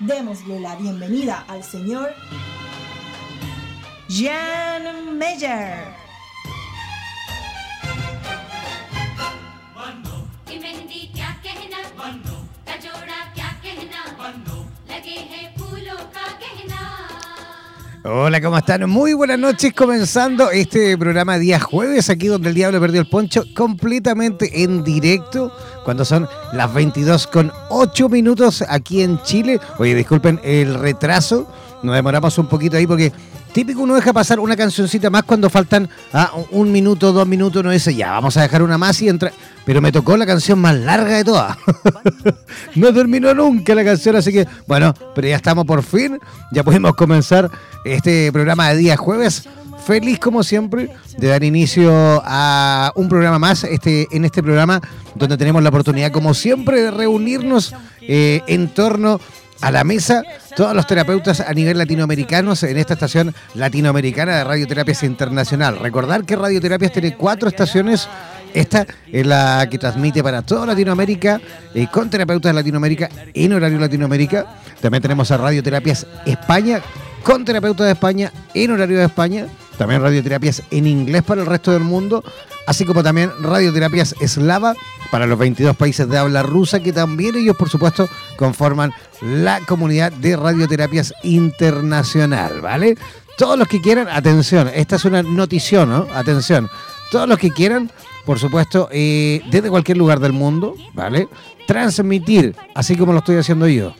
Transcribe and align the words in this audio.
Démosle 0.00 0.60
la 0.60 0.76
bienvenida 0.76 1.44
al 1.46 1.62
señor 1.62 2.14
Jan 4.08 5.18
Meyer. 5.18 6.00
Hola, 18.02 18.40
¿cómo 18.40 18.56
están? 18.56 18.88
Muy 18.88 19.12
buenas 19.12 19.38
noches, 19.38 19.74
comenzando 19.74 20.50
este 20.50 20.96
programa 20.96 21.36
día 21.36 21.60
jueves, 21.60 22.08
aquí 22.08 22.28
donde 22.28 22.48
el 22.48 22.54
diablo 22.54 22.80
perdió 22.80 22.98
el 23.02 23.06
poncho, 23.06 23.44
completamente 23.54 24.62
en 24.62 24.82
directo, 24.82 25.52
cuando 25.84 26.06
son 26.06 26.26
las 26.54 26.72
22 26.72 27.26
con 27.26 27.52
8 27.68 28.08
minutos 28.08 28.64
aquí 28.66 29.02
en 29.02 29.20
Chile. 29.20 29.60
Oye, 29.76 29.94
disculpen 29.94 30.40
el 30.42 30.76
retraso, 30.76 31.46
nos 31.82 31.94
demoramos 31.94 32.38
un 32.38 32.46
poquito 32.46 32.78
ahí 32.78 32.86
porque 32.86 33.12
típico 33.52 33.82
uno 33.82 33.94
deja 33.94 34.12
pasar 34.12 34.40
una 34.40 34.56
cancioncita 34.56 35.10
más 35.10 35.24
cuando 35.24 35.50
faltan 35.50 35.88
ah, 36.12 36.32
un 36.50 36.72
minuto, 36.72 37.12
dos 37.12 37.26
minutos, 37.26 37.60
uno 37.60 37.70
dice, 37.70 37.94
ya, 37.94 38.12
vamos 38.12 38.36
a 38.36 38.42
dejar 38.42 38.62
una 38.62 38.78
más 38.78 39.00
y 39.02 39.08
entra... 39.08 39.32
Pero 39.64 39.80
me 39.80 39.92
tocó 39.92 40.16
la 40.16 40.26
canción 40.26 40.58
más 40.58 40.74
larga 40.74 41.16
de 41.16 41.24
todas. 41.24 41.56
no 42.74 42.92
terminó 42.92 43.32
nunca 43.34 43.74
la 43.74 43.84
canción, 43.84 44.16
así 44.16 44.32
que, 44.32 44.48
bueno, 44.66 44.94
pero 45.14 45.28
ya 45.28 45.36
estamos 45.36 45.64
por 45.64 45.82
fin, 45.82 46.18
ya 46.50 46.64
podemos 46.64 46.94
comenzar 46.94 47.50
este 47.84 48.32
programa 48.32 48.70
de 48.70 48.76
día 48.76 48.96
jueves. 48.96 49.48
Feliz 49.86 50.18
como 50.18 50.42
siempre 50.42 50.90
de 51.18 51.28
dar 51.28 51.44
inicio 51.44 51.92
a 52.24 52.92
un 52.96 53.08
programa 53.08 53.38
más, 53.38 53.64
este, 53.64 54.08
en 54.10 54.24
este 54.24 54.42
programa 54.42 54.80
donde 55.14 55.36
tenemos 55.36 55.62
la 55.62 55.68
oportunidad 55.68 56.10
como 56.10 56.34
siempre 56.34 56.82
de 56.82 56.90
reunirnos 56.90 57.74
eh, 58.00 58.42
en 58.46 58.68
torno 58.68 59.20
a 59.60 59.70
la 59.70 59.84
mesa 59.84 60.22
todos 60.56 60.74
los 60.74 60.86
terapeutas 60.86 61.40
a 61.40 61.52
nivel 61.52 61.78
latinoamericano 61.78 62.54
en 62.62 62.76
esta 62.78 62.94
estación 62.94 63.34
latinoamericana 63.54 64.36
de 64.36 64.44
Radioterapias 64.44 65.02
Internacional. 65.02 65.78
Recordar 65.78 66.24
que 66.24 66.36
Radioterapias 66.36 66.92
tiene 66.92 67.16
cuatro 67.16 67.48
estaciones. 67.48 68.08
Esta 68.52 68.86
es 69.12 69.26
la 69.26 69.68
que 69.70 69.78
transmite 69.78 70.24
para 70.24 70.42
toda 70.42 70.66
Latinoamérica, 70.66 71.40
eh, 71.72 71.86
con 71.90 72.10
terapeutas 72.10 72.50
de 72.50 72.54
Latinoamérica, 72.54 73.08
en 73.32 73.52
horario 73.52 73.78
Latinoamérica. 73.78 74.46
También 74.80 75.02
tenemos 75.02 75.30
a 75.30 75.36
Radioterapias 75.36 76.06
España, 76.26 76.80
con 77.22 77.44
terapeutas 77.44 77.86
de 77.86 77.92
España 77.92 78.32
en 78.52 78.72
horario 78.72 78.98
de 78.98 79.04
España, 79.04 79.46
también 79.80 80.02
radioterapias 80.02 80.62
en 80.70 80.86
inglés 80.86 81.22
para 81.22 81.40
el 81.40 81.46
resto 81.46 81.72
del 81.72 81.80
mundo, 81.80 82.22
así 82.66 82.84
como 82.84 83.02
también 83.02 83.30
radioterapias 83.40 84.14
eslava 84.20 84.74
para 85.10 85.26
los 85.26 85.38
22 85.38 85.74
países 85.74 86.06
de 86.06 86.18
habla 86.18 86.42
rusa, 86.42 86.80
que 86.80 86.92
también 86.92 87.34
ellos, 87.34 87.56
por 87.56 87.70
supuesto, 87.70 88.06
conforman 88.36 88.92
la 89.22 89.58
comunidad 89.66 90.12
de 90.12 90.36
radioterapias 90.36 91.14
internacional, 91.22 92.60
¿vale? 92.60 92.98
Todos 93.38 93.58
los 93.58 93.68
que 93.68 93.80
quieran, 93.80 94.06
atención, 94.08 94.70
esta 94.74 94.96
es 94.96 95.06
una 95.06 95.22
notición, 95.22 95.88
¿no? 95.88 96.06
Atención, 96.12 96.68
todos 97.10 97.26
los 97.26 97.38
que 97.38 97.50
quieran, 97.50 97.90
por 98.26 98.38
supuesto, 98.38 98.90
eh, 98.92 99.40
desde 99.50 99.70
cualquier 99.70 99.96
lugar 99.96 100.20
del 100.20 100.34
mundo, 100.34 100.74
¿vale? 100.92 101.26
Transmitir, 101.66 102.54
así 102.74 102.96
como 102.96 103.14
lo 103.14 103.20
estoy 103.20 103.36
haciendo 103.36 103.66
yo, 103.66 103.94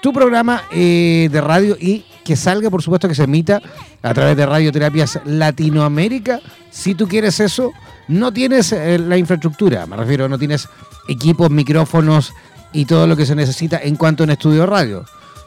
tu 0.00 0.12
programa 0.12 0.62
eh, 0.70 1.28
de 1.30 1.40
radio 1.40 1.76
y 1.78 2.04
que 2.24 2.36
salga, 2.36 2.70
por 2.70 2.82
supuesto, 2.82 3.08
que 3.08 3.14
se 3.14 3.24
emita 3.24 3.60
a 4.02 4.14
través 4.14 4.36
de 4.36 4.46
Radioterapias 4.46 5.20
Latinoamérica. 5.24 6.40
Si 6.70 6.94
tú 6.94 7.08
quieres 7.08 7.40
eso, 7.40 7.72
no 8.08 8.32
tienes 8.32 8.72
eh, 8.72 8.98
la 8.98 9.16
infraestructura, 9.16 9.86
me 9.86 9.96
refiero, 9.96 10.28
no 10.28 10.38
tienes 10.38 10.68
equipos, 11.08 11.50
micrófonos 11.50 12.32
y 12.72 12.84
todo 12.84 13.06
lo 13.06 13.16
que 13.16 13.26
se 13.26 13.34
necesita 13.34 13.80
en 13.82 13.96
cuanto 13.96 14.22
a 14.22 14.24
un 14.24 14.30
estudio 14.30 14.60
de 14.60 14.66
radio. 14.66 15.04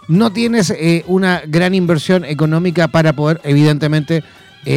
No 0.07 0.31
tienes 0.31 0.69
eh, 0.71 1.03
una 1.07 1.41
gran 1.47 1.73
inversión 1.73 2.25
económica 2.25 2.89
para 2.89 3.13
poder, 3.13 3.39
evidentemente, 3.43 4.23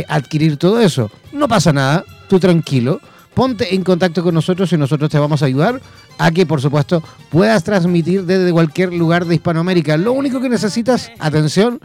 adquirir 0.08 0.56
todo 0.56 0.80
eso. 0.80 1.12
No 1.32 1.46
pasa 1.46 1.72
nada, 1.72 2.04
tú 2.28 2.40
tranquilo 2.40 3.00
ponte 3.36 3.74
en 3.74 3.84
contacto 3.84 4.22
con 4.22 4.34
nosotros 4.34 4.72
y 4.72 4.78
nosotros 4.78 5.10
te 5.10 5.18
vamos 5.18 5.42
a 5.42 5.44
ayudar 5.44 5.78
a 6.16 6.30
que, 6.30 6.46
por 6.46 6.62
supuesto, 6.62 7.02
puedas 7.28 7.62
transmitir 7.64 8.24
desde 8.24 8.50
cualquier 8.50 8.94
lugar 8.94 9.26
de 9.26 9.34
Hispanoamérica. 9.34 9.98
Lo 9.98 10.14
único 10.14 10.40
que 10.40 10.48
necesitas, 10.48 11.12
atención, 11.18 11.78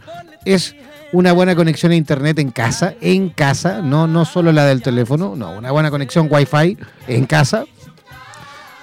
es 0.46 0.74
una 1.12 1.32
buena 1.32 1.54
conexión 1.54 1.92
a 1.92 1.96
internet 1.96 2.38
en 2.38 2.52
casa, 2.52 2.94
en 3.02 3.28
casa, 3.28 3.82
no, 3.82 4.06
no 4.06 4.24
solo 4.24 4.50
la 4.50 4.64
del 4.64 4.80
teléfono, 4.80 5.36
no, 5.36 5.52
una 5.58 5.70
buena 5.72 5.90
conexión 5.90 6.26
Wi-Fi 6.30 6.78
en 7.06 7.26
casa 7.26 7.66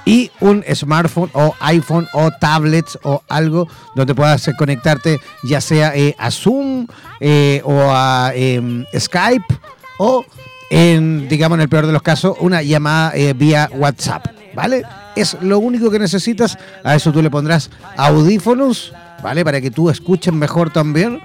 y 0.06 0.30
un 0.40 0.63
smartphone 0.72 1.31
o 1.34 1.56
iPhone 1.62 2.07
o 2.13 2.30
tablets 2.40 3.00
o 3.01 3.24
algo 3.30 3.68
donde 3.96 4.13
puedas 4.13 4.47
conectarte 4.59 5.19
ya 5.41 5.59
sea 5.59 5.96
eh, 5.96 6.16
a 6.19 6.30
Zoom 6.30 6.86
eh, 7.19 7.62
o 7.66 7.90
a 7.90 8.31
em, 8.36 8.86
Skype 8.96 9.59
o 9.97 10.24
en, 10.69 11.28
digamos, 11.28 11.57
en 11.57 11.62
el 11.62 11.69
peor 11.69 11.88
de 11.88 11.94
los 11.94 12.02
casos, 12.02 12.38
una 12.40 12.62
llamada 12.62 13.16
eh, 13.16 13.34
vía 13.34 13.69
WhatsApp, 13.74 14.28
¿vale? 14.53 14.84
Es 15.16 15.38
lo 15.41 15.59
único 15.59 15.90
que 15.90 16.00
necesitas. 16.00 16.57
A 16.84 16.96
eso 16.96 17.12
tú 17.12 17.22
le 17.22 17.30
pondrás 17.30 17.69
audífonos, 17.98 18.94
¿vale? 19.24 19.44
Para 19.44 19.62
que 19.62 19.71
tú 19.71 19.89
escuches 19.89 20.33
mejor 20.33 20.71
también. 20.71 21.21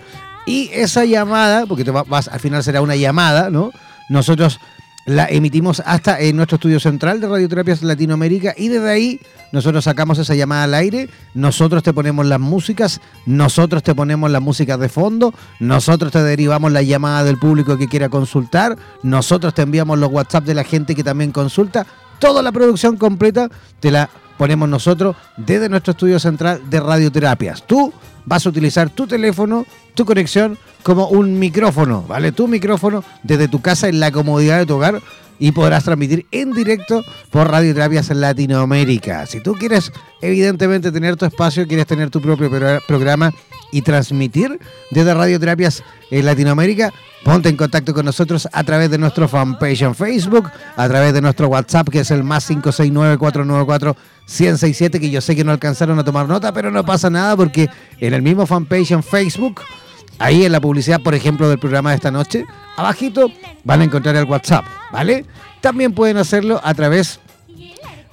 Y 0.47 0.71
esa 0.73 1.05
llamada, 1.05 1.67
porque 1.67 1.85
te 1.85 1.91
vas, 1.91 2.29
al 2.29 2.41
final 2.41 2.63
será 2.63 2.81
una 2.81 2.97
llamada, 2.97 3.51
¿no? 3.51 3.71
Nosotros 4.09 4.59
la 5.07 5.27
emitimos 5.27 5.83
hasta 5.85 6.21
en 6.21 6.37
nuestro 6.37 6.57
estudio 6.57 6.81
central 6.81 7.21
de 7.21 7.29
Radioterapias 7.29 7.83
Latinoamérica 7.83 8.55
y 8.57 8.69
desde 8.69 8.91
ahí 8.91 9.21
nosotros 9.53 9.85
sacamos 9.85 10.19
esa 10.19 10.35
llamada 10.35 10.65
al 10.65 10.75
aire, 10.75 11.09
nosotros 11.35 11.83
te 11.83 11.93
ponemos 11.93 12.27
las 12.27 12.41
músicas, 12.41 13.01
nosotros 13.27 13.83
te 13.83 13.95
ponemos 13.95 14.31
la 14.31 14.41
música 14.41 14.77
de 14.77 14.89
fondo, 14.89 15.33
nosotros 15.61 16.11
te 16.11 16.23
derivamos 16.23 16.73
la 16.73 16.83
llamada 16.83 17.23
del 17.23 17.39
público 17.39 17.77
que 17.77 17.89
quiera 17.89 18.09
consultar, 18.09 18.77
nosotros 19.03 19.55
te 19.55 19.63
enviamos 19.63 19.99
los 19.99 20.11
WhatsApp 20.11 20.45
de 20.45 20.55
la 20.55 20.65
gente 20.65 20.95
que 20.95 21.05
también 21.05 21.31
consulta, 21.31 21.87
toda 22.19 22.43
la 22.43 22.53
producción 22.53 22.97
completa 22.97 23.49
te 23.81 23.91
la 23.91 24.11
ponemos 24.37 24.69
nosotros 24.69 25.17
desde 25.37 25.69
nuestro 25.69 25.93
estudio 25.93 26.19
central 26.19 26.63
de 26.69 26.81
radioterapias. 26.81 27.67
Tú 27.67 27.93
vas 28.25 28.47
a 28.47 28.49
utilizar 28.49 28.91
tu 28.91 29.07
teléfono, 29.07 29.67
tu 29.95 30.05
conexión 30.05 30.59
como 30.83 31.09
un 31.09 31.39
micrófono, 31.39 32.03
¿vale? 32.03 32.33
Tu 32.33 32.49
micrófono 32.49 33.05
desde 33.23 33.49
tu 33.49 33.61
casa 33.61 33.89
en 33.89 34.01
la 34.01 34.13
comodidad 34.13 34.59
de 34.59 34.67
tu 34.67 34.75
hogar 34.75 35.01
y 35.39 35.53
podrás 35.53 35.85
transmitir 35.85 36.27
en 36.31 36.53
directo 36.53 37.03
por 37.31 37.51
Radioterapias 37.51 38.11
en 38.11 38.21
Latinoamérica. 38.21 39.25
Si 39.27 39.41
tú 39.41 39.55
quieres, 39.55 39.91
evidentemente, 40.21 40.93
tener 40.93 41.17
tu 41.17 41.25
espacio, 41.25 41.67
quieres 41.67 41.87
tener 41.87 42.11
tu 42.11 42.21
propio 42.21 42.51
programa 42.87 43.33
y 43.73 43.81
transmitir 43.83 44.59
desde 44.91 45.15
Radioterapias 45.15 45.83
en 46.11 46.27
Latinoamérica, 46.27 46.93
ponte 47.25 47.49
en 47.49 47.57
contacto 47.57 47.93
con 47.93 48.05
nosotros 48.05 48.49
a 48.53 48.63
través 48.63 48.89
de 48.91 48.99
nuestro 48.99 49.27
fanpage 49.27 49.83
en 49.83 49.97
Facebook, 49.97 50.49
a 50.77 50.89
través 50.89 51.13
de 51.13 51.21
nuestro 51.21 51.49
WhatsApp, 51.49 51.89
que 51.89 51.99
es 52.01 52.11
el 52.13 52.23
más 52.23 52.49
569-494-1067, 52.51 55.01
que 55.01 55.11
yo 55.11 55.21
sé 55.21 55.35
que 55.35 55.43
no 55.43 55.51
alcanzaron 55.51 55.99
a 55.99 56.05
tomar 56.05 56.29
nota, 56.29 56.53
pero 56.53 56.71
no 56.71 56.85
pasa 56.85 57.11
nada 57.11 57.37
porque 57.37 57.69
en 57.99 58.15
el 58.15 58.23
mismo 58.23 58.47
fanpage 58.47 58.93
en 58.93 59.03
Facebook 59.03 59.61
Ahí 60.19 60.45
en 60.45 60.53
la 60.53 60.61
publicidad, 60.61 61.01
por 61.01 61.15
ejemplo, 61.15 61.49
del 61.49 61.59
programa 61.59 61.89
de 61.91 61.97
esta 61.97 62.11
noche, 62.11 62.45
abajito 62.77 63.31
van 63.65 63.81
a 63.81 63.85
encontrar 63.85 64.17
el 64.17 64.25
WhatsApp, 64.25 64.67
¿vale? 64.93 65.25
También 65.61 65.93
pueden 65.93 66.17
hacerlo 66.19 66.61
a 66.63 66.75
través 66.75 67.21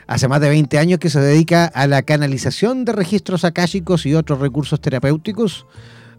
Hace 0.08 0.28
más 0.28 0.42
de 0.42 0.50
20 0.50 0.78
años 0.80 1.00
que 1.00 1.10
se 1.10 1.20
dedica 1.20 1.66
a 1.66 1.88
la 1.88 2.02
canalización 2.02 2.86
de 2.86 2.92
registros 2.92 3.46
akáshicos 3.46 4.06
y 4.06 4.16
otros 4.16 4.40
recursos 4.40 4.82
terapéuticos. 4.82 5.66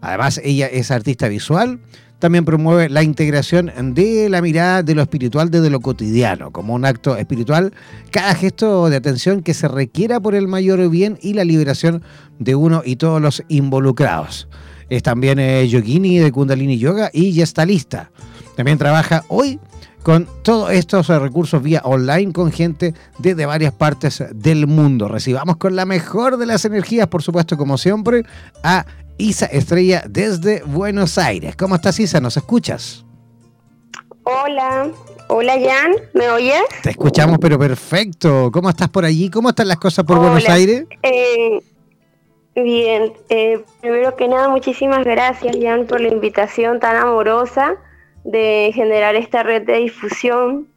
Además, 0.01 0.39
ella 0.43 0.67
es 0.67 0.91
artista 0.91 1.27
visual, 1.27 1.79
también 2.19 2.45
promueve 2.45 2.89
la 2.89 3.03
integración 3.03 3.71
de 3.93 4.29
la 4.29 4.41
mirada 4.41 4.83
de 4.83 4.95
lo 4.95 5.01
espiritual 5.01 5.49
desde 5.51 5.69
lo 5.69 5.79
cotidiano, 5.79 6.51
como 6.51 6.73
un 6.73 6.85
acto 6.85 7.17
espiritual, 7.17 7.73
cada 8.11 8.33
gesto 8.35 8.89
de 8.89 8.97
atención 8.97 9.41
que 9.41 9.53
se 9.53 9.67
requiera 9.67 10.19
por 10.19 10.35
el 10.35 10.47
mayor 10.47 10.89
bien 10.89 11.17
y 11.21 11.33
la 11.33 11.43
liberación 11.43 12.03
de 12.39 12.55
uno 12.55 12.81
y 12.85 12.95
todos 12.95 13.21
los 13.21 13.43
involucrados. 13.47 14.47
Es 14.89 15.03
también 15.03 15.39
eh, 15.39 15.67
yogini 15.67 16.19
de 16.19 16.31
Kundalini 16.31 16.77
Yoga 16.77 17.09
y 17.11 17.33
ya 17.33 17.43
está 17.43 17.65
lista. 17.65 18.11
También 18.55 18.77
trabaja 18.77 19.23
hoy 19.27 19.59
con 20.03 20.27
todos 20.43 20.69
estos 20.71 21.07
recursos 21.07 21.63
vía 21.63 21.81
online 21.83 22.31
con 22.31 22.51
gente 22.51 22.93
desde 23.17 23.47
varias 23.47 23.73
partes 23.73 24.23
del 24.35 24.67
mundo. 24.67 25.07
Recibamos 25.07 25.57
con 25.57 25.75
la 25.75 25.85
mejor 25.85 26.37
de 26.37 26.45
las 26.45 26.63
energías, 26.63 27.07
por 27.07 27.23
supuesto, 27.23 27.57
como 27.57 27.79
siempre, 27.79 28.23
a 28.61 28.85
Isa 29.17 29.45
Estrella 29.45 30.03
desde 30.07 30.61
Buenos 30.63 31.17
Aires. 31.17 31.55
¿Cómo 31.55 31.75
estás, 31.75 31.99
Isa? 31.99 32.19
¿Nos 32.19 32.37
escuchas? 32.37 33.05
Hola, 34.23 34.89
hola 35.27 35.53
Jan, 35.53 35.93
¿me 36.13 36.29
oyes? 36.29 36.63
Te 36.81 36.89
escuchamos, 36.89 37.37
pero 37.39 37.59
perfecto. 37.59 38.49
¿Cómo 38.51 38.69
estás 38.69 38.89
por 38.89 39.05
allí? 39.05 39.29
¿Cómo 39.29 39.49
están 39.49 39.67
las 39.67 39.77
cosas 39.77 40.03
por 40.03 40.17
Buenos 40.17 40.49
Aires? 40.49 40.85
Eh, 41.03 41.59
bien, 42.55 43.13
eh, 43.29 43.63
primero 43.81 44.15
que 44.15 44.27
nada, 44.27 44.49
muchísimas 44.49 45.03
gracias, 45.05 45.55
Jan, 45.61 45.85
por 45.85 46.01
la 46.01 46.07
invitación 46.07 46.79
tan 46.79 46.95
amorosa 46.95 47.75
de 48.23 48.71
generar 48.73 49.15
esta 49.15 49.43
red 49.43 49.61
de 49.61 49.77
difusión 49.77 50.67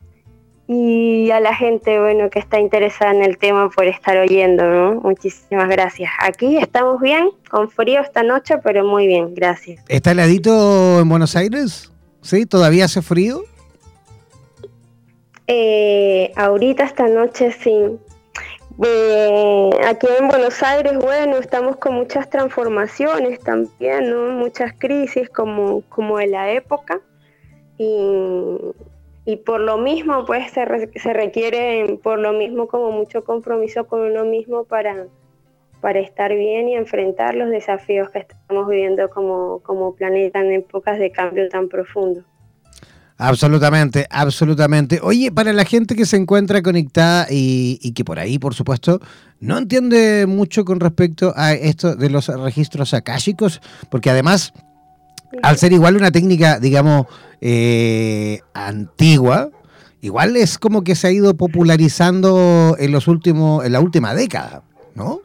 y 0.71 1.31
a 1.31 1.41
la 1.41 1.55
gente 1.55 1.99
bueno 1.99 2.29
que 2.29 2.39
está 2.39 2.61
interesada 2.61 3.13
en 3.13 3.25
el 3.25 3.39
tema 3.39 3.71
por 3.71 3.87
estar 3.87 4.19
oyendo, 4.19 4.65
¿no? 4.67 5.01
Muchísimas 5.01 5.67
gracias. 5.67 6.11
Aquí 6.21 6.59
estamos 6.59 7.01
bien, 7.01 7.31
con 7.51 7.71
frío 7.71 8.03
esta 8.03 8.23
noche, 8.23 8.59
pero 8.63 8.85
muy 8.85 9.07
bien, 9.07 9.35
gracias. 9.35 9.83
¿Está 9.89 10.13
heladito 10.13 11.01
en 11.01 11.09
Buenos 11.09 11.35
Aires? 11.37 11.91
¿Sí? 12.21 12.45
¿Todavía 12.45 12.85
hace 12.85 13.01
frío? 13.01 13.45
Eh, 15.47 16.33
ahorita 16.37 16.85
esta 16.85 17.09
noche 17.09 17.51
sí. 17.51 17.75
Eh, 18.85 19.71
aquí 19.87 20.07
en 20.19 20.29
Buenos 20.29 20.63
Aires, 20.63 20.99
bueno, 20.99 21.39
estamos 21.39 21.79
con 21.79 21.95
muchas 21.95 22.29
transformaciones 22.29 23.41
también, 23.41 24.11
¿no? 24.11 24.33
Muchas 24.33 24.75
crisis 24.77 25.31
como, 25.31 25.81
como 25.89 26.19
de 26.19 26.27
la 26.27 26.53
época. 26.53 27.01
Y, 27.79 28.59
y 29.29 29.37
por 29.37 29.61
lo 29.61 29.77
mismo 29.77 30.25
pues 30.25 30.51
se, 30.53 30.65
se, 30.99 31.13
requiere 31.13 32.01
por 32.03 32.19
lo 32.19 32.33
mismo 32.33 32.67
como 32.67 32.93
mucho 32.93 33.25
compromiso 33.25 33.87
con 33.87 34.01
uno 34.01 34.25
mismo 34.25 34.65
para, 34.65 35.05
para 35.83 36.01
estar 36.01 36.35
bien 36.35 36.71
y 36.71 36.77
enfrentar 36.77 37.35
los 37.35 37.51
desafíos 37.51 38.09
que 38.09 38.21
estamos 38.21 38.67
viviendo 38.67 39.11
como, 39.11 39.59
como 39.59 39.95
planeta 39.95 40.41
en 40.41 40.53
épocas 40.53 40.99
de 40.99 41.11
cambio 41.11 41.47
tan 41.51 41.69
profundo. 41.69 42.25
Absolutamente, 43.19 44.07
absolutamente. 44.09 44.99
Oye, 45.03 45.31
para 45.31 45.53
la 45.53 45.67
gente 45.67 45.95
que 45.95 46.07
se 46.07 46.17
encuentra 46.17 46.63
conectada 46.63 47.27
y, 47.29 47.79
y, 47.83 47.93
que 47.93 48.07
por 48.07 48.19
ahí, 48.19 48.39
por 48.39 48.55
supuesto, 48.55 48.99
no 49.41 49.59
entiende 49.59 50.25
mucho 50.27 50.65
con 50.65 50.81
respecto 50.81 51.35
a 51.37 51.53
esto 51.53 51.97
de 51.97 52.09
los 52.09 52.29
registros 52.29 52.95
akáshicos, 52.95 53.61
porque 53.91 54.09
además 54.09 54.55
al 55.43 55.59
ser 55.59 55.73
igual 55.73 55.97
una 55.97 56.11
técnica, 56.11 56.59
digamos, 56.59 57.07
eh, 57.41 58.41
antigua, 58.55 59.51
igual 60.01 60.37
es 60.37 60.59
como 60.59 60.83
que 60.83 60.95
se 60.95 61.09
ha 61.09 61.11
ido 61.11 61.35
popularizando 61.35 62.77
en 62.79 62.93
los 62.93 63.09
últimos, 63.09 63.65
en 63.65 63.73
la 63.73 63.81
última 63.81 64.15
década, 64.15 64.63
¿no? 64.95 65.21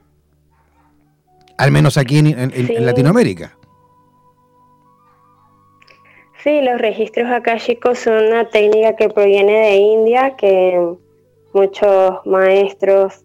Al 1.57 1.71
menos 1.71 1.97
aquí 1.97 2.17
en, 2.17 2.85
Latinoamérica. 2.85 3.57
Sí, 6.43 6.61
los 6.61 6.79
registros 6.81 7.31
akáshicos 7.31 7.99
son 7.99 8.25
una 8.25 8.49
técnica 8.49 8.95
que 8.95 9.07
proviene 9.07 9.53
de 9.53 9.75
India, 9.75 10.35
que 10.35 10.77
muchos 11.53 12.25
maestros, 12.25 13.23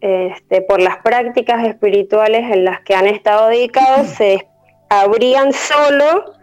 este, 0.00 0.62
por 0.62 0.80
las 0.80 0.98
prácticas 0.98 1.66
espirituales 1.66 2.52
en 2.52 2.64
las 2.64 2.80
que 2.82 2.94
han 2.94 3.06
estado 3.06 3.48
dedicados, 3.48 4.06
se 4.08 4.34
abrían 4.90 5.52
solo 5.52 6.34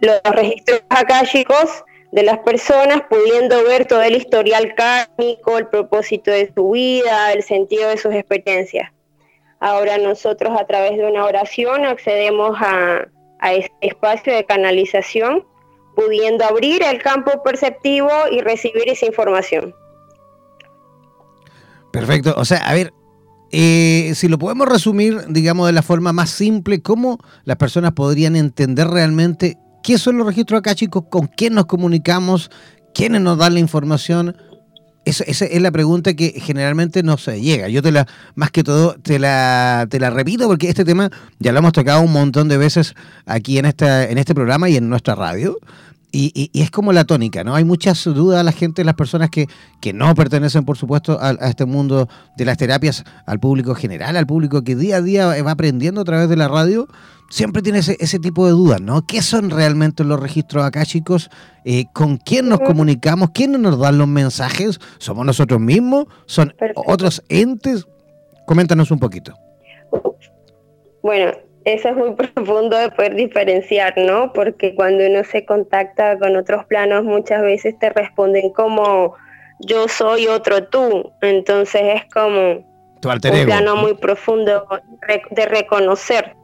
los 0.00 0.20
registros 0.24 0.82
akáshicos 0.90 1.84
de 2.12 2.22
las 2.22 2.38
personas, 2.40 3.02
pudiendo 3.08 3.64
ver 3.64 3.86
todo 3.86 4.02
el 4.02 4.16
historial 4.16 4.74
kármico, 4.74 5.58
el 5.58 5.68
propósito 5.68 6.30
de 6.30 6.52
su 6.54 6.70
vida, 6.70 7.32
el 7.32 7.42
sentido 7.42 7.88
de 7.88 7.96
sus 7.96 8.14
experiencias. 8.14 8.92
Ahora 9.58 9.96
nosotros 9.98 10.56
a 10.60 10.66
través 10.66 10.98
de 10.98 11.06
una 11.06 11.24
oración 11.24 11.84
accedemos 11.86 12.56
a, 12.60 13.08
a 13.38 13.52
este 13.54 13.74
espacio 13.80 14.34
de 14.34 14.44
canalización, 14.44 15.46
pudiendo 15.96 16.44
abrir 16.44 16.82
el 16.82 17.00
campo 17.00 17.42
perceptivo 17.42 18.10
y 18.30 18.40
recibir 18.40 18.88
esa 18.88 19.06
información. 19.06 19.74
Perfecto. 21.92 22.34
O 22.36 22.44
sea, 22.44 22.58
a 22.58 22.74
ver, 22.74 22.92
eh, 23.56 24.14
si 24.16 24.26
lo 24.26 24.36
podemos 24.36 24.66
resumir, 24.66 25.26
digamos, 25.28 25.68
de 25.68 25.72
la 25.72 25.82
forma 25.82 26.12
más 26.12 26.30
simple, 26.30 26.82
¿cómo 26.82 27.20
las 27.44 27.56
personas 27.56 27.92
podrían 27.92 28.34
entender 28.34 28.88
realmente 28.88 29.58
qué 29.84 29.96
son 29.96 30.18
los 30.18 30.26
registros 30.26 30.58
acá, 30.58 30.74
chicos? 30.74 31.04
¿Con 31.08 31.28
quién 31.28 31.54
nos 31.54 31.66
comunicamos? 31.66 32.50
¿Quiénes 32.94 33.20
nos 33.20 33.38
dan 33.38 33.54
la 33.54 33.60
información? 33.60 34.36
Esa, 35.04 35.22
es 35.22 35.62
la 35.62 35.70
pregunta 35.70 36.14
que 36.14 36.30
generalmente 36.30 37.04
no 37.04 37.16
se 37.16 37.40
llega. 37.40 37.68
Yo 37.68 37.80
te 37.80 37.92
la, 37.92 38.08
más 38.34 38.50
que 38.50 38.64
todo, 38.64 38.96
te 39.00 39.20
la, 39.20 39.86
te 39.88 40.00
la 40.00 40.10
repito 40.10 40.48
porque 40.48 40.68
este 40.68 40.84
tema 40.84 41.10
ya 41.38 41.52
lo 41.52 41.60
hemos 41.60 41.74
tocado 41.74 42.00
un 42.00 42.12
montón 42.12 42.48
de 42.48 42.56
veces 42.56 42.94
aquí 43.24 43.58
en, 43.58 43.66
esta, 43.66 44.10
en 44.10 44.18
este 44.18 44.34
programa 44.34 44.68
y 44.68 44.76
en 44.76 44.88
nuestra 44.88 45.14
radio. 45.14 45.58
Y, 46.16 46.50
es 46.54 46.70
como 46.70 46.92
la 46.92 47.04
tónica, 47.04 47.42
¿no? 47.42 47.56
Hay 47.56 47.64
muchas 47.64 48.04
dudas 48.04 48.44
la 48.44 48.52
gente, 48.52 48.84
las 48.84 48.94
personas 48.94 49.30
que, 49.30 49.48
que 49.80 49.92
no 49.92 50.14
pertenecen, 50.14 50.64
por 50.64 50.76
supuesto, 50.76 51.18
a, 51.20 51.32
este 51.48 51.64
mundo 51.64 52.08
de 52.36 52.44
las 52.44 52.56
terapias, 52.56 53.02
al 53.26 53.40
público 53.40 53.74
general, 53.74 54.16
al 54.16 54.24
público 54.24 54.62
que 54.62 54.76
día 54.76 54.98
a 54.98 55.02
día 55.02 55.42
va 55.42 55.50
aprendiendo 55.50 56.02
a 56.02 56.04
través 56.04 56.28
de 56.28 56.36
la 56.36 56.46
radio, 56.46 56.86
siempre 57.30 57.62
tiene 57.62 57.80
ese, 57.80 58.18
tipo 58.20 58.46
de 58.46 58.52
dudas, 58.52 58.80
¿no? 58.80 59.02
¿Qué 59.04 59.22
son 59.22 59.50
realmente 59.50 60.04
los 60.04 60.20
registros 60.20 60.64
acá, 60.64 60.84
chicos? 60.86 61.30
Eh, 61.64 61.86
¿Con 61.92 62.18
quién 62.18 62.48
nos 62.48 62.60
comunicamos? 62.60 63.30
¿Quiénes 63.34 63.58
nos 63.58 63.76
dan 63.80 63.98
los 63.98 64.06
mensajes? 64.06 64.78
¿Somos 64.98 65.26
nosotros 65.26 65.60
mismos? 65.60 66.06
¿Son 66.26 66.54
otros 66.86 67.24
entes? 67.28 67.88
Coméntanos 68.46 68.92
un 68.92 69.00
poquito. 69.00 69.34
Bueno, 71.02 71.32
eso 71.64 71.88
es 71.88 71.96
muy 71.96 72.14
profundo 72.34 72.76
de 72.76 72.90
poder 72.90 73.14
diferenciar, 73.14 73.96
¿no? 73.96 74.32
Porque 74.32 74.74
cuando 74.74 75.06
uno 75.06 75.24
se 75.24 75.44
contacta 75.44 76.18
con 76.18 76.36
otros 76.36 76.64
planos, 76.66 77.04
muchas 77.04 77.42
veces 77.42 77.78
te 77.78 77.90
responden 77.90 78.50
como 78.50 79.14
yo 79.60 79.88
soy 79.88 80.26
otro 80.26 80.64
tú. 80.68 81.12
Entonces 81.20 81.82
es 81.96 82.04
como 82.12 82.52
un 82.52 83.20
plano 83.46 83.76
muy 83.76 83.94
profundo 83.94 84.66
de 85.30 85.46
reconocer. 85.46 86.34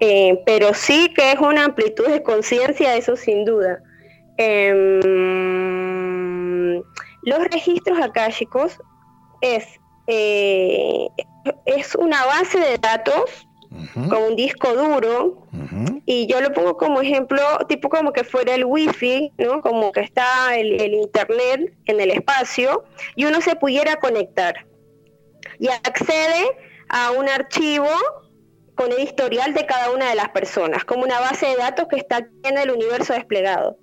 Eh, 0.00 0.42
pero 0.44 0.74
sí 0.74 1.12
que 1.14 1.32
es 1.32 1.38
una 1.38 1.64
amplitud 1.64 2.08
de 2.08 2.24
conciencia, 2.24 2.96
eso 2.96 3.14
sin 3.16 3.44
duda. 3.44 3.80
Em, 4.36 5.00
los 7.22 7.38
registros 7.52 8.00
akáshicos 8.00 8.80
es, 9.40 9.64
eh, 10.08 11.06
es 11.66 11.94
una 11.94 12.24
base 12.26 12.58
de 12.58 12.78
datos 12.78 13.46
con 13.94 14.22
un 14.22 14.36
disco 14.36 14.74
duro. 14.74 15.46
Y 16.06 16.26
yo 16.26 16.40
lo 16.40 16.52
pongo 16.52 16.76
como 16.76 17.00
ejemplo 17.00 17.40
tipo 17.68 17.88
como 17.88 18.12
que 18.12 18.24
fuera 18.24 18.54
el 18.54 18.64
wifi 18.64 19.32
no 19.38 19.60
como 19.60 19.92
que 19.92 20.00
está 20.00 20.56
el, 20.56 20.94
internet 20.94 21.72
en 21.86 22.00
el 22.00 22.10
espacio 22.10 22.84
y 23.16 23.24
uno 23.24 23.40
se 23.40 23.56
pudiera 23.56 23.96
conectar. 23.96 24.66
Y 25.58 25.68
accede 25.68 26.56
a 26.88 27.12
un 27.12 27.28
archivo 27.28 27.88
con 28.74 28.90
el 28.92 29.00
historial 29.00 29.54
de 29.54 29.66
cada 29.66 29.90
una 29.90 30.08
de 30.08 30.14
las 30.14 30.30
personas 30.30 30.84
como 30.84 31.04
una 31.04 31.20
base 31.20 31.46
de 31.46 31.56
datos 31.56 31.86
que 31.88 31.96
está 31.96 32.26
en 32.42 32.58
el 32.58 32.70
universo 32.70 33.12
desplegado. 33.12 33.76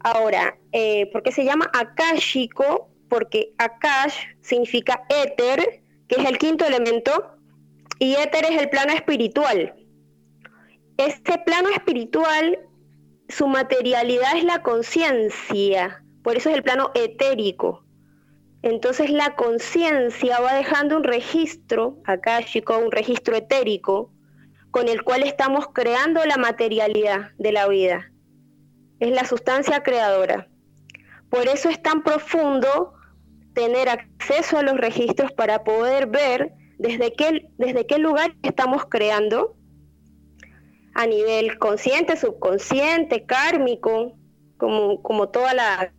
Ahora 0.00 0.58
eh, 0.72 1.08
¿por 1.12 1.22
qué 1.22 1.32
se 1.32 1.44
llama 1.44 1.70
akashico? 1.72 2.90
porque 3.08 3.52
akash 3.58 4.16
significa 4.40 5.04
éter 5.08 5.82
que 6.08 6.20
es 6.20 6.28
el 6.28 6.36
quinto 6.36 6.66
elemento 6.66 7.36
y 7.98 8.14
éter 8.14 8.44
es 8.44 8.60
el 8.60 8.68
plano 8.68 8.92
espiritual. 8.92 9.74
Este 10.96 11.38
plano 11.38 11.68
espiritual, 11.70 12.58
su 13.28 13.48
materialidad 13.48 14.36
es 14.36 14.44
la 14.44 14.62
conciencia, 14.62 16.04
por 16.22 16.36
eso 16.36 16.50
es 16.50 16.56
el 16.56 16.62
plano 16.62 16.90
etérico. 16.94 17.84
Entonces 18.62 19.10
la 19.10 19.36
conciencia 19.36 20.40
va 20.40 20.54
dejando 20.54 20.96
un 20.96 21.04
registro 21.04 21.98
akáshico, 22.04 22.78
un 22.78 22.90
registro 22.90 23.36
etérico, 23.36 24.10
con 24.70 24.88
el 24.88 25.02
cual 25.02 25.22
estamos 25.22 25.66
creando 25.72 26.24
la 26.24 26.36
materialidad 26.36 27.32
de 27.38 27.52
la 27.52 27.68
vida. 27.68 28.10
Es 29.00 29.10
la 29.10 29.24
sustancia 29.24 29.82
creadora. 29.82 30.48
Por 31.28 31.46
eso 31.48 31.68
es 31.68 31.82
tan 31.82 32.02
profundo 32.02 32.94
tener 33.52 33.88
acceso 33.88 34.58
a 34.58 34.62
los 34.62 34.76
registros 34.76 35.32
para 35.32 35.62
poder 35.62 36.06
ver 36.06 36.54
desde 36.78 37.12
qué, 37.12 37.48
desde 37.58 37.86
qué 37.86 37.98
lugar 37.98 38.34
estamos 38.42 38.84
creando 38.86 39.56
a 40.94 41.06
nivel 41.06 41.58
consciente, 41.58 42.16
subconsciente, 42.16 43.24
kármico, 43.24 44.16
como, 44.56 45.02
como 45.02 45.28
toda 45.28 45.52
la, 45.52 45.92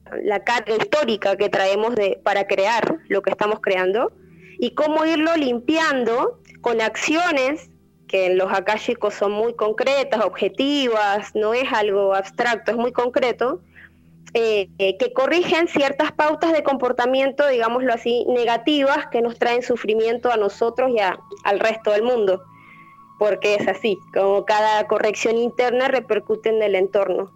carga 0.45 0.75
histórica 0.75 1.35
que 1.35 1.49
traemos 1.49 1.95
de, 1.95 2.19
para 2.23 2.47
crear 2.47 2.99
lo 3.09 3.21
que 3.21 3.29
estamos 3.29 3.59
creando, 3.61 4.13
y 4.57 4.73
cómo 4.73 5.05
irlo 5.05 5.35
limpiando 5.35 6.39
con 6.61 6.81
acciones 6.81 7.69
que 8.07 8.27
en 8.27 8.37
los 8.37 8.51
akáshicos 8.53 9.13
son 9.13 9.33
muy 9.33 9.53
concretas, 9.55 10.23
objetivas, 10.23 11.35
no 11.35 11.53
es 11.53 11.71
algo 11.73 12.13
abstracto, 12.13 12.71
es 12.71 12.77
muy 12.77 12.93
concreto, 12.93 13.61
eh, 14.33 14.69
eh, 14.79 14.97
que 14.97 15.13
corrigen 15.13 15.67
ciertas 15.67 16.11
pautas 16.11 16.51
de 16.51 16.63
comportamiento, 16.63 17.47
digámoslo 17.47 17.93
así, 17.93 18.25
negativas 18.27 19.07
que 19.11 19.21
nos 19.21 19.39
traen 19.39 19.61
sufrimiento 19.61 20.31
a 20.31 20.37
nosotros 20.37 20.91
y 20.91 20.99
al 20.99 21.59
resto 21.59 21.91
del 21.91 22.03
mundo. 22.03 22.41
Porque 23.17 23.55
es 23.55 23.67
así, 23.67 23.97
como 24.13 24.43
cada 24.43 24.85
corrección 24.87 25.37
interna 25.37 25.87
repercute 25.87 26.49
en 26.49 26.61
el 26.61 26.75
entorno. 26.75 27.31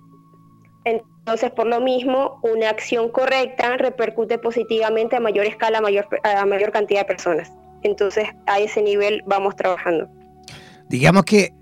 Entonces, 0.83 1.51
por 1.51 1.67
lo 1.67 1.79
mismo, 1.79 2.39
una 2.41 2.69
acción 2.69 3.09
correcta 3.09 3.77
repercute 3.77 4.37
positivamente 4.37 5.15
a 5.15 5.19
mayor 5.19 5.45
escala, 5.45 5.77
a 5.77 5.81
mayor, 5.81 6.07
a 6.23 6.45
mayor 6.45 6.71
cantidad 6.71 7.01
de 7.01 7.05
personas. 7.05 7.51
Entonces, 7.83 8.27
a 8.45 8.59
ese 8.59 8.81
nivel 8.81 9.23
vamos 9.25 9.55
trabajando. 9.55 10.09
Digamos 10.89 11.23
que 11.23 11.53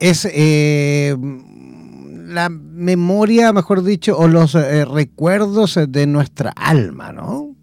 es 0.00 0.28
eh, 0.30 1.14
la 2.24 2.48
memoria, 2.48 3.52
mejor 3.52 3.82
dicho, 3.82 4.18
o 4.18 4.28
los 4.28 4.54
eh, 4.54 4.84
recuerdos 4.84 5.78
de 5.88 6.06
nuestra 6.06 6.52
alma, 6.56 7.12
¿no? 7.12 7.54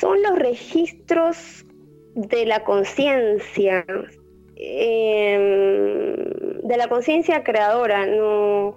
Son 0.00 0.20
los 0.22 0.38
registros 0.38 1.64
de 2.14 2.46
la 2.46 2.64
conciencia, 2.64 3.84
em, 4.56 6.16
de 6.62 6.76
la 6.76 6.88
conciencia 6.88 7.44
creadora, 7.44 8.06
no 8.06 8.76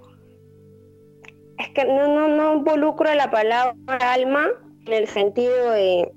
es 1.58 1.70
que 1.70 1.84
no, 1.84 2.08
no, 2.08 2.28
no 2.28 2.96
la 3.14 3.30
palabra 3.30 4.12
alma 4.12 4.48
en 4.86 4.92
el 4.92 5.08
sentido 5.08 5.70
de 5.70 6.12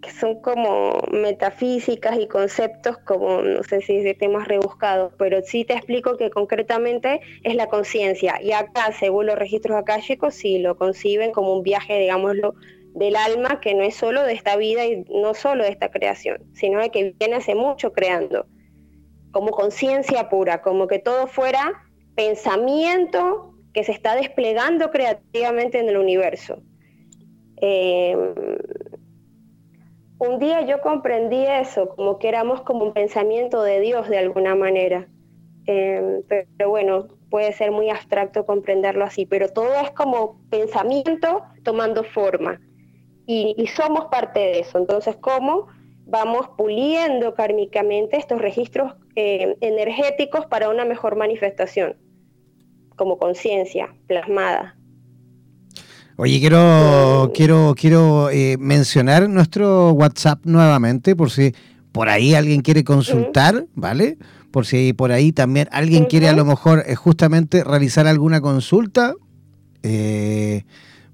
que 0.00 0.10
son 0.10 0.40
como 0.40 0.98
metafísicas 1.10 2.18
y 2.18 2.28
conceptos 2.28 2.98
como, 2.98 3.42
no 3.42 3.62
sé 3.64 3.80
si 3.80 3.96
decirte 3.96 4.28
más 4.28 4.46
rebuscados, 4.46 5.12
pero 5.18 5.42
sí 5.42 5.64
te 5.64 5.74
explico 5.74 6.16
que 6.16 6.30
concretamente 6.30 7.20
es 7.42 7.54
la 7.54 7.66
conciencia. 7.66 8.40
Y 8.40 8.52
acá, 8.52 8.92
según 8.92 9.26
los 9.26 9.38
registros 9.38 9.76
akáshicos, 9.76 10.34
sí 10.34 10.58
lo 10.58 10.76
conciben 10.76 11.32
como 11.32 11.52
un 11.54 11.62
viaje, 11.62 11.98
digámoslo, 11.98 12.54
del 12.94 13.16
alma 13.16 13.60
que 13.60 13.74
no 13.74 13.82
es 13.82 13.94
solo 13.94 14.22
de 14.22 14.32
esta 14.32 14.56
vida 14.56 14.86
y 14.86 15.04
no 15.10 15.34
solo 15.34 15.64
de 15.64 15.70
esta 15.70 15.90
creación, 15.90 16.38
sino 16.54 16.80
de 16.80 16.90
que 16.90 17.14
viene 17.18 17.36
hace 17.36 17.54
mucho 17.54 17.92
creando, 17.92 18.46
como 19.30 19.50
conciencia 19.50 20.28
pura, 20.28 20.62
como 20.62 20.86
que 20.86 20.98
todo 20.98 21.26
fuera 21.26 21.84
pensamiento 22.14 23.54
que 23.72 23.84
se 23.84 23.92
está 23.92 24.16
desplegando 24.16 24.90
creativamente 24.90 25.78
en 25.78 25.88
el 25.88 25.96
universo. 25.96 26.62
Eh, 27.60 28.16
un 30.18 30.38
día 30.38 30.62
yo 30.62 30.80
comprendí 30.80 31.44
eso, 31.46 31.88
como 31.90 32.18
que 32.18 32.28
éramos 32.28 32.62
como 32.62 32.84
un 32.84 32.92
pensamiento 32.92 33.62
de 33.62 33.80
Dios 33.80 34.08
de 34.08 34.18
alguna 34.18 34.54
manera. 34.54 35.08
Em, 35.66 36.22
pero, 36.26 36.70
bueno, 36.70 37.08
puede 37.30 37.52
ser 37.52 37.70
muy 37.70 37.90
abstracto 37.90 38.46
comprenderlo 38.46 39.04
así, 39.04 39.26
pero 39.26 39.48
todo 39.48 39.74
es 39.82 39.90
como 39.92 40.40
pensamiento 40.50 41.42
tomando 41.62 42.02
forma. 42.02 42.60
Y, 43.26 43.66
somos 43.66 44.06
parte 44.06 44.40
de 44.40 44.60
eso. 44.60 44.78
Entonces, 44.78 45.16
¿cómo 45.16 45.66
vamos 46.06 46.48
puliendo 46.56 47.34
kármicamente 47.34 48.16
estos 48.16 48.40
registros 48.40 48.94
em, 49.14 49.54
energéticos 49.60 50.46
para 50.46 50.70
una 50.70 50.86
mejor 50.86 51.16
manifestación? 51.16 51.98
Como 52.96 53.18
conciencia 53.18 53.94
plasmada. 54.06 54.77
Oye, 56.20 56.40
quiero, 56.40 57.30
quiero, 57.32 57.76
quiero 57.78 58.28
eh, 58.30 58.56
mencionar 58.58 59.30
nuestro 59.30 59.92
WhatsApp 59.92 60.40
nuevamente, 60.42 61.14
por 61.14 61.30
si 61.30 61.54
por 61.92 62.08
ahí 62.08 62.34
alguien 62.34 62.62
quiere 62.62 62.82
consultar, 62.82 63.68
¿vale? 63.76 64.18
Por 64.50 64.66
si 64.66 64.92
por 64.94 65.12
ahí 65.12 65.30
también 65.30 65.68
alguien 65.70 66.06
quiere 66.06 66.28
a 66.28 66.32
lo 66.32 66.44
mejor 66.44 66.82
eh, 66.88 66.96
justamente 66.96 67.62
realizar 67.62 68.08
alguna 68.08 68.40
consulta, 68.40 69.14
eh, 69.84 70.64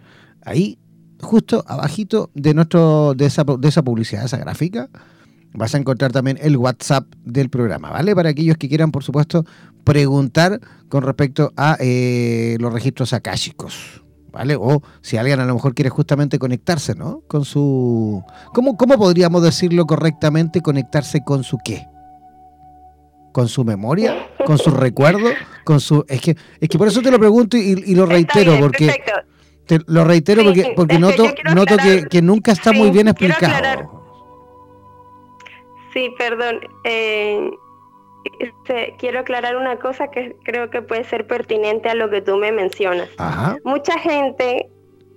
Ahí, 0.42 0.80
justo 1.22 1.64
abajito 1.68 2.32
de, 2.34 2.54
nuestro, 2.54 3.14
de, 3.14 3.26
esa, 3.26 3.44
de 3.44 3.68
esa 3.68 3.84
publicidad, 3.84 4.26
esa 4.26 4.38
gráfica, 4.38 4.90
vas 5.54 5.76
a 5.76 5.78
encontrar 5.78 6.12
también 6.12 6.38
el 6.42 6.58
WhatsApp 6.58 7.06
del 7.24 7.50
programa, 7.50 7.92
¿vale? 7.92 8.16
Para 8.16 8.30
aquellos 8.30 8.58
que 8.58 8.70
quieran, 8.70 8.92
por 8.92 9.04
supuesto, 9.04 9.46
preguntar 9.84 10.60
con 10.88 11.04
respecto 11.04 11.52
a 11.56 11.78
eh, 11.80 12.58
los 12.60 12.74
registros 12.74 13.14
akáshicos. 13.14 14.04
¿Vale? 14.32 14.56
O 14.56 14.82
si 15.02 15.18
alguien 15.18 15.40
a 15.40 15.46
lo 15.46 15.54
mejor 15.54 15.74
quiere 15.74 15.90
justamente 15.90 16.40
conectarse, 16.40 16.96
¿no? 16.96 17.22
Con 17.28 17.46
su... 17.46 18.24
¿Cómo, 18.54 18.78
cómo 18.78 18.98
podríamos 18.98 19.44
decirlo 19.44 19.86
correctamente? 19.86 20.62
Conectarse 20.62 21.24
con 21.24 21.44
su 21.44 21.58
qué? 21.64 21.88
¿Con 23.32 23.48
su 23.48 23.64
memoria? 23.64 24.28
¿Con 24.46 24.58
su 24.58 24.72
recuerdo? 24.72 25.30
¿Con 25.64 25.80
su... 25.80 26.06
Es 26.08 26.22
que, 26.22 26.36
es 26.60 26.70
que 26.70 26.78
por 26.78 26.88
eso 26.88 27.02
te 27.02 27.12
lo 27.12 27.20
pregunto 27.20 27.58
y, 27.58 27.96
lo 27.96 28.06
reitero, 28.06 28.58
porque... 28.60 29.02
Te 29.66 29.80
lo 29.86 30.04
reitero 30.04 30.44
porque, 30.44 30.74
porque 30.76 30.98
noto, 30.98 31.26
noto 31.54 31.76
que, 32.10 32.22
nunca 32.24 32.52
está 32.52 32.72
muy 32.72 32.90
bien 32.90 33.08
explicado. 33.08 34.02
Sí, 35.94 36.10
perdón. 36.18 36.60
Eh, 36.84 37.52
quiero 38.98 39.20
aclarar 39.20 39.56
una 39.56 39.78
cosa 39.80 40.10
que 40.10 40.36
creo 40.44 40.70
que 40.70 40.82
puede 40.82 41.04
ser 41.04 41.28
pertinente 41.28 41.90
a 41.90 41.96
lo 41.96 42.10
que 42.10 42.22
tú 42.22 42.38
me 42.38 42.52
mencionas. 42.52 43.10
Mucha 43.64 43.98
gente 44.00 44.70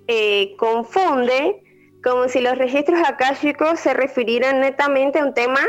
eh, 0.09 0.55
confunde 0.57 1.63
como 2.03 2.29
si 2.29 2.41
los 2.41 2.59
registros 2.59 3.01
akáshicos 3.07 3.79
se 3.79 3.95
refirieran 3.95 4.61
netamente 4.61 5.21
a 5.21 5.25
un 5.25 5.35
tema 5.35 5.61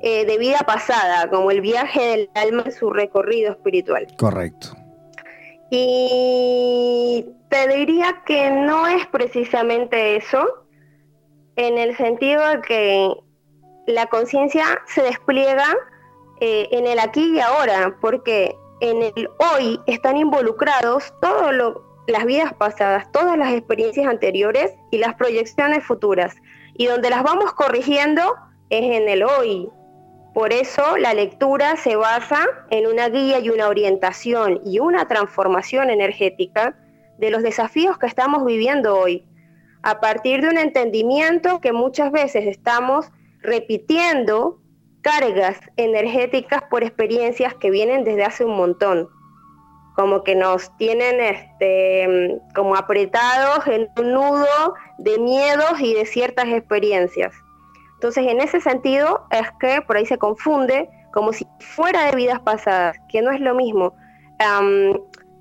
eh, 0.00 0.24
de 0.24 0.38
vida 0.38 0.60
pasada, 0.60 1.28
como 1.28 1.50
el 1.50 1.60
viaje 1.60 2.00
del 2.00 2.30
alma 2.34 2.62
en 2.66 2.72
su 2.72 2.90
recorrido 2.90 3.52
espiritual. 3.52 4.06
Correcto. 4.16 4.76
Y 5.70 7.26
te 7.48 7.68
diría 7.68 8.22
que 8.26 8.50
no 8.50 8.86
es 8.86 9.06
precisamente 9.06 10.16
eso, 10.16 10.66
en 11.56 11.78
el 11.78 11.96
sentido 11.96 12.46
de 12.48 12.60
que 12.62 13.14
la 13.86 14.06
conciencia 14.06 14.64
se 14.86 15.02
despliega 15.02 15.66
eh, 16.44 16.68
en 16.72 16.88
el 16.88 16.98
aquí 16.98 17.36
y 17.36 17.38
ahora, 17.38 17.96
porque 18.00 18.56
en 18.80 19.00
el 19.00 19.30
hoy 19.54 19.78
están 19.86 20.16
involucrados 20.16 21.14
todas 21.20 21.54
las 22.08 22.24
vidas 22.24 22.52
pasadas, 22.54 23.12
todas 23.12 23.38
las 23.38 23.52
experiencias 23.52 24.08
anteriores 24.08 24.74
y 24.90 24.98
las 24.98 25.14
proyecciones 25.14 25.84
futuras. 25.84 26.34
Y 26.74 26.86
donde 26.86 27.10
las 27.10 27.22
vamos 27.22 27.52
corrigiendo 27.52 28.34
es 28.70 28.82
en 28.82 29.08
el 29.08 29.22
hoy. 29.22 29.68
Por 30.34 30.52
eso 30.52 30.96
la 30.96 31.14
lectura 31.14 31.76
se 31.76 31.94
basa 31.94 32.44
en 32.70 32.88
una 32.88 33.08
guía 33.08 33.38
y 33.38 33.48
una 33.48 33.68
orientación 33.68 34.62
y 34.64 34.80
una 34.80 35.06
transformación 35.06 35.90
energética 35.90 36.76
de 37.18 37.30
los 37.30 37.44
desafíos 37.44 37.98
que 37.98 38.08
estamos 38.08 38.44
viviendo 38.44 38.98
hoy, 38.98 39.24
a 39.84 40.00
partir 40.00 40.40
de 40.40 40.48
un 40.48 40.58
entendimiento 40.58 41.60
que 41.60 41.70
muchas 41.72 42.10
veces 42.10 42.48
estamos 42.48 43.12
repitiendo 43.42 44.58
cargas 45.02 45.58
energéticas 45.76 46.62
por 46.70 46.82
experiencias 46.82 47.54
que 47.54 47.70
vienen 47.70 48.04
desde 48.04 48.24
hace 48.24 48.44
un 48.44 48.56
montón, 48.56 49.08
como 49.94 50.22
que 50.24 50.34
nos 50.34 50.74
tienen 50.78 51.20
este, 51.20 52.40
como 52.54 52.76
apretados 52.76 53.66
en 53.66 53.88
un 53.98 54.12
nudo 54.12 54.74
de 54.98 55.18
miedos 55.18 55.80
y 55.80 55.94
de 55.94 56.06
ciertas 56.06 56.46
experiencias. 56.48 57.34
Entonces, 57.94 58.26
en 58.26 58.40
ese 58.40 58.60
sentido 58.60 59.26
es 59.30 59.48
que 59.60 59.82
por 59.82 59.96
ahí 59.96 60.06
se 60.06 60.18
confunde 60.18 60.88
como 61.12 61.32
si 61.32 61.46
fuera 61.60 62.06
de 62.06 62.16
vidas 62.16 62.40
pasadas, 62.40 62.96
que 63.08 63.22
no 63.22 63.30
es 63.30 63.40
lo 63.40 63.54
mismo. 63.54 63.94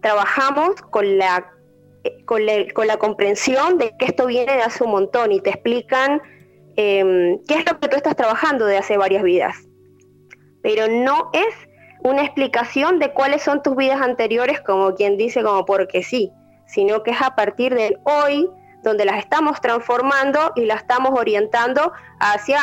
trabajamos 0.01 0.75
con 0.89 1.17
la, 1.17 1.49
con 2.25 2.41
con 2.73 2.87
la 2.87 2.97
comprensión 2.97 3.77
de 3.77 3.95
que 3.97 4.05
esto 4.05 4.25
viene 4.25 4.53
de 4.53 4.61
hace 4.61 4.83
un 4.83 4.91
montón 4.91 5.31
y 5.31 5.39
te 5.39 5.51
explican 5.51 6.21
Em, 6.75 7.39
qué 7.47 7.55
es 7.55 7.65
lo 7.71 7.79
que 7.79 7.87
tú 7.87 7.97
estás 7.97 8.15
trabajando 8.15 8.65
de 8.65 8.77
hace 8.77 8.97
varias 8.97 9.23
vidas. 9.23 9.55
Pero 10.61 10.87
no 10.87 11.29
es 11.33 11.53
una 12.03 12.23
explicación 12.23 12.99
de 12.99 13.11
cuáles 13.13 13.41
son 13.41 13.61
tus 13.61 13.75
vidas 13.75 14.01
anteriores, 14.01 14.61
como 14.61 14.95
quien 14.95 15.17
dice, 15.17 15.43
como 15.43 15.65
porque 15.65 16.03
sí, 16.03 16.31
sino 16.67 17.03
que 17.03 17.11
es 17.11 17.21
a 17.21 17.35
partir 17.35 17.75
del 17.75 17.97
hoy 18.03 18.49
donde 18.83 19.05
las 19.05 19.19
estamos 19.19 19.61
transformando 19.61 20.51
y 20.55 20.65
las 20.65 20.81
estamos 20.81 21.11
orientando 21.17 21.91
hacia, 22.19 22.59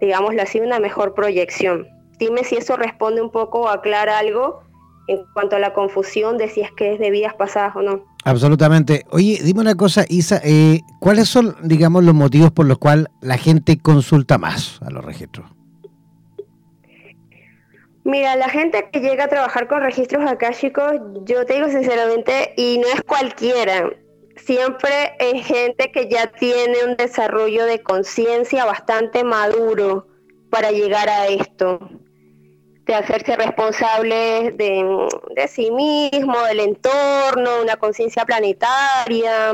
digámoslo 0.00 0.42
así, 0.42 0.60
una 0.60 0.78
mejor 0.78 1.14
proyección. 1.14 1.88
Dime 2.18 2.44
si 2.44 2.56
eso 2.56 2.76
responde 2.76 3.20
un 3.20 3.30
poco 3.30 3.60
o 3.62 3.68
aclara 3.68 4.18
algo 4.18 4.62
en 5.08 5.24
cuanto 5.34 5.56
a 5.56 5.58
la 5.58 5.74
confusión 5.74 6.38
de 6.38 6.48
si 6.48 6.62
es 6.62 6.72
que 6.72 6.94
es 6.94 6.98
de 6.98 7.10
vidas 7.10 7.34
pasadas 7.34 7.76
o 7.76 7.82
no. 7.82 8.04
Absolutamente. 8.24 9.04
Oye, 9.10 9.40
dime 9.42 9.60
una 9.60 9.74
cosa, 9.74 10.04
Isa, 10.08 10.40
eh, 10.44 10.80
¿cuáles 11.00 11.28
son, 11.28 11.56
digamos, 11.62 12.04
los 12.04 12.14
motivos 12.14 12.50
por 12.50 12.66
los 12.66 12.78
cuales 12.78 13.06
la 13.20 13.38
gente 13.38 13.78
consulta 13.78 14.38
más 14.38 14.80
a 14.82 14.90
los 14.90 15.04
registros? 15.04 15.50
Mira, 18.04 18.36
la 18.36 18.48
gente 18.48 18.88
que 18.92 19.00
llega 19.00 19.24
a 19.24 19.28
trabajar 19.28 19.68
con 19.68 19.82
registros 19.82 20.28
akáshicos, 20.30 20.94
yo 21.24 21.44
te 21.44 21.54
digo 21.54 21.68
sinceramente, 21.68 22.54
y 22.56 22.78
no 22.78 22.88
es 22.88 23.02
cualquiera, 23.02 23.90
siempre 24.36 25.14
es 25.18 25.46
gente 25.46 25.92
que 25.92 26.08
ya 26.08 26.26
tiene 26.28 26.84
un 26.86 26.96
desarrollo 26.96 27.66
de 27.66 27.82
conciencia 27.82 28.64
bastante 28.64 29.24
maduro 29.24 30.06
para 30.50 30.70
llegar 30.70 31.08
a 31.08 31.26
esto 31.26 31.80
de 32.88 32.94
hacerse 32.94 33.36
responsable 33.36 34.50
de, 34.52 35.46
sí 35.46 35.70
mismo, 35.70 36.42
del 36.44 36.60
entorno, 36.60 37.60
una 37.60 37.76
conciencia 37.76 38.24
planetaria, 38.24 39.52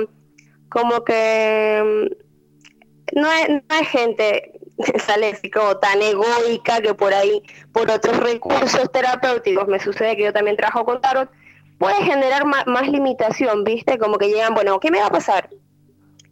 como 0.68 1.02
que 1.02 1.82
mm, 1.84 3.18
no 3.20 3.32
es, 3.32 3.48
no 3.48 3.76
es 3.80 3.88
gente, 3.88 4.52
sale 5.04 5.36
como 5.52 5.76
tan 5.78 6.00
egoica 6.00 6.80
que 6.80 6.94
por 6.94 7.12
ahí, 7.12 7.42
por 7.72 7.90
otros 7.90 8.18
recursos 8.18 8.90
terapéuticos, 8.92 9.66
me 9.66 9.80
sucede 9.80 10.16
que 10.16 10.22
yo 10.22 10.32
también 10.32 10.56
trabajo 10.56 10.84
con 10.84 11.00
tarot, 11.00 11.28
puede 11.80 12.04
generar 12.04 12.46
más, 12.46 12.68
más 12.68 12.88
limitación, 12.88 13.64
¿viste? 13.64 13.98
Como 13.98 14.16
que 14.16 14.28
llegan, 14.28 14.54
bueno, 14.54 14.78
¿qué 14.78 14.92
me 14.92 15.00
va 15.00 15.06
a 15.06 15.10
pasar? 15.10 15.50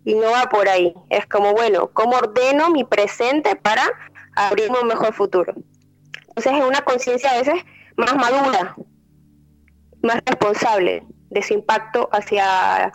Y 0.05 0.15
no 0.15 0.31
va 0.31 0.49
por 0.49 0.69
ahí. 0.69 0.95
Es 1.11 1.27
como, 1.27 1.53
bueno, 1.53 1.91
¿cómo 1.93 2.17
ordeno 2.17 2.71
mi 2.71 2.85
presente 2.85 3.57
para 3.57 3.83
abrirme 4.37 4.79
un 4.81 4.87
mejor 4.87 5.13
futuro? 5.13 5.53
Entonces 6.35 6.63
es 6.63 6.65
una 6.67 6.81
conciencia 6.81 7.31
a 7.31 7.39
veces 7.39 7.63
más 7.97 8.15
madura, 8.17 8.75
más 10.03 10.23
responsable 10.25 11.03
de 11.29 11.43
su 11.43 11.55
impacto 11.55 12.09
hacia 12.11 12.91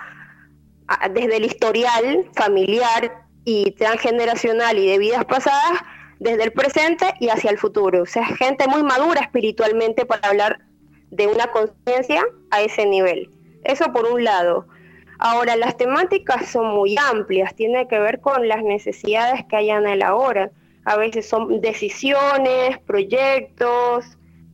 desde 1.12 1.38
el 1.38 1.46
historial 1.46 2.30
familiar 2.34 3.26
y 3.44 3.72
transgeneracional 3.72 4.80
y 4.80 4.88
de 4.88 4.98
vidas 4.98 5.26
pasadas, 5.26 5.80
desde 6.20 6.46
el 6.46 6.52
presente 6.52 7.14
y 7.20 7.30
hacia 7.30 7.52
el 7.52 7.60
futuro. 7.60 8.02
O 8.02 8.06
sea, 8.08 8.26
gente 8.26 8.68
muy 8.68 8.82
madura 8.82 9.22
espiritualmente 9.22 10.06
para 10.06 10.30
hablar 10.30 10.60
de 11.12 11.28
una 11.28 11.48
conciencia 11.48 12.24
a 12.50 12.62
ese 12.62 12.88
nivel. 12.88 13.30
Eso 13.64 13.92
por 13.92 14.06
un 14.06 14.24
lado. 14.24 14.68
Ahora, 15.20 15.56
las 15.56 15.78
temáticas 15.78 16.50
son 16.50 16.74
muy 16.74 16.96
amplias, 16.98 17.56
tiene 17.56 17.88
que 17.88 18.00
ver 18.00 18.20
con 18.20 18.48
las 18.48 18.64
necesidades 18.64 19.46
que 19.48 19.58
hay 19.58 19.70
en 19.70 19.88
el 19.88 20.02
ahora 20.02 20.52
a 20.88 20.96
veces 20.96 21.28
son 21.28 21.60
decisiones, 21.60 22.80
proyectos, 22.80 24.06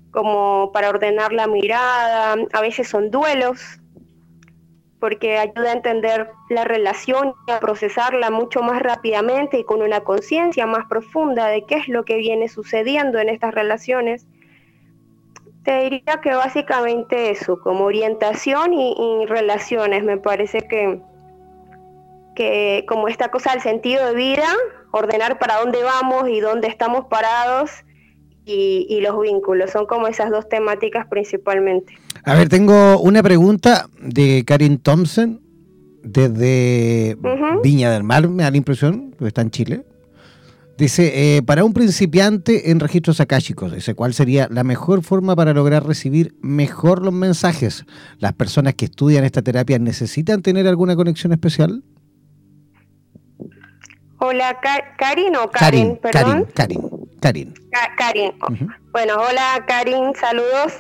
como 0.10 0.72
para 0.74 0.90
ordenar 0.90 1.32
la 1.32 1.46
mirada, 1.46 2.36
a 2.52 2.62
veces 2.62 2.88
son 2.88 3.12
duelos, 3.12 3.80
porque 5.00 5.38
ayuda 5.38 5.70
a 5.70 5.74
entender 5.74 6.32
la 6.50 6.64
relación 6.64 7.36
y 7.48 7.52
a 7.52 7.60
procesarla 7.60 8.32
mucho 8.32 8.64
más 8.64 8.82
rápidamente 8.82 9.60
y 9.60 9.64
con 9.64 9.84
una 9.84 10.00
conciencia 10.02 10.66
más 10.66 10.88
profunda 10.88 11.46
de 11.50 11.66
qué 11.68 11.76
es 11.76 11.88
lo 11.88 12.04
que 12.04 12.18
viene 12.18 12.50
sucediendo 12.50 13.20
en 13.20 13.30
estas 13.30 13.54
relaciones. 13.54 14.26
Te 15.64 15.84
diría 15.84 16.20
que 16.24 16.34
básicamente 16.34 17.30
eso, 17.30 17.60
como 17.60 17.84
orientación 17.86 18.74
y, 18.74 19.26
relaciones, 19.28 20.04
me 20.04 20.18
parece 20.18 20.62
que, 20.62 21.00
que 22.36 22.86
como 22.88 23.08
esta 23.08 23.30
cosa 23.30 23.52
del 23.52 23.62
sentido 23.62 24.08
de 24.08 24.16
vida, 24.16 24.48
ordenar 24.94 25.40
para 25.40 25.58
dónde 25.60 25.82
vamos 25.84 26.30
y 26.30 26.40
dónde 26.40 26.68
estamos 26.68 27.06
parados 27.10 27.72
y, 28.46 29.00
los 29.02 29.20
vínculos. 29.20 29.72
Son 29.72 29.86
como 29.86 30.08
esas 30.08 30.30
dos 30.30 30.48
temáticas 30.48 31.08
principalmente. 31.08 31.98
A 32.24 32.36
ver, 32.36 32.48
tengo 32.48 33.00
una 33.00 33.24
pregunta 33.24 33.90
de 34.00 34.44
Karin 34.46 34.78
Thompson 34.78 35.42
desde 36.04 37.18
Viña 37.64 37.92
del 37.92 38.04
Mar, 38.04 38.28
me 38.30 38.44
da 38.44 38.52
la 38.52 38.58
impresión, 38.58 39.12
porque 39.12 39.30
está 39.30 39.42
en 39.42 39.52
Chile. 39.52 39.86
Dice, 40.78 41.38
eh, 41.38 41.42
para 41.44 41.64
un 41.64 41.74
principiante 41.74 42.72
en 42.72 42.80
registros 42.80 43.20
akáshicos, 43.20 43.74
dice, 43.74 43.96
¿cuál 43.96 44.14
sería 44.14 44.48
la 44.52 44.64
mejor 44.64 45.04
forma 45.04 45.36
para 45.36 45.54
lograr 45.54 45.86
recibir 45.86 46.36
mejor 46.42 47.04
los 47.04 47.14
mensajes? 47.14 47.86
¿Las 48.20 48.34
personas 48.34 48.74
que 48.76 48.86
estudian 48.86 49.24
esta 49.24 49.42
terapia 49.42 49.80
necesitan 49.80 50.42
tener 50.42 50.68
alguna 50.68 50.96
conexión 50.96 51.32
especial? 51.32 51.84
Hola, 54.26 54.58
Karin 54.98 55.36
o 55.36 55.52
Karin, 55.52 55.98
perdón. 55.98 56.48
Karin, 56.54 56.88
Karin. 57.20 57.54
Karin. 57.98 58.32
Bueno, 58.94 59.16
hola 59.18 59.66
Karin, 59.68 60.16
saludos. 60.16 60.72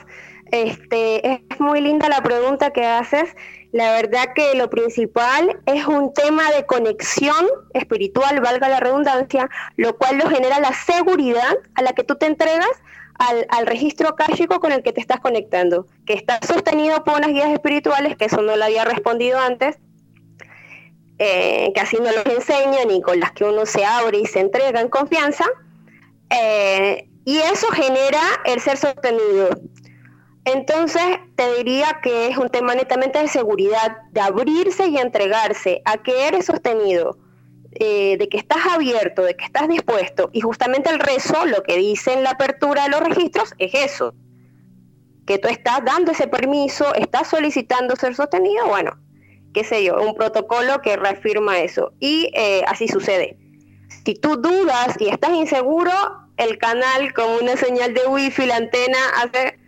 Este, 0.53 1.29
es 1.29 1.60
muy 1.60 1.82
linda 1.82 2.08
la 2.08 2.23
pregunta 2.23 2.71
que 2.71 2.86
haces. 2.86 3.36
La 3.73 3.91
verdad 3.91 4.29
que 4.34 4.56
lo 4.56 4.69
principal 4.69 5.60
es 5.65 5.86
un 5.86 6.13
tema 6.13 6.53
de 6.53 6.65
conexión 6.65 7.45
espiritual, 7.73 8.39
valga 8.39 8.69
la 8.69 8.79
redundancia, 8.79 9.49
lo 9.75 9.97
cual 9.97 10.19
lo 10.19 10.29
genera 10.29 10.62
la 10.62 10.71
seguridad 10.71 11.58
a 11.75 11.82
la 11.82 11.91
que 11.91 12.06
tú 12.06 12.15
te 12.15 12.27
entregas 12.27 12.71
al, 13.19 13.45
al 13.49 13.67
registro 13.67 14.08
akáshico 14.08 14.62
con 14.62 14.71
el 14.71 14.84
que 14.84 14.93
te 14.93 15.01
estás 15.01 15.19
conectando, 15.19 15.86
que 16.06 16.13
está 16.13 16.39
sostenido 16.47 17.03
por 17.03 17.17
unas 17.17 17.32
guías 17.32 17.49
espirituales, 17.49 18.15
que 18.15 18.23
eso 18.23 18.41
no 18.41 18.56
lo 18.56 18.63
había 18.63 18.86
respondido 18.86 19.38
antes, 19.38 19.79
eh, 21.25 21.71
que 21.73 21.81
así 21.81 21.97
no 21.97 22.12
los 22.12 22.25
enseñan 22.25 22.91
y 22.91 23.01
con 23.01 23.19
las 23.19 23.31
que 23.31 23.45
uno 23.45 23.65
se 23.65 23.86
abre 23.86 24.17
y 24.19 24.25
se 24.25 24.39
entrega 24.41 24.81
en 24.81 24.89
confianza. 24.89 25.45
Eh, 26.29 27.07
y 27.25 27.38
eso 27.38 27.67
genera 27.67 28.21
el 28.45 28.59
ser 28.59 28.77
sostenido. 28.77 29.49
Entonces, 30.45 31.03
te 31.38 31.45
diría 31.57 31.99
que 32.03 32.27
es 32.27 32.38
un 32.38 32.49
tema 32.49 32.75
netamente 32.75 33.19
de 33.19 33.29
seguridad, 33.29 33.89
de 34.12 34.19
abrirse 34.19 34.88
y 34.88 34.97
entregarse 34.97 35.81
a 35.86 35.97
que 36.03 36.27
eres 36.27 36.45
sostenido. 36.45 37.17
eh, 37.79 38.17
de 38.17 38.29
que 38.29 38.38
estás 38.38 38.65
abierto, 38.67 39.23
de 39.23 39.36
que 39.36 39.45
estás 39.45 39.67
dispuesto, 39.67 40.29
y 40.31 40.41
justamente 40.41 40.89
el 40.91 40.99
rezo, 40.99 41.45
lo 41.45 41.63
que 41.63 41.77
dice 41.77 42.13
en 42.13 42.23
la 42.23 42.31
apertura 42.31 42.83
de 42.83 42.89
los 42.89 42.99
registros, 43.01 43.53
es 43.57 43.73
eso, 43.73 44.13
que 45.25 45.39
tú 45.39 45.47
estás 45.47 45.83
dando 45.83 46.12
ese 46.12 46.27
permiso, 46.27 46.93
estás 46.95 47.29
solicitando 47.29 47.95
ser 47.95 48.13
sostenido, 48.15 48.67
bueno, 48.67 48.91
qué 49.53 49.63
sé 49.63 49.83
yo, 49.83 50.01
un 50.01 50.15
protocolo 50.15 50.81
que 50.81 50.95
reafirma 50.95 51.59
eso. 51.59 51.93
Y 51.99 52.31
eh, 52.33 52.63
así 52.67 52.87
sucede. 52.87 53.37
Si 54.05 54.15
tú 54.15 54.37
dudas 54.37 54.95
y 54.99 55.09
estás 55.09 55.33
inseguro, 55.33 55.91
el 56.37 56.57
canal 56.57 57.13
como 57.13 57.37
una 57.37 57.55
señal 57.55 57.93
de 57.93 58.05
wifi, 58.07 58.45
la 58.45 58.57
antena 58.57 58.97
hace 59.21 59.59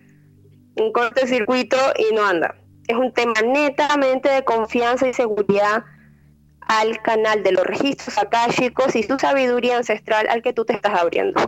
un 0.78 0.92
cortocircuito 0.92 1.78
y 1.98 2.14
no 2.14 2.26
anda. 2.26 2.56
Es 2.88 2.98
un 2.98 3.14
tema 3.14 3.34
netamente 3.42 4.30
de 4.30 4.44
confianza 4.44 5.08
y 5.08 5.14
seguridad 5.14 5.84
al 6.62 7.02
canal 7.02 7.44
de 7.44 7.52
los 7.52 7.64
registros 7.64 8.16
chicos 8.50 8.96
y 8.96 9.04
su 9.04 9.18
sabiduría 9.20 9.78
ancestral 9.78 10.28
al 10.30 10.42
que 10.42 10.54
tú 10.54 10.66
te 10.66 10.74
estás 10.74 11.00
abriendo. 11.00 11.40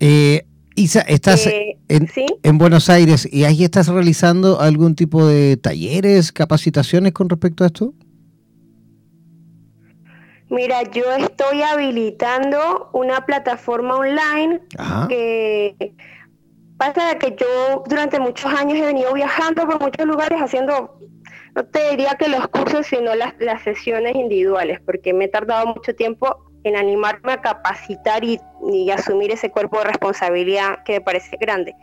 Eh, 0.00 0.46
Isa, 0.78 1.00
estás 1.00 1.44
eh, 1.48 1.76
en, 1.88 2.08
en, 2.44 2.58
Buenos 2.58 2.88
Aires 2.88 3.28
y 3.30 3.42
ahí 3.42 3.64
estás 3.64 3.88
realizando 3.88 4.60
algún 4.60 4.94
tipo 4.94 5.26
de 5.26 5.56
talleres, 5.56 6.30
capacitaciones 6.30 7.12
con 7.12 7.28
respecto 7.28 7.64
a 7.64 7.66
esto. 7.66 7.94
Mira, 10.50 10.84
yo 10.84 11.12
estoy 11.14 11.62
habilitando 11.62 12.90
una 12.92 13.26
plataforma 13.26 13.96
online 13.96 14.60
que 15.08 15.94
pasa 16.76 17.18
que 17.18 17.36
yo 17.38 17.82
durante 17.88 18.20
muchos 18.20 18.50
años 18.52 18.78
he 18.78 18.86
venido 18.86 19.12
viajando 19.12 19.66
por 19.66 19.80
muchos 19.80 20.06
lugares 20.06 20.40
haciendo, 20.40 20.96
no 21.56 21.64
te 21.64 21.90
diría 21.90 22.14
que 22.16 22.28
los 22.28 22.46
cursos, 22.48 22.86
sino 22.86 23.16
las, 23.16 23.34
las 23.40 23.62
sesiones 23.62 24.14
individuales, 24.14 24.80
porque 24.86 25.12
me 25.12 25.24
he 25.24 25.28
tardado 25.28 25.66
mucho 25.66 25.92
tiempo 25.96 26.47
en 26.64 26.76
animarme 26.76 27.32
a 27.32 27.40
capacitar 27.40 28.24
y, 28.24 28.40
asumir 28.90 29.30
ese 29.30 29.50
cuerpo 29.50 29.78
de 29.78 29.84
responsabilidad 29.84 30.82
que 30.84 30.94
me 30.94 31.00
parece 31.00 31.36
grande. 31.36 31.74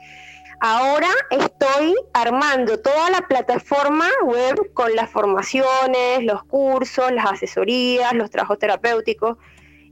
Ahora 0.59 1.09
estoy 1.31 1.95
armando 2.13 2.79
toda 2.79 3.09
la 3.09 3.21
plataforma 3.21 4.07
web 4.23 4.73
con 4.73 4.95
las 4.95 5.09
formaciones, 5.09 6.23
los 6.23 6.43
cursos, 6.43 7.11
las 7.11 7.25
asesorías, 7.25 8.13
los 8.13 8.29
trabajos 8.29 8.59
terapéuticos, 8.59 9.37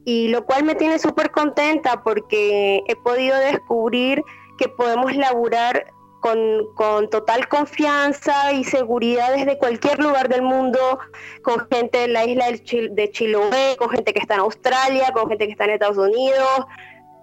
y 0.06 0.30
lo 0.30 0.46
cual 0.46 0.63
me 0.63 0.76
tiene 0.76 1.00
súper 1.00 1.32
contenta 1.32 2.04
porque 2.04 2.82
he 2.88 2.96
podido 2.96 3.38
descubrir 3.38 4.22
que 4.58 4.67
podemos 4.69 5.15
laburar 5.15 5.86
con, 6.23 6.73
con, 6.75 7.09
total 7.09 7.49
confianza 7.49 8.53
y 8.53 8.63
seguridad 8.63 9.33
desde 9.36 9.57
cualquier 9.57 9.99
lugar 9.99 10.29
del 10.29 10.41
mundo, 10.41 10.79
con 11.41 11.67
gente 11.69 11.97
de 11.97 12.07
la 12.07 12.23
isla 12.23 12.45
de 12.49 13.12
Chiloé, 13.12 13.75
con 13.77 13.89
gente 13.89 14.13
que 14.13 14.19
está 14.19 14.36
en 14.36 14.39
Australia, 14.39 15.12
con 15.12 15.27
gente 15.27 15.45
que 15.45 15.51
está 15.51 15.65
en 15.65 15.71
Estados 15.71 15.97
Unidos, 15.97 16.65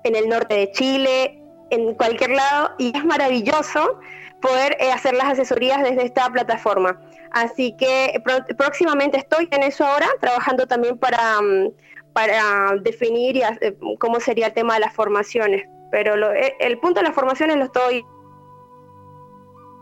en 0.04 0.16
el 0.16 0.28
norte 0.28 0.54
de 0.54 0.72
Chile, 0.72 1.42
en 1.70 1.94
cualquier 1.94 2.32
lado 2.32 2.72
y 2.76 2.94
es 2.94 3.02
maravilloso 3.02 4.00
poder 4.42 4.76
eh, 4.78 4.92
hacer 4.92 5.14
las 5.14 5.28
asesorías 5.32 5.82
desde 5.82 6.04
esta 6.04 6.28
plataforma. 6.28 7.00
Así 7.30 7.74
que 7.78 8.22
próximamente 8.58 9.16
estoy 9.16 9.48
en 9.50 9.62
eso 9.62 9.86
ahora, 9.86 10.08
trabajando 10.20 10.66
también 10.66 10.98
para, 10.98 11.40
mm, 11.40 11.70
para 12.12 12.74
definir 12.82 13.36
y, 13.36 13.42
eh, 13.42 13.76
cómo 13.98 14.20
sería 14.20 14.48
el 14.48 14.52
tema 14.52 14.74
de 14.74 14.80
las 14.80 14.92
formaciones. 14.92 15.66
Pero 15.90 16.32
eh, 16.34 16.54
el 16.60 16.78
punto 16.80 17.00
de 17.00 17.06
las 17.06 17.14
formaciones 17.14 17.56
lo 17.56 17.64
estoy 17.64 18.04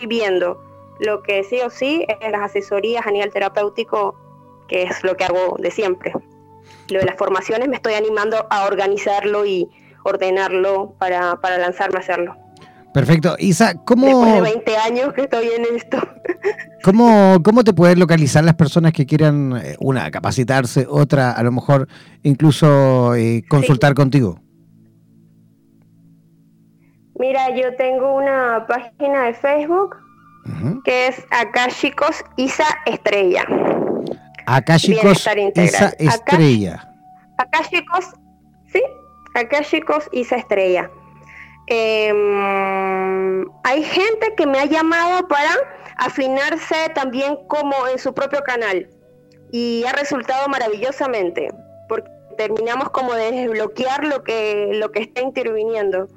viendo. 0.07 0.63
Lo 1.01 1.23
que 1.23 1.45
sí 1.45 1.61
o 1.61 1.71
sí 1.71 2.05
es 2.09 2.31
las 2.31 2.43
asesorías 2.43 3.07
a 3.07 3.11
nivel 3.11 3.33
terapéutico, 3.33 4.17
que 4.69 4.83
es 4.83 5.03
lo 5.05 5.17
que 5.17 5.25
hago 5.25 5.57
de 5.59 5.71
siempre. 5.71 6.13
Lo 6.89 6.99
de 7.01 7.07
las 7.07 7.17
formaciones 7.17 7.69
me 7.69 7.77
estoy 7.77 7.95
animando 7.95 8.47
a 8.51 8.67
organizarlo 8.67 9.45
y, 9.47 9.69
ordenarlo 10.09 10.95
para, 10.99 11.37
para 11.41 11.59
lanzarme 11.59 11.99
a 11.99 12.01
hacerlo. 12.01 12.37
Perfecto. 12.93 13.37
Isa, 13.39 13.75
¿cómo... 13.85 14.07
Después 14.07 14.35
de 14.35 14.41
20 14.41 14.77
años 14.79 15.13
que 15.15 15.23
estoy 15.23 15.49
en 15.49 15.77
esto. 15.77 15.99
¿Cómo, 16.83 17.41
cómo 17.45 17.63
te 17.63 17.73
pueden 17.73 17.99
localizar 17.99 18.43
las 18.45 18.55
personas 18.55 18.93
que 18.93 19.05
quieran, 19.05 19.61
eh, 19.63 19.77
una, 19.79 20.11
capacitarse, 20.11 20.87
otra, 20.89 21.33
a 21.33 21.43
lo 21.43 21.53
mejor 21.53 21.87
incluso 22.23 23.15
eh, 23.15 23.45
consultar 23.49 23.95
contigo? 23.95 24.41
Mira, 27.19 27.51
yo 27.51 27.75
tengo 27.75 28.15
una 28.15 28.65
página 28.67 29.25
de 29.25 29.35
Facebook 29.35 29.97
que 30.85 31.09
es 31.09 31.27
Akashicos 31.31 32.25
Isa 32.37 32.65
Estrella. 32.87 33.45
Akashicos 34.47 35.27
Isa 35.55 35.93
Estrella. 35.99 36.95
Akashicos, 37.37 38.15
sí, 38.73 38.83
chicos 39.63 40.09
Isa 40.13 40.37
Estrella. 40.37 40.91
Hay 43.65 43.83
gente 43.83 44.35
que 44.37 44.47
me 44.47 44.61
ha 44.61 44.65
llamado 44.65 45.29
para 45.29 45.51
afinarse 45.97 46.89
también 46.95 47.37
como 47.49 47.75
en 47.89 47.99
su 47.99 48.15
propio 48.15 48.43
canal 48.43 48.89
y 49.51 49.85
ha 49.87 49.93
resultado 49.93 50.49
maravillosamente 50.49 51.51
porque 51.89 52.11
terminamos 52.37 52.91
como 52.91 53.13
de 53.15 53.33
desbloquear 53.33 54.05
lo 54.05 54.23
que 54.23 54.71
lo 54.75 54.93
que 54.93 55.01
está 55.01 55.21
interviniendo 55.21 56.09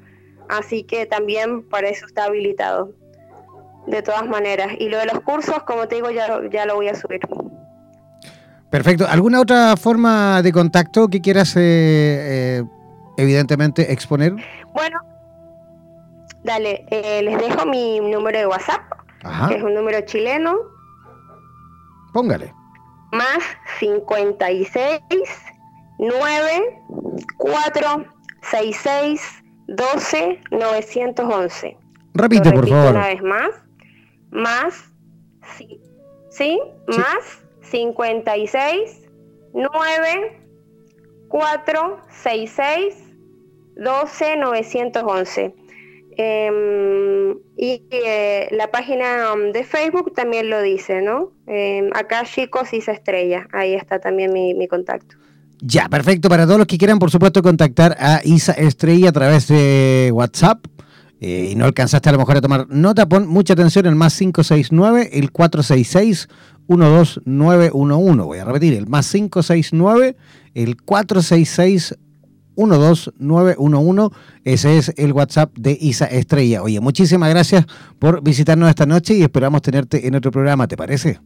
así 0.48 0.84
que 0.84 1.06
también 1.06 1.68
para 1.68 1.88
eso 1.88 2.06
está 2.06 2.24
habilitado 2.24 2.92
de 3.86 4.02
todas 4.02 4.26
maneras 4.28 4.68
y 4.78 4.88
lo 4.88 4.98
de 4.98 5.06
los 5.06 5.20
cursos 5.20 5.62
como 5.64 5.88
te 5.88 5.96
digo 5.96 6.10
ya, 6.10 6.40
ya 6.50 6.66
lo 6.66 6.76
voy 6.76 6.88
a 6.88 6.94
subir 6.94 7.20
perfecto 8.70 9.06
alguna 9.08 9.40
otra 9.40 9.76
forma 9.76 10.40
de 10.42 10.52
contacto 10.52 11.08
que 11.08 11.20
quieras 11.20 11.56
eh, 11.56 12.60
eh 12.60 12.64
evidentemente 13.16 13.92
exponer? 13.92 14.34
Bueno, 14.72 15.00
dale, 16.44 16.84
eh, 16.90 17.22
les 17.22 17.38
dejo 17.38 17.66
mi 17.66 18.00
número 18.00 18.38
de 18.38 18.46
WhatsApp, 18.46 18.82
que 19.48 19.56
es 19.56 19.62
un 19.62 19.74
número 19.74 20.00
chileno. 20.02 20.56
Póngale. 22.12 22.52
Más 23.12 23.38
56 23.78 25.00
9 25.98 26.82
4 27.36 28.04
66 28.42 29.41
12 29.72 30.40
911. 30.50 31.76
Repite, 32.14 32.52
por 32.52 32.68
favor. 32.68 32.90
Una 32.90 33.06
vez 33.08 33.22
más. 33.22 33.50
Más, 34.30 34.74
sí, 35.56 35.80
¿sí? 36.30 36.60
Más 36.86 37.42
56 37.62 39.08
9 39.52 40.40
466 41.28 43.12
12 43.76 44.36
911. 44.36 45.54
y 47.56 47.82
eh, 47.90 48.48
la 48.50 48.70
página 48.70 49.32
um, 49.32 49.52
de 49.52 49.64
Facebook 49.64 50.12
también 50.14 50.50
lo 50.50 50.60
dice, 50.60 51.00
¿no? 51.00 51.32
Eh, 51.46 51.88
acá 51.94 52.24
chicos 52.24 52.72
Isa 52.72 52.92
Estrella, 52.92 53.48
ahí 53.52 53.74
está 53.74 53.98
también 53.98 54.32
mi, 54.32 54.68
contacto. 54.68 55.16
Ya, 55.64 55.88
perfecto. 55.88 56.28
Para 56.28 56.44
todos 56.44 56.58
los 56.58 56.66
que 56.66 56.76
quieran, 56.76 56.98
por 56.98 57.12
supuesto, 57.12 57.40
contactar 57.40 57.96
a 58.00 58.20
Isa 58.24 58.50
Estrella 58.52 59.10
a 59.10 59.12
través 59.12 59.46
de 59.46 60.10
WhatsApp. 60.12 60.66
Eh, 61.20 61.50
y 61.52 61.54
no 61.54 61.64
alcanzaste 61.66 62.08
a 62.08 62.12
lo 62.12 62.18
mejor 62.18 62.36
a 62.36 62.40
tomar 62.40 62.66
nota, 62.68 63.08
pon 63.08 63.28
mucha 63.28 63.52
atención 63.52 63.86
el 63.86 63.94
más 63.94 64.18
569, 64.18 65.10
el 65.12 65.30
466 65.30 66.28
12911. 66.66 68.22
Voy 68.24 68.38
a 68.38 68.44
repetir, 68.44 68.74
el 68.74 68.88
más 68.88 69.08
569, 69.12 70.16
el 70.54 70.82
466 70.82 71.96
12911. 72.56 74.16
Ese 74.42 74.78
es 74.78 74.92
el 74.96 75.12
WhatsApp 75.12 75.56
de 75.56 75.78
Isa 75.80 76.06
Estrella. 76.06 76.60
Oye, 76.60 76.80
muchísimas 76.80 77.30
gracias 77.30 77.66
por 78.00 78.20
visitarnos 78.20 78.68
esta 78.68 78.86
noche 78.86 79.14
y 79.14 79.22
esperamos 79.22 79.62
tenerte 79.62 80.08
en 80.08 80.16
otro 80.16 80.32
programa, 80.32 80.66
¿te 80.66 80.76
parece? 80.76 81.20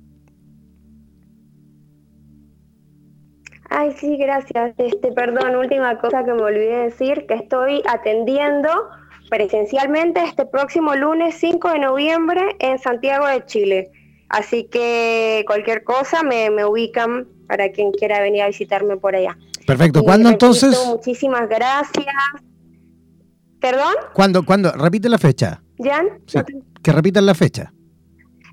Ay, 3.78 3.92
sí, 4.00 4.16
gracias. 4.16 4.72
Este, 4.78 5.12
perdón, 5.12 5.54
última 5.54 5.98
cosa 5.98 6.24
que 6.24 6.32
me 6.32 6.40
olvidé 6.40 6.84
decir, 6.84 7.26
que 7.26 7.34
estoy 7.34 7.82
atendiendo 7.86 8.70
presencialmente 9.28 10.24
este 10.24 10.46
próximo 10.46 10.94
lunes 10.94 11.34
5 11.38 11.72
de 11.72 11.80
noviembre 11.80 12.56
en 12.58 12.78
Santiago 12.78 13.26
de 13.26 13.44
Chile. 13.44 13.90
Así 14.30 14.64
que 14.64 15.44
cualquier 15.46 15.84
cosa 15.84 16.22
me, 16.22 16.48
me 16.48 16.64
ubican 16.64 17.28
para 17.48 17.70
quien 17.70 17.92
quiera 17.92 18.22
venir 18.22 18.44
a 18.44 18.46
visitarme 18.46 18.96
por 18.96 19.14
allá. 19.14 19.36
Perfecto. 19.66 20.02
¿Cuándo 20.02 20.30
entonces? 20.30 20.74
Muchísimas 20.86 21.46
gracias. 21.46 22.06
¿Perdón? 23.60 23.94
¿Cuándo? 24.14 24.42
¿Cuándo? 24.42 24.72
Repite 24.72 25.10
la 25.10 25.18
fecha. 25.18 25.62
¿Jan? 25.78 26.22
que 26.82 26.92
repitan 26.92 27.26
la 27.26 27.34
fecha. 27.34 27.74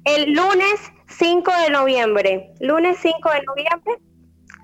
El 0.03 0.33
lunes 0.33 0.91
5 1.07 1.49
de 1.65 1.71
noviembre. 1.71 2.51
Lunes 2.59 2.97
5 3.01 3.29
de 3.29 3.41
noviembre. 3.43 4.12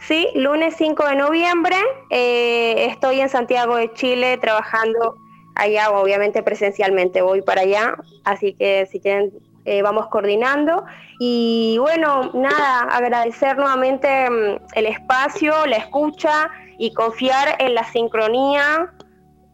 Sí, 0.09 0.27
lunes 0.33 0.73
5 0.75 1.05
de 1.05 1.15
noviembre. 1.17 1.75
Eh, 2.09 2.87
estoy 2.89 3.21
en 3.21 3.29
Santiago 3.29 3.75
de 3.75 3.93
Chile 3.93 4.39
trabajando 4.39 5.17
allá, 5.53 5.91
obviamente 5.91 6.41
presencialmente 6.41 7.21
voy 7.21 7.43
para 7.43 7.61
allá. 7.61 7.95
Así 8.23 8.53
que 8.53 8.87
si 8.91 8.99
quieren 8.99 9.31
eh, 9.65 9.83
vamos 9.83 10.07
coordinando. 10.07 10.83
Y 11.19 11.77
bueno, 11.79 12.31
nada, 12.33 12.87
agradecer 12.89 13.55
nuevamente 13.57 14.27
mm, 14.31 14.57
el 14.73 14.87
espacio, 14.87 15.67
la 15.67 15.77
escucha 15.77 16.49
y 16.79 16.91
confiar 16.91 17.57
en 17.59 17.75
la 17.75 17.83
sincronía, 17.83 18.91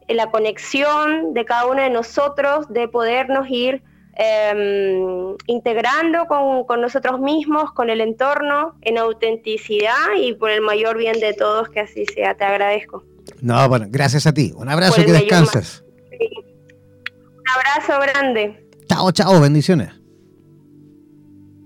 en 0.07 0.15
la 0.15 0.31
conexión 0.31 1.33
de 1.33 1.43
cada 1.43 1.65
uno 1.65 1.81
de 1.81 1.89
nosotros, 1.89 2.71
de 2.71 2.87
podernos 2.87 3.49
ir 3.49 3.83
em, 4.15 5.35
integrando 5.47 6.25
con, 6.27 6.65
con, 6.65 6.81
nosotros 6.81 7.19
mismos, 7.19 7.71
con 7.73 7.89
el 7.89 8.01
entorno, 8.01 8.75
en 8.81 8.97
autenticidad 8.97 10.15
y 10.19 10.33
por 10.33 10.51
el 10.51 10.61
mayor 10.61 10.97
bien 10.97 11.19
de 11.19 11.33
todos, 11.33 11.69
que 11.69 11.81
así 11.81 12.05
sea. 12.05 12.35
Te 12.35 12.43
agradezco. 12.43 13.03
No, 13.41 13.67
bueno, 13.69 13.87
gracias 13.89 14.27
a 14.27 14.33
ti. 14.33 14.53
Un 14.55 14.69
abrazo, 14.69 15.03
que 15.03 15.11
descanses. 15.11 15.83
Un 16.11 17.43
abrazo 17.55 17.99
grande. 18.01 18.67
Chao, 18.87 19.11
chao, 19.11 19.39
bendiciones. 19.39 19.89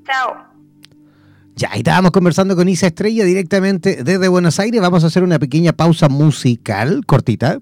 Chao. 0.05 0.49
Ya, 1.55 1.71
ahí 1.71 1.79
estábamos 1.79 2.11
conversando 2.11 2.55
con 2.55 2.69
Isa 2.69 2.87
Estrella 2.87 3.25
directamente 3.25 4.03
desde 4.03 4.27
Buenos 4.29 4.59
Aires. 4.59 4.79
Vamos 4.81 5.03
a 5.03 5.07
hacer 5.07 5.23
una 5.23 5.39
pequeña 5.39 5.73
pausa 5.73 6.07
musical, 6.07 7.05
cortita. 7.05 7.59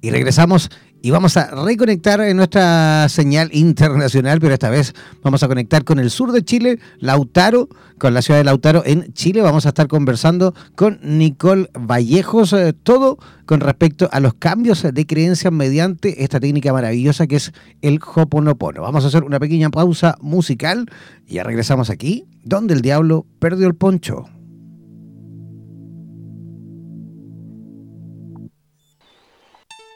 Y 0.00 0.10
regresamos 0.10 0.68
y 1.04 1.10
vamos 1.10 1.36
a 1.36 1.50
reconectar 1.64 2.20
en 2.20 2.36
nuestra 2.36 3.08
señal 3.08 3.50
internacional, 3.52 4.38
pero 4.40 4.54
esta 4.54 4.70
vez 4.70 4.94
vamos 5.22 5.42
a 5.42 5.48
conectar 5.48 5.82
con 5.82 5.98
el 5.98 6.10
sur 6.10 6.30
de 6.30 6.44
Chile, 6.44 6.78
Lautaro, 7.00 7.68
con 7.98 8.14
la 8.14 8.22
ciudad 8.22 8.38
de 8.38 8.44
Lautaro 8.44 8.84
en 8.86 9.12
Chile. 9.12 9.42
Vamos 9.42 9.66
a 9.66 9.70
estar 9.70 9.88
conversando 9.88 10.54
con 10.76 11.00
Nicole 11.02 11.68
Vallejos, 11.74 12.52
eh, 12.52 12.72
todo 12.72 13.18
con 13.46 13.58
respecto 13.58 14.08
a 14.12 14.20
los 14.20 14.34
cambios 14.34 14.86
de 14.90 15.06
creencias 15.06 15.52
mediante 15.52 16.22
esta 16.22 16.38
técnica 16.38 16.72
maravillosa 16.72 17.26
que 17.26 17.36
es 17.36 17.52
el 17.80 17.98
Hoponopono. 18.14 18.82
Vamos 18.82 19.04
a 19.04 19.08
hacer 19.08 19.24
una 19.24 19.40
pequeña 19.40 19.70
pausa 19.70 20.16
musical 20.20 20.86
y 21.26 21.34
ya 21.34 21.42
regresamos 21.42 21.90
aquí, 21.90 22.26
donde 22.44 22.74
el 22.74 22.80
diablo 22.80 23.26
perdió 23.40 23.66
el 23.66 23.74
poncho. 23.74 24.26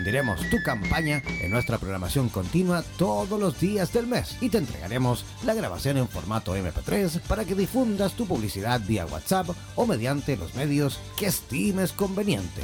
difundiremos 0.00 0.40
tu 0.48 0.62
campaña 0.62 1.22
en 1.42 1.50
nuestra 1.50 1.76
programación 1.76 2.30
continua 2.30 2.82
todos 2.96 3.38
los 3.38 3.60
días 3.60 3.92
del 3.92 4.06
mes 4.06 4.34
y 4.40 4.48
te 4.48 4.56
entregaremos 4.56 5.26
la 5.44 5.52
grabación 5.52 5.98
en 5.98 6.08
formato 6.08 6.56
MP3 6.56 7.20
para 7.28 7.44
que 7.44 7.54
difundas 7.54 8.14
tu 8.14 8.26
publicidad 8.26 8.80
vía 8.80 9.04
WhatsApp 9.04 9.50
o 9.76 9.84
mediante 9.84 10.38
los 10.38 10.54
medios 10.54 10.98
que 11.18 11.26
estimes 11.26 11.92
conveniente. 11.92 12.62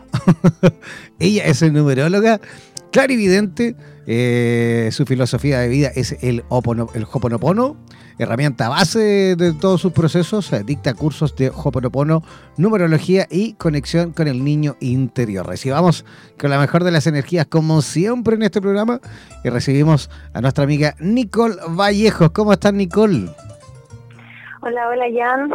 ella 1.19 1.45
es 1.45 1.61
numeróloga 1.71 2.41
clarividente. 2.90 3.77
Eh, 4.11 4.88
su 4.92 5.05
filosofía 5.05 5.59
de 5.59 5.68
vida 5.68 5.88
es 5.94 6.12
el, 6.22 6.42
el 6.94 7.07
Hoponopono, 7.12 7.77
herramienta 8.18 8.70
base 8.70 9.37
de 9.37 9.53
todos 9.53 9.83
sus 9.83 9.92
procesos. 9.92 10.51
Eh, 10.53 10.62
dicta 10.64 10.94
cursos 10.94 11.37
de 11.37 11.51
Hoponopono, 11.51 12.22
numerología 12.57 13.27
y 13.31 13.53
conexión 13.55 14.12
con 14.12 14.27
el 14.27 14.42
niño 14.42 14.77
interior. 14.81 15.46
Recibamos 15.46 16.07
con 16.40 16.48
la 16.51 16.59
mejor 16.59 16.85
de 16.85 16.90
las 16.90 17.07
energías, 17.07 17.46
como 17.46 17.83
siempre 17.83 18.37
en 18.37 18.42
este 18.42 18.62
programa, 18.62 19.01
y 19.44 19.51
recibimos 19.51 20.11
a 20.33 20.40
nuestra 20.40 20.64
amiga 20.64 20.94
Nicole 21.01 21.57
Vallejos. 21.68 22.31
¿Cómo 22.31 22.53
estás, 22.55 22.72
Nicole? 22.72 23.29
Hola, 24.62 24.88
hola, 24.88 25.05
Jan. 25.14 25.51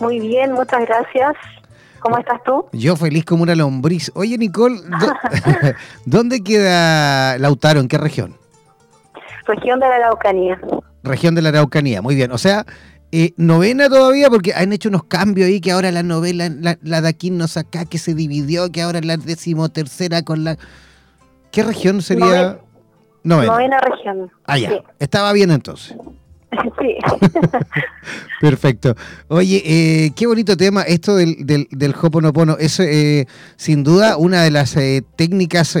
Muy 0.00 0.18
bien, 0.18 0.52
muchas 0.52 0.86
gracias. 0.86 1.36
¿Cómo 2.00 2.18
estás 2.18 2.42
tú? 2.44 2.66
Yo 2.72 2.96
feliz 2.96 3.24
como 3.24 3.42
una 3.42 3.54
lombriz. 3.54 4.10
Oye, 4.14 4.38
Nicole, 4.38 4.80
¿dónde 6.04 6.42
queda 6.42 7.38
Lautaro? 7.38 7.80
¿En 7.80 7.88
qué 7.88 7.98
región? 7.98 8.36
Región 9.46 9.80
de 9.80 9.88
la 9.88 9.96
Araucanía. 9.96 10.60
Región 11.02 11.34
de 11.34 11.42
la 11.42 11.48
Araucanía, 11.48 12.02
muy 12.02 12.14
bien. 12.14 12.32
O 12.32 12.38
sea, 12.38 12.66
eh, 13.10 13.32
novena 13.36 13.88
todavía, 13.88 14.28
porque 14.28 14.52
han 14.52 14.72
hecho 14.72 14.90
unos 14.90 15.04
cambios 15.04 15.48
ahí, 15.48 15.60
que 15.60 15.72
ahora 15.72 15.90
la 15.90 16.02
novela, 16.02 16.50
la, 16.50 17.00
de 17.00 17.08
aquí 17.08 17.30
nos 17.30 17.56
acá, 17.56 17.86
que 17.86 17.98
se 17.98 18.14
dividió, 18.14 18.70
que 18.70 18.82
ahora 18.82 18.98
es 18.98 19.06
la 19.06 19.16
decimotercera 19.16 20.22
con 20.22 20.44
la... 20.44 20.58
¿Qué 21.50 21.62
región 21.62 22.02
sería? 22.02 22.58
Novena, 23.24 23.52
novena 23.52 23.78
región. 23.80 24.30
Ah, 24.44 24.58
ya. 24.58 24.82
Estaba 24.98 25.32
bien 25.32 25.50
entonces. 25.50 25.96
Sí. 26.80 26.96
Perfecto. 28.40 28.94
Oye, 29.28 29.62
eh, 29.64 30.12
qué 30.14 30.26
bonito 30.26 30.56
tema 30.56 30.82
esto 30.82 31.16
del, 31.16 31.46
del, 31.46 31.68
del 31.70 31.94
Hoponopono. 32.00 32.56
Es 32.58 32.80
eh, 32.80 33.26
sin 33.56 33.84
duda 33.84 34.16
una 34.16 34.42
de 34.42 34.50
las 34.50 34.76
eh, 34.76 35.02
técnicas, 35.16 35.76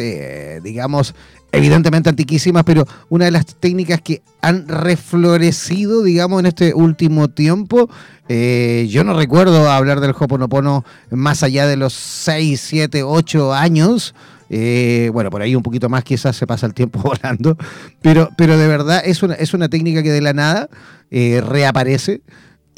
digamos, 0.62 1.14
evidentemente 1.52 2.10
antiquísimas, 2.10 2.64
pero 2.64 2.84
una 3.08 3.26
de 3.26 3.30
las 3.30 3.46
técnicas 3.46 4.00
que 4.02 4.22
han 4.42 4.68
reflorecido, 4.68 6.02
digamos, 6.02 6.40
en 6.40 6.46
este 6.46 6.74
último 6.74 7.28
tiempo. 7.28 7.88
yo 8.28 9.04
no 9.04 9.14
recuerdo 9.14 9.70
hablar 9.70 10.00
del 10.00 10.14
Hoponopono 10.18 10.84
más 11.10 11.42
allá 11.42 11.66
de 11.66 11.76
los 11.76 11.94
6, 11.94 12.60
7, 12.60 13.02
8 13.02 13.54
años. 13.54 14.14
Eh, 14.50 15.10
bueno, 15.12 15.30
por 15.30 15.42
ahí 15.42 15.54
un 15.54 15.62
poquito 15.62 15.88
más 15.88 16.04
quizás 16.04 16.36
se 16.36 16.46
pasa 16.46 16.66
el 16.66 16.74
tiempo 16.74 17.00
volando, 17.02 17.56
pero, 18.02 18.28
pero 18.36 18.56
de 18.56 18.66
verdad 18.66 19.02
es 19.04 19.22
una, 19.22 19.34
es 19.34 19.54
una 19.54 19.68
técnica 19.68 20.02
que 20.02 20.10
de 20.10 20.20
la 20.20 20.32
nada 20.32 20.68
eh, 21.10 21.42
reaparece 21.44 22.22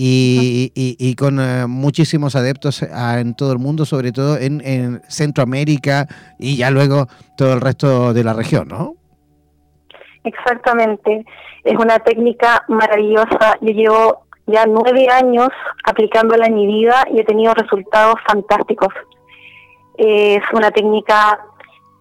y, 0.03 1.15
con 1.17 1.39
eh, 1.41 1.67
muchísimos 1.67 2.35
adeptos 2.35 2.83
en 2.83 3.35
todo 3.35 3.53
el 3.53 3.59
mundo, 3.59 3.85
sobre 3.85 4.13
todo 4.13 4.39
en, 4.39 5.03
Centroamérica 5.09 6.07
y 6.39 6.57
ya 6.57 6.71
luego 6.71 7.07
todo 7.37 7.53
el 7.53 7.61
resto 7.61 8.15
de 8.15 8.25
la 8.25 8.33
región, 8.33 8.69
¿no? 8.69 8.95
Exactamente, 10.25 11.25
es 11.65 11.79
una 11.79 11.99
técnica 11.99 12.65
maravillosa. 12.69 13.59
Yo 13.61 13.73
llevo 13.73 14.25
ya 14.47 14.65
nueve 14.67 15.07
años 15.11 15.49
aplicándola 15.85 16.47
en 16.47 16.55
mi 16.55 16.67
vida 16.67 17.05
y 17.13 17.21
he 17.21 17.25
tenido 17.25 17.53
resultados 17.53 18.17
fantásticos. 18.27 18.89
Es 19.99 20.43
una 20.55 20.71
técnica 20.71 21.39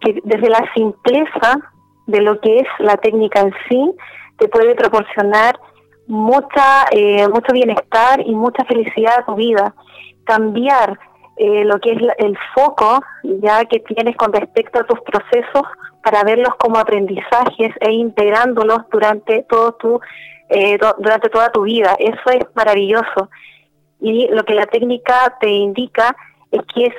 que 0.02 0.20
desde 0.24 0.50
la 0.50 0.64
simpleza 0.74 1.60
de 2.08 2.22
lo 2.22 2.40
que 2.40 2.60
es 2.60 2.68
la 2.80 2.98
técnica 2.98 3.42
en 3.42 3.54
sí, 3.68 3.92
te 4.38 4.48
puede 4.48 4.76
proporcionar 4.76 5.60
mucha, 6.08 6.86
eh, 6.92 7.28
mucho 7.28 7.54
bienestar 7.54 8.22
y 8.26 8.34
mucha 8.34 8.66
felicidad 8.66 9.20
a 9.20 9.26
tu 9.26 9.36
vida. 9.36 9.76
Cambiar 10.24 10.98
eh, 11.38 11.64
lo 11.64 11.80
que 11.80 11.92
es 11.92 12.02
el 12.18 12.38
foco 12.54 13.02
ya 13.24 13.64
que 13.66 13.80
tienes 13.80 14.16
con 14.18 14.34
respecto 14.34 14.80
a 14.80 14.84
tus 14.84 15.00
procesos 15.02 15.64
para 16.04 16.24
verlos 16.24 16.56
como 16.58 16.78
aprendizajes 16.78 17.74
e 17.80 17.92
integrándolos 17.92 18.80
durante 18.92 19.44
todo 19.44 19.74
tu 19.74 20.00
eh, 20.50 20.80
durante 20.98 21.30
toda 21.30 21.52
tu 21.52 21.62
vida. 21.62 21.96
Eso 22.00 22.30
es 22.32 22.44
maravilloso. 22.56 23.30
Y 24.02 24.28
lo 24.30 24.44
que 24.44 24.56
la 24.56 24.66
técnica 24.66 25.38
te 25.40 25.50
indica 25.50 26.16
es 26.52 26.62
que 26.74 26.88
es 26.88 26.96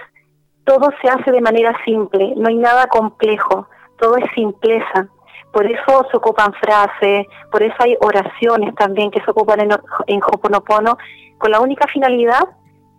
todo 0.70 0.88
se 1.02 1.09
hace 1.09 1.33
de 1.33 1.40
manera 1.40 1.76
simple, 1.85 2.33
no 2.37 2.48
hay 2.48 2.54
nada 2.54 2.87
complejo, 2.87 3.66
todo 3.98 4.16
es 4.18 4.24
simpleza. 4.37 5.09
Por 5.52 5.66
eso 5.66 6.06
se 6.09 6.16
ocupan 6.16 6.52
frases, 6.52 7.26
por 7.50 7.61
eso 7.64 7.74
hay 7.80 7.96
oraciones 8.00 8.72
también 8.76 9.11
que 9.11 9.20
se 9.20 9.33
ocupan 9.33 9.61
en, 9.62 9.70
en 10.06 10.20
Hoponopono, 10.22 10.96
con 11.38 11.50
la 11.50 11.59
única 11.59 11.88
finalidad 11.88 12.44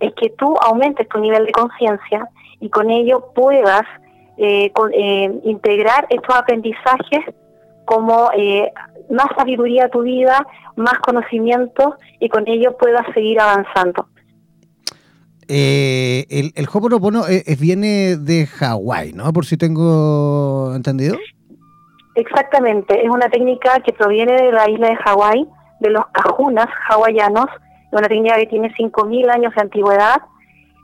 es 0.01 0.13
que 0.15 0.31
tú 0.31 0.53
aumentes 0.61 1.07
tu 1.07 1.19
nivel 1.19 1.45
de 1.45 1.53
conciencia 1.53 2.27
y 2.59 2.69
con 2.69 2.89
ello 2.89 3.27
puedas 3.33 3.83
eh, 4.35 4.69
eh, 4.93 5.39
integrar 5.45 6.07
estos 6.09 6.35
aprendizajes 6.35 7.23
como 7.85 8.31
eh, 8.35 8.69
más 9.09 9.27
sabiduría 9.37 9.85
a 9.85 9.89
tu 9.89 10.01
vida, 10.01 10.45
más 10.75 10.99
conocimiento 10.99 11.95
y 12.19 12.27
con 12.27 12.49
ello 12.49 12.75
puedas 12.77 13.05
seguir 13.13 13.39
avanzando. 13.39 14.07
El, 15.51 16.51
el 16.55 16.67
Hoponopono 16.71 17.23
viene 17.59 18.17
de 18.17 18.47
Hawái, 18.47 19.13
¿no? 19.13 19.31
Por 19.33 19.45
si 19.45 19.57
tengo 19.57 20.73
entendido. 20.75 21.17
Exactamente, 22.15 23.05
es 23.05 23.09
una 23.09 23.29
técnica 23.29 23.79
que 23.79 23.93
proviene 23.93 24.33
de 24.33 24.51
la 24.51 24.69
isla 24.69 24.89
de 24.89 24.95
Hawái, 24.97 25.47
de 25.79 25.89
los 25.89 26.05
cajunas 26.07 26.67
hawaianos, 26.89 27.47
una 27.91 28.07
técnica 28.07 28.35
que 28.35 28.47
tiene 28.47 28.73
5.000 28.73 29.29
años 29.29 29.53
de 29.55 29.61
antigüedad 29.61 30.21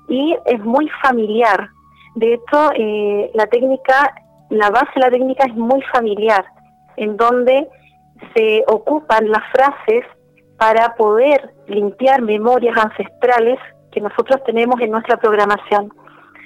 y 0.07 0.35
es 0.45 0.59
muy 0.63 0.89
familiar. 1.01 1.69
De 2.15 2.33
hecho, 2.33 2.71
eh, 2.75 3.31
la 3.33 3.47
técnica, 3.47 4.13
la 4.49 4.69
base 4.69 4.89
de 4.95 5.01
la 5.01 5.11
técnica 5.11 5.45
es 5.45 5.55
muy 5.55 5.81
familiar, 5.93 6.45
en 6.95 7.17
donde 7.17 7.67
se 8.35 8.63
ocupan 8.67 9.29
las 9.29 9.43
frases 9.51 10.05
para 10.57 10.95
poder 10.95 11.53
limpiar 11.67 12.21
memorias 12.21 12.75
ancestrales 12.77 13.59
que 13.91 14.01
nosotros 14.01 14.43
tenemos 14.45 14.79
en 14.81 14.91
nuestra 14.91 15.17
programación. 15.17 15.91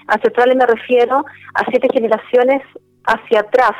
Ancestrales 0.08 0.56
me 0.56 0.65
refiero 0.65 1.25
a 1.54 1.65
siete 1.69 1.88
generaciones 1.91 2.62
hacia 3.06 3.41
atrás, 3.41 3.73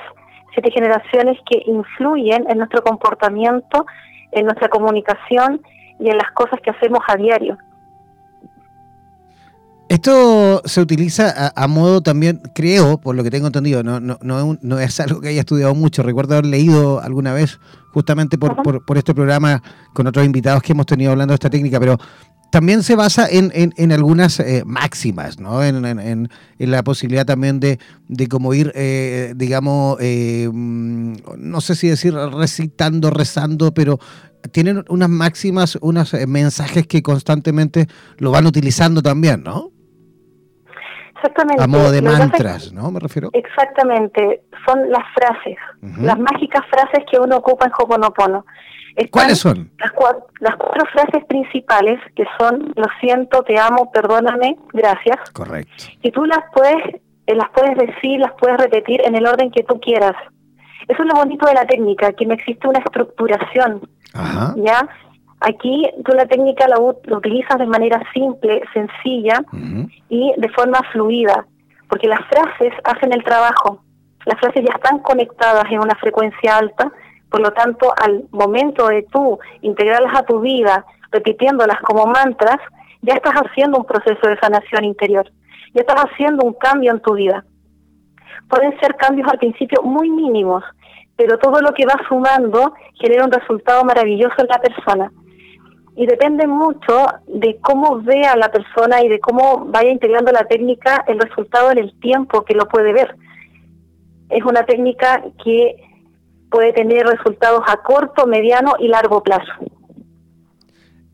siete 0.54 0.72
generaciones 0.72 1.38
que 1.50 1.62
influyen 1.66 2.50
en 2.50 2.58
nuestro 2.58 2.84
comportamiento, 2.84 3.86
en 4.32 4.46
nuestra 4.46 4.70
comunicación 4.70 5.62
y 6.00 6.10
en 6.10 6.18
las 6.18 6.32
cosas 6.32 6.60
que 6.62 6.72
hacemos 6.72 7.00
a 7.08 7.16
diario. 7.16 7.58
Esto 9.92 10.62
se 10.64 10.80
utiliza 10.80 11.52
a, 11.54 11.68
modo 11.68 12.00
también, 12.02 12.42
creo, 12.56 12.98
por 13.02 13.14
lo 13.14 13.26
que 13.26 13.30
tengo 13.30 13.48
entendido, 13.48 13.84
no, 13.84 14.00
no, 14.00 14.18
no, 14.22 14.80
es 14.80 15.00
algo 15.02 15.20
que 15.20 15.28
haya 15.28 15.42
estudiado 15.42 15.76
mucho. 15.76 16.02
Recuerdo 16.02 16.36
haber 16.36 16.46
leído 16.46 17.02
alguna 17.02 17.34
vez, 17.34 17.60
justamente 17.92 18.38
por, 18.38 18.86
por, 18.86 18.98
este 18.98 19.14
programa, 19.14 19.62
con 19.94 20.08
otros 20.08 20.26
invitados 20.26 20.64
que 20.64 20.72
hemos 20.72 20.86
tenido 20.86 21.12
hablando 21.12 21.34
de 21.34 21.36
esta 21.36 21.50
técnica, 21.50 21.78
pero 21.78 21.98
también 22.54 22.84
se 22.84 22.96
basa 22.96 23.28
en, 23.30 23.52
en, 23.54 23.92
algunas 23.92 24.40
eh, 24.40 24.64
máximas, 24.66 25.42
¿no? 25.42 25.62
En, 25.62 25.84
en, 25.84 26.30
la 26.58 26.84
posibilidad 26.86 27.26
también 27.26 27.60
de, 27.60 27.78
de 28.08 28.28
como 28.28 28.54
ir, 28.54 28.72
eh, 28.76 29.34
digamos, 29.36 29.98
eh, 30.00 30.50
no 30.54 31.60
sé 31.60 31.76
si 31.76 31.90
decir 31.90 32.14
recitando, 32.14 33.10
rezando, 33.10 33.74
pero 33.74 34.00
tienen 34.54 34.86
unas 34.88 35.10
máximas, 35.10 35.78
unos 35.82 36.14
mensajes 36.30 36.88
que 36.88 37.04
constantemente 37.04 37.90
lo 38.20 38.32
van 38.32 38.48
utilizando 38.48 39.02
también, 39.02 39.44
¿no? 39.44 39.81
Exactamente. 41.22 41.64
A 41.64 41.68
modo 41.68 41.92
de 41.92 42.02
mantras, 42.02 42.74
¿no? 42.74 42.90
Me 42.90 43.00
refiero. 43.00 43.30
Exactamente. 43.34 44.42
Son 44.66 44.90
las 44.90 45.04
frases, 45.14 45.58
las 46.00 46.18
mágicas 46.18 46.62
frases 46.70 47.06
que 47.10 47.20
uno 47.20 47.38
ocupa 47.38 47.66
en 47.68 47.72
Hoponopono. 47.78 48.46
¿Cuáles 49.12 49.40
son? 49.40 49.72
Las, 49.78 49.92
las 50.40 50.56
cuatro 50.58 50.86
frases 50.92 51.24
principales 51.26 52.00
que 52.16 52.26
son 52.38 52.74
lo 52.76 52.86
siento, 53.00 53.44
te 53.44 53.58
amo, 53.58 53.92
perdóname, 53.92 54.58
gracias. 54.74 55.30
Correcto. 55.32 55.86
Y 56.02 56.12
tú 56.12 56.26
las 56.26 56.40
puedes, 56.54 56.96
eh, 57.28 57.36
las 57.36 57.50
puedes 57.52 57.78
decir, 57.78 58.20
las 58.20 58.34
puedes 58.40 58.58
repetir 58.58 59.02
en 59.06 59.16
el 59.16 59.26
orden 59.26 59.52
que 59.52 59.64
tú 59.64 59.80
quieras. 59.80 60.16
Eso 60.88 61.04
es 61.04 61.08
lo 61.08 61.14
bonito 61.14 61.46
de 61.46 61.54
la 61.54 61.66
técnica, 61.66 62.12
que 62.14 62.26
no 62.26 62.34
existe 62.34 62.68
una 62.68 62.80
estructuración. 62.80 63.82
Ajá. 64.14 64.56
¿Ya? 64.58 64.90
Aquí 65.42 65.90
tú 66.06 66.14
la 66.14 66.28
técnica 66.28 66.68
la, 66.68 66.80
utilizas 66.80 67.58
de 67.58 67.66
manera 67.66 68.00
simple, 68.14 68.62
sencilla 68.74 69.44
y 70.08 70.32
de 70.38 70.50
forma 70.50 70.80
fluida, 70.92 71.48
porque 71.90 72.08
las 72.08 72.20
frases 72.28 72.72
hacen 72.84 73.12
el 73.12 73.24
trabajo. 73.24 73.82
Las 74.28 74.40
frases 74.40 74.64
ya 74.64 74.76
están 74.76 75.00
conectadas 75.00 75.66
en 75.72 75.80
una 75.80 75.96
frecuencia 75.96 76.58
alta, 76.58 76.92
por 77.32 77.42
lo 77.42 77.52
tanto, 77.54 77.92
al 78.04 78.26
momento 78.30 78.88
de 78.88 79.02
tú 79.12 79.40
integrarlas 79.62 80.16
a 80.16 80.26
tu 80.26 80.42
vida, 80.42 80.86
repitiéndolas 81.12 81.82
como 81.82 82.06
mantras, 82.06 82.60
ya 83.02 83.16
estás 83.16 83.34
haciendo 83.34 83.80
un 83.80 83.86
proceso 83.86 84.28
de 84.28 84.38
sanación 84.38 84.86
interior, 84.86 85.28
ya 85.74 85.82
estás 85.82 86.06
haciendo 86.06 86.46
un 86.46 86.54
cambio 86.54 86.92
en 86.92 87.00
tu 87.00 87.16
vida. 87.16 87.44
Pueden 88.48 88.80
ser 88.80 88.96
cambios 88.96 89.28
al 89.28 89.40
principio 89.40 89.82
muy 89.82 90.12
mínimos, 90.12 90.64
pero 91.16 91.40
todo 91.40 91.62
lo 91.62 91.74
que 91.74 91.88
va 91.88 91.96
sumando 92.08 92.76
genera 92.94 93.26
un 93.26 93.32
resultado 93.32 93.84
maravilloso 93.84 94.36
en 94.38 94.48
la 94.48 94.60
persona 94.60 95.12
y 96.02 96.08
depende 96.08 96.48
mucho 96.48 97.06
de 97.28 97.60
cómo 97.62 98.02
vea 98.02 98.36
la 98.36 98.52
persona 98.52 99.04
y 99.04 99.08
de 99.08 99.20
cómo 99.20 99.68
vaya 99.68 99.92
integrando 99.92 100.32
la 100.32 100.48
técnica 100.48 101.06
el 101.08 101.20
resultado 101.20 101.70
en 101.70 101.78
el 101.78 101.94
tiempo 102.00 102.44
que 102.44 102.56
lo 102.56 102.68
puede 102.68 102.92
ver. 102.92 103.16
Es 104.28 104.44
una 104.44 104.66
técnica 104.66 105.22
que 105.44 105.76
puede 106.50 106.74
tener 106.74 107.06
resultados 107.06 107.62
a 107.68 107.84
corto, 107.84 108.26
mediano 108.26 108.74
y 108.80 108.88
largo 108.88 109.22
plazo. 109.22 109.52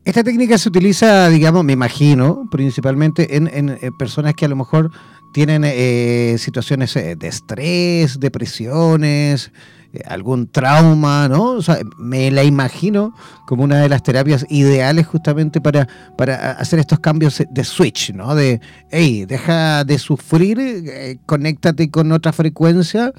Esta 0.06 0.24
técnica 0.24 0.56
se 0.56 0.70
utiliza, 0.70 1.28
digamos, 1.28 1.64
me 1.64 1.74
imagino, 1.74 2.48
principalmente 2.50 3.36
en, 3.36 3.46
en, 3.52 3.78
personas 3.98 4.32
que 4.32 4.46
a 4.46 4.48
lo 4.48 4.56
mejor 4.56 4.90
tienen 5.34 5.64
eh, 5.66 6.36
situaciones 6.38 6.96
eh, 6.96 7.14
de 7.14 7.28
estrés, 7.28 8.18
depresiones, 8.18 9.48
eh, 9.48 9.77
algún 10.06 10.50
trauma, 10.50 11.28
¿no? 11.28 11.52
O 11.52 11.62
sea, 11.62 11.76
me 11.98 12.30
la 12.30 12.44
imagino 12.44 13.14
como 13.46 13.64
una 13.64 13.80
de 13.80 13.88
las 13.88 14.02
terapias 14.02 14.46
ideales 14.50 15.06
justamente 15.06 15.60
para, 15.60 15.88
para 16.16 16.52
hacer 16.52 16.78
estos 16.78 17.00
cambios 17.00 17.42
de 17.50 17.64
switch, 17.64 18.12
¿no? 18.12 18.34
De, 18.34 18.60
hey, 18.90 19.24
deja 19.26 19.84
de 19.84 19.98
sufrir, 19.98 20.58
eh, 20.60 21.16
conéctate 21.26 21.90
con 21.90 22.12
otra 22.12 22.32
frecuencia 22.32 23.12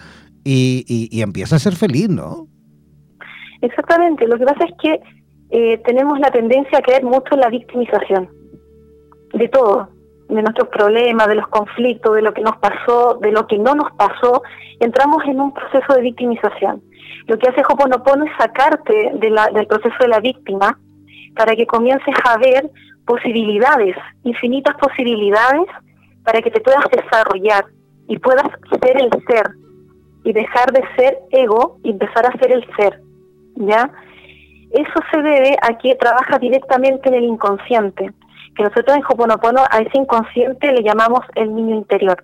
y, 0.44 1.10
y, 1.12 1.22
empieza 1.22 1.58
a 1.58 1.60
ser 1.60 1.76
feliz, 1.76 2.10
¿no? 2.10 2.48
Exactamente, 3.62 4.26
lo 4.28 4.38
que 4.38 4.46
pasa 4.46 4.66
es 4.66 4.74
que 4.82 5.00
eh, 5.52 5.78
tenemos 5.86 6.20
la 6.20 6.32
tendencia 6.32 6.78
a 6.78 6.82
creer 6.82 7.04
mucho 7.04 7.34
en 7.34 7.40
la 7.42 7.50
victimización 7.50 8.30
de 9.34 9.48
todo, 9.50 9.90
de 10.30 10.44
nuestros 10.44 10.70
problemas, 10.70 11.28
de 11.28 11.36
los 11.36 11.48
conflictos, 11.48 12.16
de 12.16 12.22
lo 12.22 12.34
que 12.34 12.42
nos 12.42 12.56
pasó, 12.58 13.18
de 13.20 13.32
lo 13.32 13.48
que 13.48 13.58
no 13.58 13.74
nos 13.74 13.92
pasó, 13.94 14.44
entramos 14.80 15.24
en 15.26 15.42
un 15.42 15.54
proceso 15.54 15.94
de 15.94 16.02
victimización. 16.02 16.84
Lo 17.26 17.38
que 17.38 17.50
hace 17.50 17.62
Hoponopono 17.68 18.26
es 18.26 18.32
sacarte 18.38 19.12
del 19.16 19.68
proceso 19.68 19.96
de 20.00 20.08
la 20.08 20.20
víctima 20.20 20.80
para 21.36 21.56
que 21.56 21.66
comiences 21.66 22.16
a 22.26 22.38
ver 22.38 22.70
posibilidades, 23.06 23.96
infinitas 24.24 24.76
posibilidades, 24.76 25.66
para 26.24 26.42
que 26.42 26.52
te 26.52 26.62
puedas 26.62 26.86
desarrollar 26.92 27.66
y 28.08 28.20
puedas 28.20 28.46
ser 28.82 29.02
el 29.02 29.10
ser 29.28 29.50
y 30.24 30.34
dejar 30.34 30.72
de 30.72 30.84
ser 30.96 31.18
ego 31.32 31.78
y 31.84 31.92
empezar 31.92 32.26
a 32.28 32.38
ser 32.38 32.52
el 32.52 32.66
ser. 32.76 33.02
¿Ya? 33.56 33.90
Eso 34.72 35.00
se 35.12 35.22
debe 35.22 35.58
a 35.62 35.76
que 35.80 35.96
trabaja 35.96 36.38
directamente 36.38 37.10
en 37.10 37.16
el 37.16 37.24
inconsciente 37.24 38.12
que 38.56 38.64
nosotros 38.64 38.98
en 38.98 39.04
Hoponopono 39.04 39.62
a 39.70 39.80
ese 39.80 39.98
inconsciente 39.98 40.72
le 40.72 40.84
llamamos 40.84 41.22
el 41.36 41.54
niño 41.54 41.76
interior. 41.76 42.24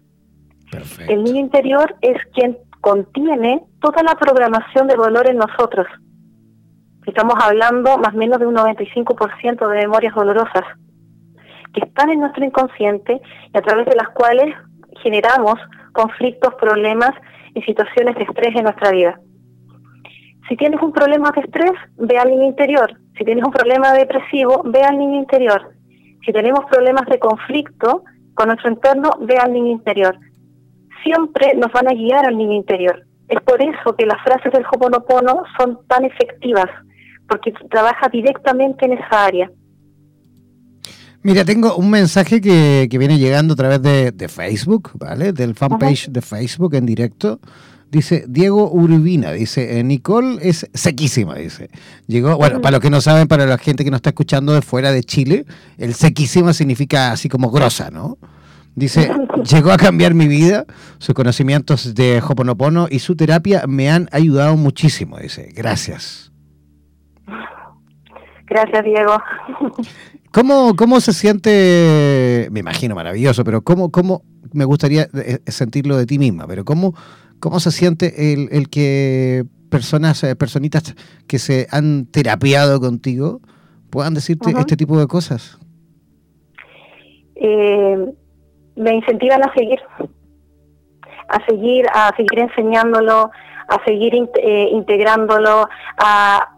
El 1.07 1.23
niño 1.23 1.39
interior 1.39 1.95
es 2.01 2.17
quien 2.33 2.57
contiene 2.81 3.63
toda 3.81 4.03
la 4.03 4.15
programación 4.15 4.87
de 4.87 4.95
dolor 4.95 5.29
en 5.29 5.37
nosotros. 5.37 5.87
Estamos 7.05 7.35
hablando 7.41 7.97
más 7.97 8.13
o 8.13 8.17
menos 8.17 8.39
de 8.39 8.47
un 8.47 8.55
95% 8.55 9.69
de 9.69 9.77
memorias 9.77 10.15
dolorosas 10.15 10.63
que 11.73 11.85
están 11.85 12.09
en 12.09 12.19
nuestro 12.19 12.43
inconsciente 12.43 13.21
y 13.53 13.57
a 13.57 13.61
través 13.61 13.85
de 13.85 13.95
las 13.95 14.09
cuales 14.09 14.55
generamos 15.03 15.55
conflictos, 15.93 16.53
problemas 16.55 17.11
y 17.53 17.61
situaciones 17.61 18.15
de 18.15 18.23
estrés 18.23 18.55
en 18.55 18.63
nuestra 18.63 18.91
vida. 18.91 19.19
Si 20.47 20.55
tienes 20.57 20.81
un 20.81 20.91
problema 20.91 21.31
de 21.31 21.41
estrés, 21.41 21.71
ve 21.97 22.17
al 22.17 22.29
niño 22.29 22.45
interior. 22.45 22.93
Si 23.17 23.23
tienes 23.23 23.43
un 23.43 23.51
problema 23.51 23.93
depresivo, 23.93 24.61
ve 24.65 24.81
al 24.81 24.97
niño 24.97 25.19
interior. 25.19 25.74
Si 26.25 26.31
tenemos 26.31 26.65
problemas 26.65 27.05
de 27.07 27.19
conflicto 27.19 28.03
con 28.33 28.47
nuestro 28.47 28.69
entorno, 28.69 29.11
ve 29.21 29.37
al 29.37 29.53
niño 29.53 29.71
interior. 29.71 30.17
Siempre 31.03 31.53
nos 31.55 31.71
van 31.71 31.87
a 31.87 31.93
guiar 31.93 32.25
al 32.25 32.37
niño 32.37 32.53
interior. 32.53 33.05
Es 33.27 33.41
por 33.41 33.61
eso 33.61 33.95
que 33.95 34.05
las 34.05 34.21
frases 34.23 34.51
del 34.51 34.65
Hoponopono 34.71 35.43
son 35.57 35.79
tan 35.87 36.05
efectivas, 36.05 36.67
porque 37.27 37.53
trabaja 37.69 38.09
directamente 38.09 38.85
en 38.85 38.93
esa 38.93 39.25
área. 39.25 39.51
Mira, 41.23 41.43
tengo 41.43 41.75
un 41.75 41.89
mensaje 41.89 42.39
que, 42.39 42.87
viene 42.99 43.17
llegando 43.17 43.53
a 43.53 43.57
través 43.57 43.81
de, 43.81 44.27
Facebook, 44.29 44.91
¿vale? 44.93 45.33
Del 45.33 45.55
fanpage 45.55 46.09
de 46.09 46.21
Facebook 46.21 46.75
en 46.75 46.85
directo. 46.85 47.39
Dice 47.91 48.25
Diego 48.27 48.69
Urbina, 48.71 49.31
dice, 49.31 49.79
eh, 49.79 49.83
Nicole 49.83 50.37
es 50.41 50.69
sequísima, 50.73 51.35
dice. 51.35 51.69
Llegó, 52.07 52.35
bueno, 52.35 52.61
para 52.61 52.73
los 52.73 52.81
que 52.81 52.89
no 52.89 52.99
saben, 52.99 53.27
para 53.27 53.45
la 53.45 53.57
gente 53.57 53.83
que 53.83 53.91
nos 53.91 53.99
está 53.99 54.09
escuchando 54.09 54.53
de 54.53 54.61
fuera 54.61 54.91
de 54.91 55.03
Chile, 55.03 55.45
el 55.77 55.93
sequísima 55.93 56.53
significa 56.53 57.11
así 57.11 57.29
como 57.29 57.51
grosa, 57.51 57.91
¿no? 57.91 58.17
Dice, 58.75 59.09
llegó 59.49 59.71
a 59.71 59.77
cambiar 59.77 60.13
mi 60.13 60.27
vida, 60.27 60.65
sus 60.97 61.15
conocimientos 61.15 61.95
de 61.95 62.21
Hoponopono 62.27 62.87
y 62.89 62.99
su 62.99 63.15
terapia 63.15 63.63
me 63.67 63.89
han 63.89 64.09
ayudado 64.11 64.57
muchísimo, 64.57 65.17
dice. 65.17 65.49
Gracias. 65.55 66.31
Gracias, 68.47 68.83
Diego. 68.83 69.17
¿Cómo, 70.31 70.75
cómo 70.75 70.99
se 70.99 71.13
siente, 71.13 72.49
me 72.51 72.59
imagino 72.59 72.93
maravilloso, 72.93 73.43
pero 73.45 73.61
cómo, 73.61 73.89
cómo 73.89 74.23
me 74.51 74.65
gustaría 74.65 75.07
eh, 75.13 75.39
sentirlo 75.47 75.97
de 75.97 76.05
ti 76.05 76.19
misma, 76.19 76.45
pero 76.45 76.65
cómo, 76.65 76.93
cómo 77.39 77.59
se 77.59 77.71
siente 77.71 78.33
el, 78.33 78.49
el 78.51 78.69
que 78.69 79.43
personas, 79.69 80.23
eh, 80.23 80.35
personitas 80.35 80.95
que 81.27 81.39
se 81.39 81.67
han 81.71 82.05
terapiado 82.05 82.79
contigo 82.79 83.41
puedan 83.89 84.13
decirte 84.13 84.51
este 84.51 84.77
tipo 84.77 84.97
de 84.99 85.07
cosas? 85.07 85.59
Eh, 87.35 87.97
me 88.75 88.95
incentivan 88.95 89.43
a 89.43 89.53
seguir, 89.53 89.79
a 91.29 91.45
seguir, 91.45 91.85
a 91.93 92.13
seguir 92.15 92.39
enseñándolo, 92.39 93.31
a 93.67 93.83
seguir 93.85 94.13
integrándolo, 94.13 95.67
a, 95.97 96.55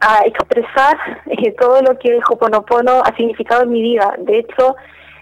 a 0.00 0.20
expresar 0.26 0.96
eh, 1.26 1.52
todo 1.58 1.80
lo 1.82 1.98
que 1.98 2.08
el 2.16 2.22
Hoponopono 2.28 3.02
ha 3.04 3.16
significado 3.16 3.62
en 3.62 3.70
mi 3.70 3.82
vida. 3.82 4.14
De 4.18 4.38
hecho, 4.40 4.76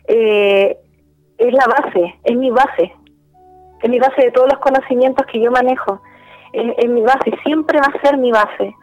eh, 0.09 0.77
es 1.39 1.53
la 1.53 1.67
base, 1.67 2.15
es 2.25 2.37
mi 2.37 2.51
base, 2.51 2.93
es 3.83 3.91
mi 3.91 3.99
base 3.99 4.23
de 4.23 4.31
todos 4.31 4.49
los 4.49 4.61
conocimientos 4.61 5.27
que 5.27 5.41
yo 5.41 5.51
manejo, 5.51 6.01
es, 6.53 6.89
mi 6.89 7.01
base, 7.01 7.33
siempre 7.45 7.79
va 7.79 7.87
a 7.87 8.01
ser 8.03 8.19
mi 8.19 8.31
base. 8.31 8.75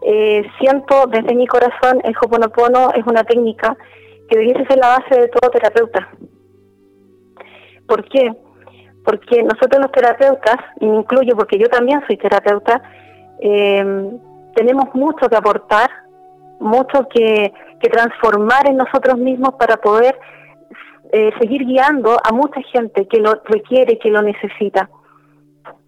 Eh, 0.00 0.42
siento 0.58 1.06
desde 1.06 1.34
mi 1.34 1.46
corazón 1.46 2.00
el 2.02 2.14
Hoponopono 2.20 2.92
es 2.94 3.06
una 3.06 3.24
técnica 3.24 3.76
que 4.28 4.38
debiese 4.38 4.66
ser 4.66 4.78
la 4.78 4.98
base 4.98 5.20
de 5.20 5.28
todo 5.28 5.50
terapeuta. 5.50 6.08
¿Por 7.86 8.04
qué? 8.08 8.32
Porque 9.04 9.42
nosotros 9.42 9.82
los 9.82 9.92
terapeutas, 9.92 10.56
y 10.80 10.86
me 10.86 10.96
incluyo 10.96 11.36
porque 11.36 11.58
yo 11.58 11.68
también 11.68 12.02
soy 12.06 12.16
terapeuta, 12.16 12.82
eh, 13.40 14.10
tenemos 14.54 14.94
mucho 14.94 15.28
que 15.28 15.36
aportar, 15.36 15.90
mucho 16.60 17.06
que, 17.08 17.52
transformar 17.92 18.66
en 18.66 18.78
nosotros 18.78 19.18
mismos 19.18 19.56
para 19.58 19.76
poder 19.76 20.18
eh, 21.16 21.30
seguir 21.38 21.64
guiando 21.64 22.18
a 22.24 22.32
mucha 22.32 22.60
gente 22.72 23.06
que 23.06 23.20
lo 23.20 23.40
requiere, 23.44 24.00
que 24.00 24.10
lo 24.10 24.20
necesita. 24.20 24.90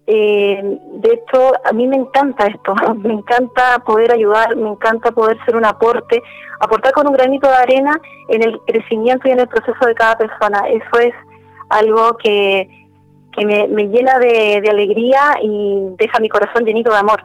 Eh, 0.05 0.79
de 1.01 1.09
hecho, 1.09 1.51
a 1.65 1.73
mí 1.73 1.85
me 1.85 1.97
encanta 1.97 2.47
esto, 2.47 2.73
me 2.95 3.11
encanta 3.11 3.79
poder 3.85 4.13
ayudar, 4.13 4.55
me 4.55 4.69
encanta 4.69 5.11
poder 5.11 5.37
ser 5.43 5.57
un 5.57 5.65
aporte, 5.65 6.23
aportar 6.61 6.93
con 6.93 7.07
un 7.07 7.13
granito 7.13 7.49
de 7.49 7.55
arena 7.55 7.99
en 8.29 8.41
el 8.41 8.57
crecimiento 8.65 9.27
y 9.27 9.31
en 9.31 9.41
el 9.41 9.49
proceso 9.49 9.85
de 9.85 9.95
cada 9.95 10.17
persona. 10.17 10.61
Eso 10.69 10.97
es 11.01 11.13
algo 11.67 12.15
que, 12.23 12.69
me, 13.35 13.67
llena 13.89 14.19
de, 14.19 14.61
de 14.61 14.69
alegría 14.69 15.19
y 15.43 15.89
deja 15.97 16.21
mi 16.21 16.29
corazón 16.29 16.63
llenito 16.63 16.93
de 16.93 16.99
amor. 16.99 17.21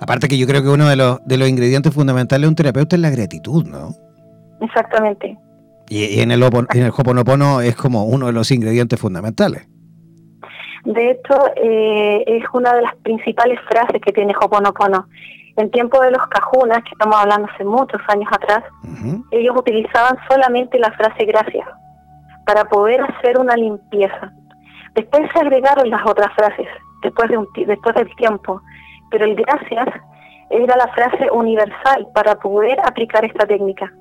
Aparte 0.00 0.26
que 0.26 0.38
yo 0.38 0.46
creo 0.46 0.62
que 0.62 0.70
uno 0.70 0.88
de 0.88 0.96
los, 0.96 1.22
de 1.26 1.36
los 1.36 1.50
ingredientes 1.50 1.92
fundamentales 1.92 2.44
de 2.44 2.48
un 2.48 2.54
terapeuta 2.54 2.96
es 2.96 3.02
la 3.02 3.10
gratitud, 3.10 3.66
¿no? 3.66 3.90
Exactamente. 4.62 5.36
Y, 5.88 6.20
en, 6.20 6.30
el, 6.30 6.42
en 6.42 6.82
el 6.82 6.90
Hoponopono 6.90 7.60
es 7.60 7.76
como 7.76 8.04
uno 8.04 8.26
de 8.26 8.32
los 8.32 8.50
ingredientes 8.50 8.98
fundamentales. 8.98 9.68
De 10.84 11.10
hecho, 11.10 11.34
eh, 11.56 12.24
es 12.26 12.44
una 12.52 12.74
de 12.74 12.82
las 12.82 12.94
principales 12.96 13.58
frases 13.68 14.00
que 14.02 14.12
tiene 14.12 14.34
Hoponopono. 14.38 15.06
En 15.56 15.70
tiempo 15.70 16.00
de 16.00 16.10
los 16.10 16.26
cajunas, 16.28 16.82
que 16.82 16.90
estamos 16.92 17.16
hablando 17.16 17.48
hace 17.52 17.64
muchos 17.64 18.00
años 18.08 18.28
atrás, 18.32 18.64
ellos 19.30 19.54
utilizaban 19.56 20.16
solamente 20.28 20.78
la 20.78 20.90
frase 20.92 21.24
gracias 21.24 21.66
para 22.44 22.64
poder 22.64 23.00
hacer 23.02 23.38
una 23.38 23.54
limpieza. 23.56 24.32
Después 24.94 25.30
se 25.32 25.38
agregaron 25.38 25.88
las 25.90 26.04
otras 26.04 26.34
frases, 26.34 26.66
después, 27.02 27.30
de 27.30 27.38
un, 27.38 27.46
después 27.66 27.94
del 27.94 28.14
tiempo 28.16 28.60
pero 29.14 29.26
el 29.26 29.36
gracias 29.36 29.86
era 30.50 30.76
la 30.76 30.88
frase 30.88 31.30
universal 31.30 32.08
para 32.12 32.34
poder 32.34 32.76
aplicar 32.84 33.24
esta 33.24 33.46
técnica. 33.46 33.92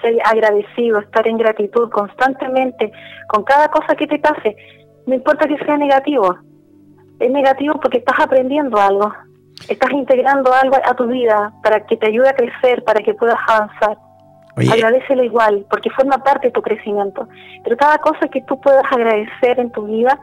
Ser 0.00 0.16
agradecido, 0.24 0.98
estar 0.98 1.26
en 1.26 1.38
gratitud 1.38 1.90
constantemente 1.90 2.92
con 3.28 3.44
cada 3.44 3.68
cosa 3.68 3.94
que 3.94 4.06
te 4.06 4.18
pase, 4.18 4.56
no 5.06 5.14
importa 5.14 5.46
que 5.46 5.58
sea 5.64 5.76
negativo. 5.76 6.36
Es 7.18 7.30
negativo 7.30 7.80
porque 7.80 7.98
estás 7.98 8.18
aprendiendo 8.20 8.78
algo, 8.78 9.12
estás 9.68 9.90
integrando 9.92 10.52
algo 10.52 10.76
a 10.84 10.94
tu 10.94 11.06
vida 11.06 11.52
para 11.62 11.86
que 11.86 11.96
te 11.96 12.08
ayude 12.08 12.28
a 12.28 12.34
crecer, 12.34 12.84
para 12.84 13.00
que 13.00 13.14
puedas 13.14 13.38
avanzar. 13.48 13.96
Agradecelo 14.56 15.22
igual, 15.22 15.66
porque 15.70 15.90
forma 15.90 16.18
parte 16.18 16.48
de 16.48 16.52
tu 16.52 16.62
crecimiento. 16.62 17.28
Pero 17.62 17.76
cada 17.76 17.98
cosa 17.98 18.26
que 18.28 18.40
tú 18.42 18.58
puedas 18.60 18.84
agradecer 18.90 19.60
en 19.60 19.70
tu 19.70 19.86
vida 19.86 20.18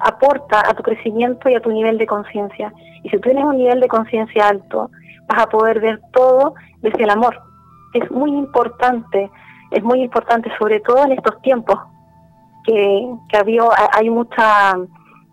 aporta 0.00 0.60
a 0.68 0.74
tu 0.74 0.82
crecimiento 0.82 1.48
y 1.48 1.54
a 1.54 1.60
tu 1.60 1.70
nivel 1.70 1.96
de 1.96 2.06
conciencia. 2.06 2.72
Y 3.04 3.08
si 3.10 3.18
tienes 3.18 3.44
un 3.44 3.56
nivel 3.56 3.80
de 3.80 3.88
conciencia 3.88 4.48
alto, 4.48 4.90
vas 5.28 5.42
a 5.42 5.46
poder 5.46 5.80
ver 5.80 6.00
todo 6.12 6.54
desde 6.80 7.04
el 7.04 7.10
amor. 7.10 7.40
Es 7.94 8.10
muy 8.10 8.30
importante, 8.30 9.30
es 9.70 9.82
muy 9.82 10.02
importante, 10.02 10.50
sobre 10.58 10.80
todo 10.80 11.04
en 11.04 11.12
estos 11.12 11.40
tiempos 11.42 11.78
que, 12.64 13.08
que 13.28 13.36
había, 13.36 13.62
hay 13.92 14.10
mucha, 14.10 14.72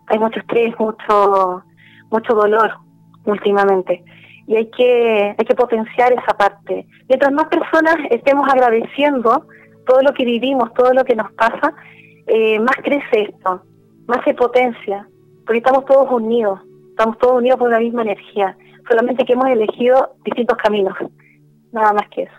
hay 0.06 0.18
mucho 0.18 0.40
estrés, 0.40 0.78
mucho, 0.78 1.62
mucho 2.10 2.34
dolor 2.34 2.72
últimamente. 3.26 4.04
Y 4.46 4.56
hay 4.56 4.70
que, 4.70 5.34
hay 5.38 5.44
que 5.44 5.54
potenciar 5.54 6.12
esa 6.12 6.36
parte. 6.36 6.86
Mientras 7.08 7.32
más 7.32 7.46
personas 7.46 7.96
estemos 8.10 8.46
agradeciendo 8.48 9.46
todo 9.86 10.02
lo 10.02 10.12
que 10.12 10.24
vivimos, 10.24 10.72
todo 10.74 10.92
lo 10.92 11.04
que 11.04 11.16
nos 11.16 11.32
pasa, 11.32 11.74
eh, 12.26 12.58
más 12.60 12.76
crece 12.82 13.22
esto 13.30 13.62
más 14.06 14.22
se 14.24 14.34
potencia, 14.34 15.06
porque 15.44 15.58
estamos 15.58 15.84
todos 15.86 16.10
unidos, 16.10 16.60
estamos 16.90 17.18
todos 17.18 17.38
unidos 17.38 17.58
por 17.58 17.70
la 17.70 17.78
misma 17.78 18.02
energía, 18.02 18.56
solamente 18.88 19.24
que 19.24 19.32
hemos 19.32 19.48
elegido 19.48 20.14
distintos 20.24 20.58
caminos, 20.58 20.94
nada 21.74 21.92
más 21.92 22.08
que 22.08 22.22
eso. 22.22 22.32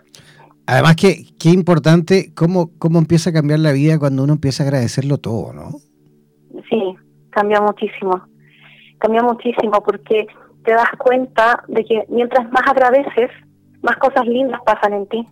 Además 0.66 0.96
que 0.96 1.26
qué 1.38 1.50
importante 1.50 2.34
cómo, 2.34 2.70
cómo 2.78 2.98
empieza 2.98 3.30
a 3.30 3.32
cambiar 3.32 3.60
la 3.60 3.72
vida 3.72 3.98
cuando 3.98 4.24
uno 4.24 4.32
empieza 4.32 4.64
a 4.64 4.66
agradecerlo 4.66 5.18
todo, 5.18 5.52
¿no? 5.52 5.70
Sí, 6.68 6.96
cambia 7.30 7.60
muchísimo, 7.60 8.26
cambia 8.98 9.22
muchísimo 9.22 9.82
porque 9.84 10.26
te 10.64 10.72
das 10.72 10.90
cuenta 10.98 11.62
de 11.68 11.84
que 11.84 12.04
mientras 12.08 12.50
más 12.50 12.66
agradeces, 12.66 13.30
más 13.82 13.96
cosas 13.98 14.26
lindas 14.26 14.60
pasan 14.66 14.94
en 14.94 15.06
ti. 15.06 15.28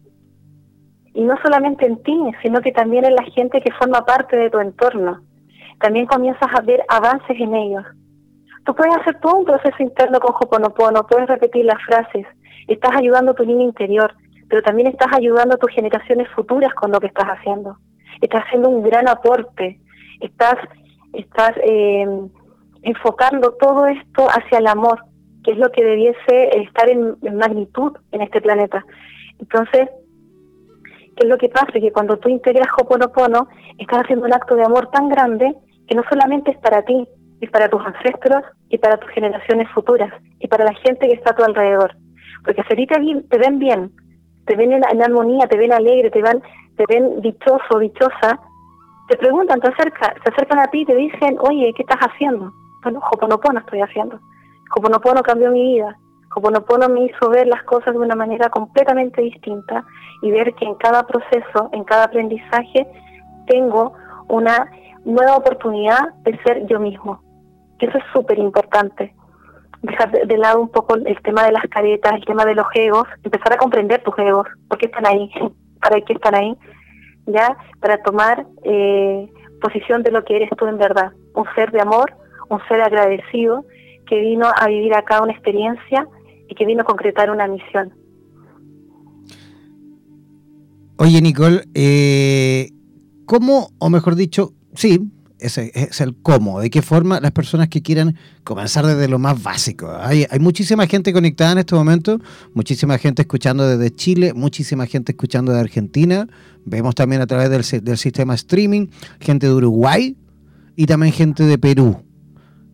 Y 1.14 1.22
no 1.22 1.34
solamente 1.42 1.86
en 1.86 2.00
ti, 2.02 2.16
sino 2.42 2.60
que 2.60 2.72
también 2.72 3.04
en 3.04 3.14
la 3.14 3.24
gente 3.34 3.60
que 3.60 3.72
forma 3.72 4.04
parte 4.04 4.36
de 4.36 4.50
tu 4.50 4.60
entorno 4.60 5.20
también 5.80 6.06
comienzas 6.06 6.48
a 6.54 6.60
ver 6.60 6.82
avances 6.88 7.36
en 7.38 7.54
ellos. 7.54 7.84
Tú 8.64 8.74
puedes 8.74 8.96
hacer 8.96 9.20
todo 9.20 9.38
un 9.38 9.44
proceso 9.44 9.76
interno 9.80 10.18
con 10.20 10.34
Hoponopono, 10.34 11.06
puedes 11.06 11.28
repetir 11.28 11.64
las 11.64 11.82
frases, 11.84 12.26
estás 12.68 12.96
ayudando 12.96 13.32
a 13.32 13.34
tu 13.34 13.44
niño 13.44 13.62
interior, 13.62 14.14
pero 14.48 14.62
también 14.62 14.88
estás 14.88 15.12
ayudando 15.12 15.54
a 15.54 15.58
tus 15.58 15.70
generaciones 15.70 16.28
futuras 16.30 16.72
con 16.74 16.90
lo 16.90 17.00
que 17.00 17.08
estás 17.08 17.26
haciendo. 17.26 17.76
Estás 18.20 18.44
haciendo 18.44 18.68
un 18.68 18.82
gran 18.82 19.08
aporte, 19.08 19.80
estás, 20.20 20.56
estás 21.12 21.52
eh, 21.62 22.06
enfocando 22.82 23.52
todo 23.60 23.86
esto 23.86 24.28
hacia 24.28 24.58
el 24.58 24.66
amor, 24.66 25.04
que 25.42 25.52
es 25.52 25.58
lo 25.58 25.70
que 25.70 25.84
debiese 25.84 26.60
estar 26.62 26.88
en, 26.88 27.16
en 27.22 27.36
magnitud 27.36 27.96
en 28.12 28.22
este 28.22 28.40
planeta. 28.40 28.84
Entonces, 29.38 29.88
¿qué 31.16 31.24
es 31.24 31.28
lo 31.28 31.38
que 31.38 31.48
pasa? 31.48 31.72
Que 31.72 31.92
cuando 31.92 32.18
tú 32.18 32.28
integras 32.28 32.68
Hoponopono, 32.78 33.48
estás 33.78 34.00
haciendo 34.04 34.26
un 34.26 34.32
acto 34.32 34.54
de 34.54 34.64
amor 34.64 34.90
tan 34.90 35.08
grande 35.08 35.54
que 35.88 35.94
no 35.94 36.02
solamente 36.08 36.50
es 36.52 36.58
para 36.58 36.82
ti, 36.82 37.06
es 37.40 37.50
para 37.50 37.68
tus 37.68 37.82
ancestros 37.84 38.42
y 38.68 38.78
para 38.78 38.96
tus 38.96 39.10
generaciones 39.10 39.68
futuras 39.70 40.12
y 40.38 40.48
para 40.48 40.64
la 40.64 40.74
gente 40.74 41.08
que 41.08 41.14
está 41.14 41.32
a 41.32 41.36
tu 41.36 41.44
alrededor. 41.44 41.94
Porque 42.44 42.62
si 42.62 42.68
ahorita 42.70 42.96
te 43.30 43.38
ven 43.38 43.58
bien, 43.58 43.90
te 44.46 44.56
ven 44.56 44.72
en, 44.72 45.02
armonía, 45.02 45.46
te 45.48 45.56
ven 45.56 45.72
alegre, 45.72 46.10
te 46.10 46.22
ven, 46.22 46.42
te 46.76 46.84
ven 46.88 47.20
dichoso, 47.22 47.78
dichosa, 47.78 48.38
te 49.08 49.16
preguntan, 49.16 49.60
te 49.60 49.68
acercan, 49.68 50.14
se 50.22 50.32
acercan 50.32 50.58
a 50.58 50.66
ti 50.68 50.82
y 50.82 50.86
te 50.86 50.94
dicen, 50.94 51.38
oye, 51.40 51.72
¿qué 51.74 51.82
estás 51.82 52.00
haciendo? 52.00 52.52
Bueno, 52.82 53.00
Hoponopono 53.10 53.60
estoy 53.60 53.80
haciendo. 53.80 54.20
Hoponopono 54.76 55.22
cambió 55.22 55.50
mi 55.50 55.74
vida. 55.74 55.96
Hoponopono 56.36 56.88
me 56.88 57.04
hizo 57.04 57.30
ver 57.30 57.46
las 57.46 57.62
cosas 57.62 57.94
de 57.94 58.00
una 58.00 58.16
manera 58.16 58.50
completamente 58.50 59.22
distinta 59.22 59.84
y 60.22 60.30
ver 60.30 60.52
que 60.54 60.64
en 60.64 60.74
cada 60.74 61.06
proceso, 61.06 61.70
en 61.72 61.84
cada 61.84 62.04
aprendizaje, 62.04 62.86
tengo 63.46 63.94
una 64.28 64.70
nueva 65.04 65.36
oportunidad 65.36 66.12
de 66.24 66.36
ser 66.42 66.66
yo 66.66 66.80
mismo. 66.80 67.20
Que 67.78 67.86
eso 67.86 67.98
es 67.98 68.04
súper 68.12 68.38
importante. 68.38 69.14
Dejar 69.84 70.10
de 70.10 70.38
lado 70.38 70.60
un 70.60 70.68
poco 70.68 70.96
el 70.96 71.20
tema 71.22 71.44
de 71.44 71.52
las 71.52 71.64
caretas, 71.68 72.14
el 72.14 72.24
tema 72.24 72.44
de 72.44 72.54
los 72.54 72.66
egos, 72.74 73.04
empezar 73.22 73.52
a 73.52 73.58
comprender 73.58 74.02
tus 74.02 74.18
egos, 74.18 74.46
por 74.68 74.78
qué 74.78 74.86
están 74.86 75.06
ahí, 75.06 75.30
para 75.80 76.00
qué 76.00 76.14
están 76.14 76.34
ahí, 76.34 76.56
ya, 77.26 77.56
para 77.80 78.02
tomar 78.02 78.46
eh, 78.64 79.30
posición 79.60 80.02
de 80.02 80.10
lo 80.10 80.24
que 80.24 80.36
eres 80.36 80.50
tú 80.56 80.66
en 80.66 80.78
verdad, 80.78 81.12
un 81.34 81.44
ser 81.54 81.70
de 81.70 81.80
amor, 81.80 82.14
un 82.48 82.60
ser 82.68 82.80
agradecido 82.80 83.64
que 84.06 84.20
vino 84.20 84.46
a 84.54 84.68
vivir 84.68 84.94
acá 84.94 85.22
una 85.22 85.32
experiencia 85.32 86.06
y 86.48 86.54
que 86.54 86.66
vino 86.66 86.82
a 86.82 86.84
concretar 86.84 87.30
una 87.30 87.46
misión. 87.46 87.92
Oye, 90.96 91.20
Nicole, 91.20 91.62
eh, 91.74 92.68
¿cómo, 93.26 93.70
o 93.78 93.90
mejor 93.90 94.14
dicho, 94.14 94.52
sí, 94.74 95.00
ese 95.44 95.70
es 95.74 96.00
el 96.00 96.14
cómo, 96.16 96.60
de 96.60 96.70
qué 96.70 96.82
forma 96.82 97.20
las 97.20 97.32
personas 97.32 97.68
que 97.68 97.82
quieran 97.82 98.16
comenzar 98.42 98.86
desde 98.86 99.08
lo 99.08 99.18
más 99.18 99.42
básico. 99.42 99.90
Hay, 100.00 100.26
hay 100.30 100.38
muchísima 100.38 100.86
gente 100.86 101.12
conectada 101.12 101.52
en 101.52 101.58
este 101.58 101.74
momento, 101.74 102.20
muchísima 102.54 102.98
gente 102.98 103.22
escuchando 103.22 103.66
desde 103.68 103.94
Chile, 103.94 104.32
muchísima 104.34 104.86
gente 104.86 105.12
escuchando 105.12 105.52
de 105.52 105.60
Argentina, 105.60 106.26
vemos 106.64 106.94
también 106.94 107.20
a 107.22 107.26
través 107.26 107.50
del, 107.50 107.84
del 107.84 107.98
sistema 107.98 108.34
streaming, 108.34 108.86
gente 109.20 109.46
de 109.46 109.52
Uruguay 109.52 110.16
y 110.76 110.86
también 110.86 111.12
gente 111.12 111.44
de 111.44 111.58
Perú. 111.58 112.02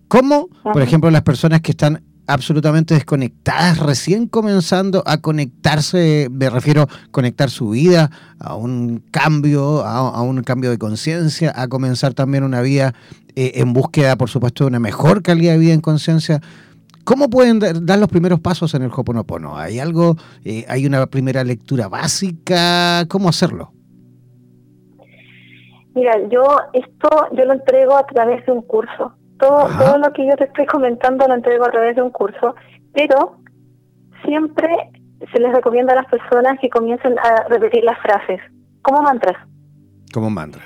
¿Cómo, 0.09 0.49
por 0.63 0.83
ejemplo, 0.83 1.11
las 1.11 1.23
personas 1.23 1.61
que 1.61 1.71
están 1.71 2.03
absolutamente 2.33 2.95
desconectadas, 2.95 3.79
recién 3.79 4.27
comenzando 4.29 5.03
a 5.05 5.19
conectarse, 5.19 6.29
me 6.31 6.49
refiero 6.49 6.83
a 6.83 6.89
conectar 7.11 7.51
su 7.51 7.71
vida 7.71 8.11
a 8.39 8.55
un 8.55 9.03
cambio, 9.11 9.85
a, 9.85 10.23
un 10.23 10.43
cambio 10.43 10.71
de 10.71 10.79
conciencia, 10.79 11.53
a 11.55 11.69
comenzar 11.69 12.15
también 12.15 12.45
una 12.45 12.63
vida 12.63 12.95
eh, 13.35 13.53
en 13.57 13.73
búsqueda, 13.73 14.17
por 14.17 14.31
supuesto, 14.31 14.65
de 14.65 14.69
una 14.69 14.81
mejor 14.81 15.23
calidad 15.23 15.53
de 15.53 15.59
vida 15.59 15.73
en 15.73 15.81
conciencia. 15.81 16.41
¿Cómo 17.05 17.29
pueden 17.29 17.59
dar 17.59 17.99
los 17.99 18.09
primeros 18.09 18.39
pasos 18.41 18.75
en 18.75 18.83
el 18.83 18.91
Hoponopono? 18.95 19.59
¿Hay 19.59 19.81
algo, 19.81 20.17
eh, 20.45 20.65
hay 20.69 20.87
una 20.87 21.07
primera 21.07 21.43
lectura 21.43 21.89
básica? 21.89 23.07
¿Cómo 23.09 23.29
hacerlo? 23.29 23.73
Mira, 25.95 26.13
yo 26.29 26.45
esto 26.73 27.09
yo 27.33 27.45
lo 27.45 27.55
entrego 27.55 27.97
a 27.97 28.07
través 28.07 28.47
de 28.47 28.53
un 28.53 28.63
curso 28.63 29.17
todo, 29.41 29.69
todo 29.79 29.99
lo 29.99 30.13
que 30.13 30.27
yo 30.27 30.37
te 30.37 30.45
estoy 30.45 30.67
comentando 30.67 31.27
lo 31.27 31.35
entrego 31.35 31.65
a 31.65 31.71
través 31.71 31.97
de 31.97 32.03
un 32.03 32.11
curso, 32.11 32.55
pero 32.93 33.37
siempre 34.25 34.91
se 35.33 35.41
les 35.41 35.53
recomienda 35.53 35.93
a 35.93 35.97
las 35.97 36.07
personas 36.07 36.59
que 36.61 36.71
comiencen 36.71 37.19
a 37.19 37.49
repetir 37.49 37.85
las 37.85 37.99
frases, 38.01 38.41
como 38.83 39.03
mantras. 39.03 39.37
Como 40.13 40.31
mantras. 40.31 40.65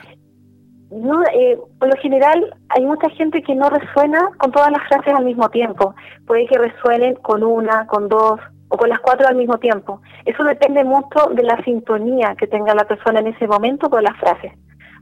No, 0.90 1.22
eh, 1.24 1.58
por 1.80 1.88
lo 1.88 2.00
general 2.00 2.54
hay 2.68 2.84
mucha 2.84 3.08
gente 3.10 3.42
que 3.42 3.54
no 3.54 3.68
resuena 3.68 4.30
con 4.38 4.52
todas 4.52 4.70
las 4.70 4.86
frases 4.86 5.12
al 5.12 5.24
mismo 5.24 5.48
tiempo. 5.50 5.94
Puede 6.26 6.46
que 6.46 6.56
resuenen 6.56 7.16
con 7.16 7.42
una, 7.42 7.86
con 7.86 8.08
dos 8.08 8.38
o 8.68 8.76
con 8.76 8.88
las 8.88 9.00
cuatro 9.00 9.26
al 9.26 9.34
mismo 9.34 9.58
tiempo. 9.58 10.00
Eso 10.24 10.44
depende 10.44 10.84
mucho 10.84 11.30
de 11.32 11.42
la 11.42 11.62
sintonía 11.64 12.36
que 12.36 12.46
tenga 12.46 12.74
la 12.74 12.84
persona 12.84 13.20
en 13.20 13.28
ese 13.28 13.48
momento 13.48 13.90
con 13.90 14.04
las 14.04 14.16
frases. 14.18 14.52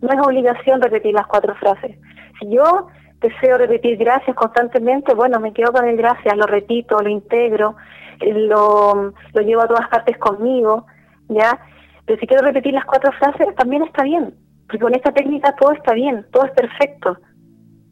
No 0.01 0.09
es 0.11 0.27
obligación 0.27 0.81
repetir 0.81 1.15
las 1.15 1.27
cuatro 1.27 1.55
frases. 1.57 1.99
Si 2.41 2.49
yo 2.51 2.89
deseo 3.23 3.57
repetir 3.57 3.97
gracias 3.97 4.37
constantemente, 4.37 5.15
bueno, 5.15 5.41
me 5.41 5.53
quedo 5.53 5.73
con 5.73 5.87
el 5.87 5.97
gracias, 5.97 6.37
lo 6.37 6.47
repito, 6.47 6.99
lo 6.99 7.09
integro, 7.09 7.77
lo, 8.21 9.13
lo 9.33 9.41
llevo 9.41 9.63
a 9.63 9.69
todas 9.69 9.89
partes 9.89 10.19
conmigo, 10.19 10.87
¿ya? 11.29 11.59
Pero 12.05 12.21
si 12.21 12.27
quiero 12.27 12.45
repetir 12.45 12.75
las 12.75 12.85
cuatro 12.85 13.13
frases, 13.13 13.55
también 13.57 13.83
está 13.85 14.03
bien, 14.03 14.35
porque 14.67 14.81
con 14.81 14.95
esta 14.95 15.13
técnica 15.13 15.55
todo 15.57 15.73
está 15.73 15.95
bien, 15.95 16.27
todo 16.33 16.45
es 16.45 16.53
perfecto. 16.53 17.17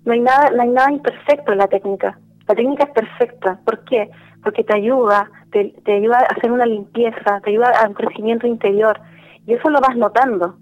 No 0.05 0.13
hay 0.13 0.21
nada, 0.21 0.51
no 0.51 0.63
hay 0.63 0.69
nada 0.69 0.93
imperfecto 0.93 1.53
en 1.53 1.59
la 1.59 1.69
técnica. 1.69 2.19
La 2.49 2.55
técnica 2.55 2.85
es 2.85 2.91
perfecta. 2.91 3.61
¿Por 3.65 3.85
qué? 3.85 4.11
Porque 4.43 4.65
te 4.65 4.75
ayuda, 4.75 5.31
te, 5.53 5.75
te 5.85 5.93
ayuda 5.93 6.19
a 6.21 6.35
hacer 6.35 6.51
una 6.51 6.65
limpieza, 6.65 7.41
te 7.45 7.51
ayuda 7.51 7.71
a 7.79 7.87
un 7.87 7.95
crecimiento 7.95 8.47
interior. 8.47 8.99
Y 9.47 9.55
eso 9.55 9.69
lo 9.69 9.81
vas 9.81 9.97
notando. 9.97 10.57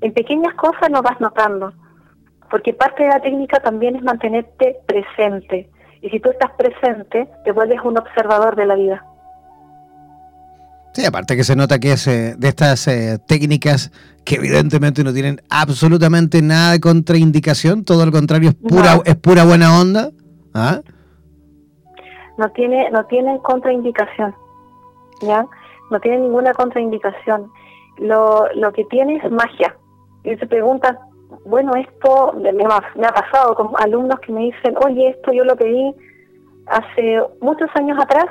En 0.00 0.14
pequeñas 0.14 0.54
cosas 0.54 0.90
lo 0.90 1.02
vas 1.02 1.20
notando 1.20 1.72
porque 2.54 2.72
parte 2.72 3.02
de 3.02 3.08
la 3.08 3.18
técnica 3.18 3.58
también 3.58 3.96
es 3.96 4.02
mantenerte 4.04 4.76
presente. 4.86 5.68
Y 6.00 6.08
si 6.10 6.20
tú 6.20 6.30
estás 6.30 6.52
presente, 6.52 7.28
te 7.44 7.50
vuelves 7.50 7.80
un 7.82 7.98
observador 7.98 8.54
de 8.54 8.64
la 8.64 8.76
vida. 8.76 9.04
Sí, 10.92 11.04
aparte 11.04 11.36
que 11.36 11.42
se 11.42 11.56
nota 11.56 11.80
que 11.80 11.94
es 11.94 12.06
eh, 12.06 12.36
de 12.38 12.46
estas 12.46 12.86
eh, 12.86 13.18
técnicas 13.26 13.90
que 14.24 14.36
evidentemente 14.36 15.02
no 15.02 15.12
tienen 15.12 15.40
absolutamente 15.50 16.42
nada 16.42 16.70
de 16.70 16.80
contraindicación, 16.80 17.84
todo 17.84 18.06
lo 18.06 18.12
contrario, 18.12 18.50
es 18.50 18.54
pura, 18.54 19.00
es 19.04 19.16
pura 19.16 19.44
buena 19.44 19.76
onda. 19.76 20.10
¿ah? 20.54 20.80
No 22.38 22.50
tiene, 22.50 22.88
no 22.92 23.04
tienen 23.06 23.38
contraindicación, 23.38 24.32
¿ya? 25.22 25.44
No 25.90 25.98
tiene 25.98 26.20
ninguna 26.20 26.54
contraindicación. 26.54 27.50
Lo, 27.98 28.46
lo 28.54 28.72
que 28.72 28.84
tiene 28.84 29.16
es 29.16 29.28
magia. 29.32 29.76
Y 30.22 30.36
se 30.36 30.46
pregunta, 30.46 31.00
bueno, 31.44 31.72
esto 31.74 32.32
me, 32.34 32.64
ha 32.64 33.12
pasado 33.12 33.54
con 33.54 33.70
alumnos 33.78 34.20
que 34.20 34.32
me 34.32 34.40
dicen, 34.40 34.74
oye, 34.84 35.08
esto 35.10 35.32
yo 35.32 35.44
lo 35.44 35.56
pedí 35.56 35.94
hace 36.66 37.22
muchos 37.40 37.68
años 37.74 37.98
atrás 38.00 38.26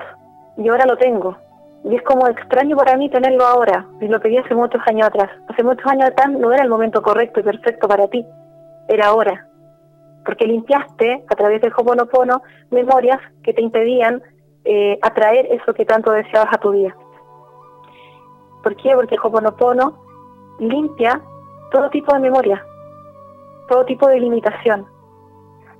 y 0.58 0.68
ahora 0.68 0.86
lo 0.86 0.98
tengo. 0.98 1.36
Y 1.84 1.96
es 1.96 2.02
como 2.04 2.28
extraño 2.28 2.78
para 2.78 2.96
mí 2.98 3.10
tenerlo 3.10 3.46
ahora, 3.46 3.86
y 4.00 4.08
lo 4.08 4.20
pedí 4.22 4.38
hace 4.38 4.56
muchos 4.56 4.82
años 4.88 5.08
atrás. 5.08 5.30
Hace 5.50 5.64
muchos 5.64 5.86
años 5.86 6.10
atrás 6.10 6.30
no 6.32 6.52
era 6.54 6.64
el 6.64 6.70
momento 6.70 7.02
correcto 7.02 7.40
y 7.40 7.44
perfecto 7.44 7.88
para 7.88 8.08
ti, 8.08 8.26
era 8.88 9.08
ahora. 9.08 9.48
Porque 10.26 10.48
limpiaste 10.48 11.26
a 11.30 11.36
través 11.36 11.62
del 11.62 11.74
Hoponopono 11.76 12.42
memorias 12.72 13.20
que 13.44 13.54
te 13.54 13.62
impedían 13.62 14.22
eh, 14.64 14.98
atraer 15.02 15.48
eso 15.48 15.74
que 15.74 15.86
tanto 15.86 16.12
deseabas 16.12 16.54
a 16.54 16.60
tu 16.60 16.72
vida. 16.72 16.96
¿Por 18.64 18.76
qué? 18.78 18.96
Porque 18.96 19.16
el 19.16 19.22
Hoponopono 19.22 20.02
limpia 20.60 21.22
todo 21.74 21.90
tipo 21.90 22.14
de 22.14 22.20
memoria, 22.20 22.64
todo 23.74 23.86
tipo 23.86 24.08
de 24.08 24.20
limitación. 24.20 24.86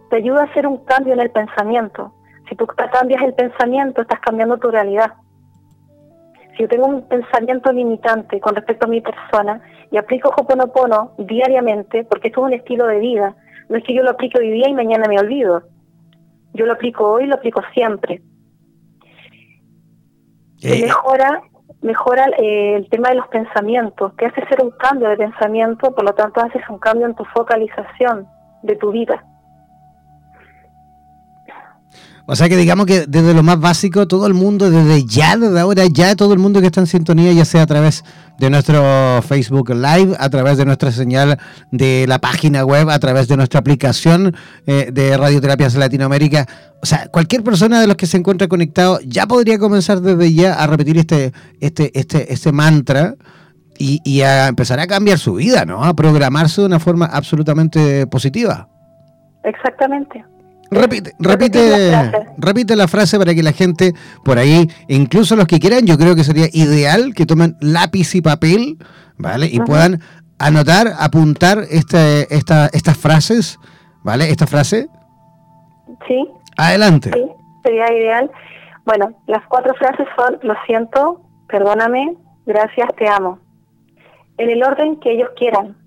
Te 0.10 0.16
ayuda 0.16 0.42
a 0.42 0.46
hacer 0.46 0.66
un 0.66 0.78
cambio 0.78 1.14
en 1.14 1.20
el 1.20 1.30
pensamiento. 1.30 2.12
Si 2.50 2.56
tú 2.56 2.66
cambias 2.66 3.22
el 3.22 3.36
pensamiento, 3.36 4.02
estás 4.02 4.20
cambiando 4.20 4.58
tu 4.58 4.72
realidad. 4.72 5.14
Si 6.54 6.64
yo 6.64 6.68
tengo 6.68 6.88
un 6.88 7.08
pensamiento 7.08 7.72
limitante 7.72 8.40
con 8.40 8.56
respecto 8.56 8.88
a 8.88 8.90
mi 8.90 9.00
persona 9.00 9.62
y 9.92 9.98
aplico 9.98 10.30
Hoponopono 10.30 11.12
diariamente, 11.20 12.04
porque 12.04 12.30
esto 12.30 12.42
es 12.42 12.48
un 12.48 12.54
estilo 12.54 12.88
de 12.88 12.98
vida, 12.98 13.36
no 13.70 13.78
es 13.78 13.84
que 13.84 13.94
yo 13.94 14.02
lo 14.02 14.10
aplique 14.10 14.40
hoy 14.40 14.50
día 14.50 14.70
y 14.70 14.74
mañana 14.74 15.08
me 15.08 15.20
olvido. 15.20 15.62
Yo 16.56 16.66
lo 16.66 16.74
aplico 16.74 17.12
hoy 17.12 17.28
lo 17.28 17.36
aplico 17.36 17.62
siempre. 17.76 18.24
Eh, 20.64 20.82
mejora 20.82 21.44
mejora 21.84 22.26
eh, 22.40 22.76
el 22.78 22.90
tema 22.90 23.10
de 23.10 23.16
los 23.16 23.28
pensamientos, 23.28 24.16
te 24.16 24.26
hace 24.26 24.42
hacer 24.42 24.64
un 24.64 24.72
cambio 24.72 25.10
de 25.10 25.18
pensamiento, 25.18 25.94
por 25.94 26.04
lo 26.04 26.14
tanto 26.14 26.42
haces 26.42 26.64
un 26.70 26.80
cambio 26.80 27.06
en 27.06 27.16
tu 27.16 27.26
focalización 27.26 28.28
de 28.64 28.76
tu 28.76 28.92
vida. 28.92 29.24
O 32.26 32.38
sea 32.38 32.48
que 32.48 32.56
digamos 32.56 32.86
que 32.86 33.06
desde 33.06 33.34
lo 33.34 33.44
más 33.44 33.60
básico, 33.60 34.08
todo 34.08 34.28
el 34.28 34.34
mundo, 34.34 34.72
desde 34.72 35.06
ya, 35.06 35.36
desde 35.36 35.60
ahora, 35.60 35.84
ya 35.92 36.16
todo 36.16 36.32
el 36.32 36.40
mundo 36.40 36.62
que 36.62 36.68
está 36.68 36.80
en 36.80 36.88
sintonía, 36.88 37.34
ya 37.34 37.44
sea 37.44 37.64
a 37.64 37.66
través 37.66 38.06
de 38.40 38.50
nuestro 38.50 39.22
Facebook 39.24 39.72
Live, 39.72 40.16
a 40.18 40.30
través 40.30 40.58
de 40.58 40.64
nuestra 40.64 40.92
señal 40.94 41.38
de 41.72 42.06
la 42.08 42.20
página 42.20 42.64
web, 42.64 42.90
a 42.90 43.00
través 43.00 43.28
de 43.28 43.36
nuestra 43.36 43.60
aplicación 43.60 44.34
eh, 44.66 44.90
de 44.94 45.18
Radioterapias 45.18 45.76
Latinoamérica. 45.76 46.46
O 46.82 46.86
sea, 46.86 47.08
cualquier 47.10 47.44
persona 47.44 47.82
de 47.82 47.88
los 47.88 47.98
que 47.98 48.08
se 48.08 48.16
encuentra 48.16 48.48
conectado 48.48 49.00
ya 49.06 49.28
podría 49.28 49.60
comenzar 49.60 50.00
desde 50.00 50.34
ya 50.34 50.54
a 50.54 50.66
repetir 50.68 50.98
este, 50.98 51.34
este, 51.60 51.92
este, 52.00 52.32
este 52.32 52.52
mantra. 52.52 53.16
Y, 53.80 54.02
y 54.06 54.22
a 54.22 54.48
empezar 54.48 54.80
a 54.80 54.86
cambiar 54.86 55.18
su 55.18 55.34
vida, 55.34 55.66
¿no? 55.66 55.84
A 55.84 55.96
programarse 55.96 56.62
de 56.62 56.68
una 56.68 56.80
forma 56.80 57.08
absolutamente 57.08 58.06
positiva. 58.06 58.70
Exactamente. 59.44 60.24
Repite, 60.74 61.14
repite, 61.20 62.12
repite 62.38 62.76
la 62.76 62.88
frase 62.88 63.18
para 63.18 63.34
que 63.34 63.44
la 63.44 63.52
gente 63.52 63.94
por 64.24 64.38
ahí, 64.38 64.68
incluso 64.88 65.36
los 65.36 65.48
que 65.48 65.60
quieran, 65.60 65.86
yo 65.86 65.98
creo 65.98 66.16
que 66.16 66.24
sería 66.24 66.48
ideal 66.52 67.14
que 67.14 67.26
tomen 67.26 67.56
lápiz 67.62 68.16
y 68.16 68.22
papel, 68.22 68.78
¿vale? 69.18 69.48
Y 69.48 69.60
puedan 69.60 70.02
anotar, 70.40 70.94
apuntar 71.00 71.60
este, 71.70 72.34
esta, 72.36 72.68
estas 72.74 72.98
frases, 72.98 73.60
¿vale? 74.04 74.30
Esta 74.30 74.48
frase. 74.48 74.88
Sí. 76.08 76.28
Adelante. 76.58 77.12
Sí, 77.14 77.26
sería 77.64 77.92
ideal. 77.94 78.32
Bueno, 78.86 79.14
las 79.28 79.46
cuatro 79.48 79.74
frases 79.76 80.08
son, 80.18 80.40
lo 80.44 80.56
siento, 80.66 81.22
perdóname, 81.48 82.18
gracias, 82.46 82.90
te 82.98 83.08
amo. 83.08 83.40
En 84.38 84.50
el 84.50 84.64
orden 84.64 85.00
que 85.00 85.12
ellos 85.12 85.30
quieran. 85.36 85.78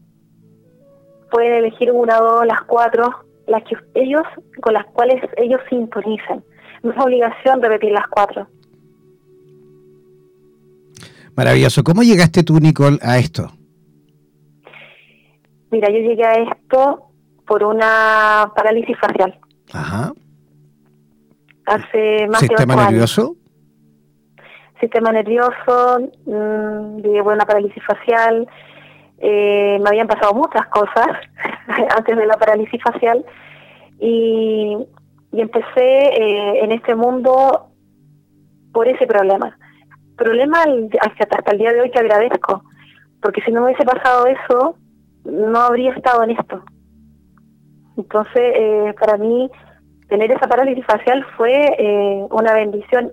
Pueden 1.30 1.54
elegir 1.54 1.90
una, 1.92 2.16
dos, 2.18 2.46
las 2.46 2.62
cuatro, 2.62 3.25
las 3.46 3.62
que 3.64 3.76
ellos, 3.94 4.22
con 4.60 4.74
las 4.74 4.84
cuales 4.86 5.22
ellos 5.36 5.60
sintonizan. 5.68 6.42
No 6.82 6.92
es 6.92 6.98
obligación 6.98 7.62
repetir 7.62 7.92
las 7.92 8.06
cuatro. 8.08 8.46
Maravilloso. 11.36 11.84
¿Cómo 11.84 12.02
llegaste 12.02 12.42
tú, 12.42 12.58
Nicole, 12.58 12.98
a 13.02 13.18
esto? 13.18 13.50
Mira, 15.70 15.88
yo 15.90 15.98
llegué 15.98 16.24
a 16.24 16.34
esto 16.34 17.10
por 17.46 17.62
una 17.64 18.50
parálisis 18.54 18.96
facial. 18.98 19.38
Ajá. 19.72 20.12
hace 21.66 22.26
más 22.28 22.40
de 22.40 22.46
¿Sistema 22.46 22.74
años. 22.74 22.86
nervioso? 22.90 23.36
Sistema 24.80 25.10
nervioso, 25.10 25.98
mmm, 26.26 26.98
llevo 26.98 27.30
una 27.32 27.44
parálisis 27.44 27.82
facial, 27.84 28.46
eh, 29.18 29.78
me 29.82 29.88
habían 29.88 30.06
pasado 30.06 30.34
muchas 30.34 30.66
cosas 30.68 31.06
antes 31.96 32.16
de 32.16 32.26
la 32.26 32.36
parálisis 32.36 32.80
facial 32.82 33.24
y, 33.98 34.76
y 35.32 35.40
empecé 35.40 35.66
eh, 35.80 36.64
en 36.64 36.72
este 36.72 36.94
mundo 36.94 37.68
por 38.72 38.88
ese 38.88 39.06
problema. 39.06 39.56
Problema 40.16 40.62
al- 40.62 40.90
hasta, 41.00 41.36
hasta 41.36 41.52
el 41.52 41.58
día 41.58 41.72
de 41.72 41.80
hoy 41.82 41.90
que 41.90 41.98
agradezco, 41.98 42.62
porque 43.22 43.40
si 43.42 43.52
no 43.52 43.60
me 43.62 43.66
hubiese 43.68 43.84
pasado 43.84 44.26
eso, 44.26 44.76
no 45.24 45.58
habría 45.60 45.92
estado 45.92 46.22
en 46.24 46.30
esto. 46.30 46.62
Entonces, 47.96 48.42
eh, 48.54 48.94
para 49.00 49.16
mí, 49.16 49.50
tener 50.08 50.30
esa 50.30 50.46
parálisis 50.46 50.84
facial 50.84 51.24
fue 51.36 51.52
eh, 51.78 52.26
una 52.30 52.52
bendición. 52.52 53.12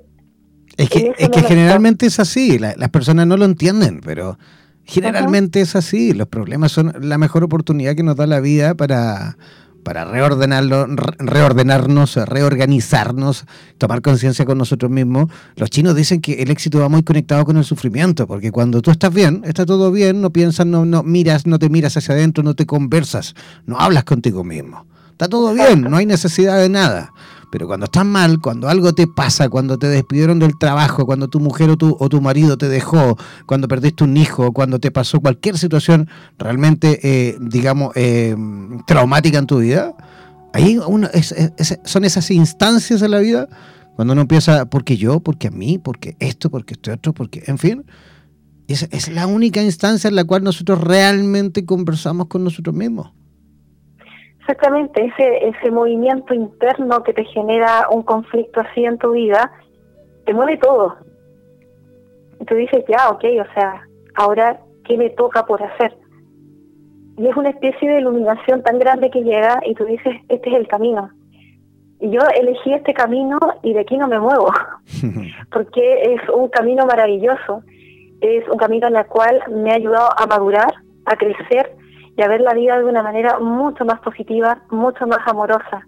Es 0.77 0.89
que, 0.89 1.13
es 1.17 1.29
que 1.29 1.41
generalmente 1.41 2.05
es 2.07 2.19
así, 2.19 2.57
la- 2.59 2.73
las 2.77 2.89
personas 2.89 3.25
no 3.27 3.37
lo 3.37 3.45
entienden, 3.45 4.01
pero 4.03 4.37
generalmente 4.85 5.61
es 5.61 5.75
así. 5.75 6.13
Los 6.13 6.27
problemas 6.27 6.71
son 6.71 6.93
la 7.01 7.17
mejor 7.17 7.43
oportunidad 7.43 7.95
que 7.95 8.03
nos 8.03 8.15
da 8.15 8.27
la 8.27 8.39
vida 8.39 8.75
para, 8.75 9.37
para 9.83 10.05
reordenarlo, 10.05 10.85
re- 10.87 11.15
reordenarnos, 11.19 12.15
reorganizarnos, 12.15 13.45
tomar 13.77 14.01
conciencia 14.01 14.45
con 14.45 14.57
nosotros 14.57 14.91
mismos. 14.91 15.27
Los 15.55 15.69
chinos 15.69 15.95
dicen 15.95 16.21
que 16.21 16.41
el 16.41 16.51
éxito 16.51 16.79
va 16.79 16.89
muy 16.89 17.03
conectado 17.03 17.45
con 17.45 17.57
el 17.57 17.63
sufrimiento, 17.63 18.27
porque 18.27 18.51
cuando 18.51 18.81
tú 18.81 18.91
estás 18.91 19.13
bien, 19.13 19.41
está 19.45 19.65
todo 19.65 19.91
bien, 19.91 20.21
no 20.21 20.31
piensas, 20.31 20.65
no, 20.65 20.85
no 20.85 21.03
miras, 21.03 21.45
no 21.45 21.59
te 21.59 21.69
miras 21.69 21.97
hacia 21.97 22.15
adentro, 22.15 22.43
no 22.43 22.53
te 22.55 22.65
conversas, 22.65 23.35
no 23.65 23.79
hablas 23.79 24.03
contigo 24.03 24.43
mismo. 24.43 24.85
Está 25.11 25.27
todo 25.27 25.53
bien, 25.53 25.81
no 25.81 25.95
hay 25.97 26.05
necesidad 26.05 26.57
de 26.59 26.69
nada. 26.69 27.11
Pero 27.53 27.67
cuando 27.67 27.83
estás 27.85 28.03
mal, 28.03 28.41
cuando 28.41 28.67
algo 28.67 28.93
te 28.93 29.05
pasa, 29.05 29.47
cuando 29.47 29.77
te 29.77 29.85
despidieron 29.87 30.39
del 30.39 30.57
trabajo, 30.57 31.05
cuando 31.05 31.27
tu 31.27 31.39
mujer 31.39 31.69
o 31.69 31.77
tu, 31.77 31.95
o 31.99 32.09
tu 32.09 32.19
marido 32.19 32.57
te 32.57 32.67
dejó, 32.67 33.15
cuando 33.45 33.67
perdiste 33.67 34.03
un 34.03 34.17
hijo, 34.17 34.53
cuando 34.53 34.79
te 34.79 34.89
pasó 34.89 35.19
cualquier 35.19 35.59
situación 35.59 36.09
realmente, 36.39 36.99
eh, 37.03 37.37
digamos, 37.39 37.91
eh, 37.93 38.35
traumática 38.87 39.37
en 39.37 39.45
tu 39.45 39.59
vida, 39.59 39.93
ahí 40.51 40.79
uno, 40.79 41.07
es- 41.13 41.31
es- 41.31 41.77
son 41.85 42.05
esas 42.05 42.31
instancias 42.31 43.03
en 43.03 43.11
la 43.11 43.19
vida 43.19 43.47
cuando 43.95 44.13
uno 44.13 44.21
empieza, 44.23 44.65
porque 44.65 44.97
yo, 44.97 45.19
porque 45.19 45.49
a 45.49 45.51
mí, 45.51 45.77
porque 45.77 46.15
esto, 46.19 46.49
porque 46.49 46.73
esto 46.73 46.91
otro, 46.91 47.13
porque, 47.13 47.43
en 47.45 47.59
fin, 47.59 47.85
es, 48.67 48.87
es 48.89 49.09
la 49.09 49.27
única 49.27 49.61
instancia 49.61 50.07
en 50.07 50.15
la 50.15 50.23
cual 50.23 50.43
nosotros 50.43 50.81
realmente 50.81 51.65
conversamos 51.65 52.25
con 52.29 52.43
nosotros 52.43 52.75
mismos. 52.75 53.11
Exactamente, 54.43 55.05
ese, 55.05 55.47
ese 55.47 55.71
movimiento 55.71 56.33
interno 56.33 57.01
que 57.03 57.13
te 57.13 57.23
genera 57.23 57.87
un 57.89 58.03
conflicto 58.03 58.59
así 58.59 58.83
en 58.83 58.97
tu 58.97 59.13
vida, 59.13 59.49
te 60.25 60.33
mueve 60.33 60.57
todo. 60.57 60.97
Y 62.41 62.45
tú 62.45 62.55
dices, 62.55 62.83
ya, 62.89 63.09
ok, 63.09 63.23
o 63.39 63.53
sea, 63.53 63.87
ahora, 64.15 64.59
¿qué 64.83 64.97
me 64.97 65.09
toca 65.11 65.45
por 65.45 65.63
hacer? 65.63 65.95
Y 67.17 67.25
es 67.25 67.37
una 67.37 67.51
especie 67.51 67.89
de 67.89 68.01
iluminación 68.01 68.63
tan 68.63 68.79
grande 68.79 69.09
que 69.09 69.23
llega 69.23 69.61
y 69.65 69.75
tú 69.75 69.85
dices, 69.85 70.13
este 70.27 70.49
es 70.49 70.55
el 70.57 70.67
camino. 70.67 71.09
Y 72.01 72.09
yo 72.09 72.19
elegí 72.37 72.73
este 72.73 72.93
camino 72.93 73.39
y 73.61 73.71
de 73.71 73.79
aquí 73.79 73.95
no 73.95 74.09
me 74.09 74.19
muevo, 74.19 74.51
porque 75.53 76.15
es 76.15 76.29
un 76.29 76.49
camino 76.49 76.85
maravilloso. 76.85 77.63
Es 78.19 78.45
un 78.49 78.57
camino 78.57 78.87
en 78.87 78.97
el 78.97 79.05
cual 79.05 79.41
me 79.49 79.71
ha 79.71 79.75
ayudado 79.75 80.09
a 80.17 80.25
madurar, 80.25 80.73
a 81.05 81.15
crecer 81.15 81.77
y 82.15 82.21
a 82.21 82.27
ver 82.27 82.41
la 82.41 82.53
vida 82.53 82.77
de 82.77 82.85
una 82.85 83.03
manera 83.03 83.39
mucho 83.39 83.85
más 83.85 83.99
positiva, 84.01 84.61
mucho 84.69 85.07
más 85.07 85.19
amorosa. 85.25 85.87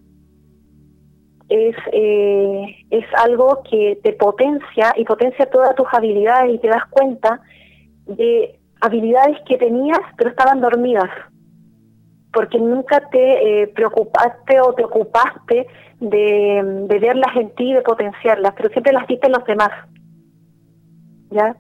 Es, 1.48 1.76
eh, 1.92 2.76
es 2.90 3.06
algo 3.24 3.62
que 3.70 4.00
te 4.04 4.14
potencia 4.14 4.94
y 4.98 5.06
potencia 5.06 5.50
todas 5.50 5.76
tus 5.76 5.86
habilidades 5.92 6.56
y 6.56 6.58
te 6.58 6.68
das 6.68 6.86
cuenta 6.90 7.40
de 8.08 8.60
habilidades 8.82 9.38
que 9.48 9.58
tenías 9.58 10.00
pero 10.18 10.32
estaban 10.32 10.60
dormidas 10.60 11.10
porque 12.36 12.60
nunca 12.60 13.00
te 13.12 13.62
eh, 13.62 13.68
preocupaste 13.68 14.60
o 14.60 14.74
te 14.74 14.84
ocupaste 14.84 15.68
de, 16.02 16.86
de 16.90 17.00
verlas 17.00 17.34
en 17.38 17.56
ti 17.56 17.74
de 17.74 17.82
potenciarlas, 17.82 18.54
pero 18.58 18.70
siempre 18.70 18.92
las 18.92 19.08
viste 19.08 19.28
en 19.28 19.34
los 19.34 19.46
demás. 19.46 19.72
¿Ya? 21.32 21.56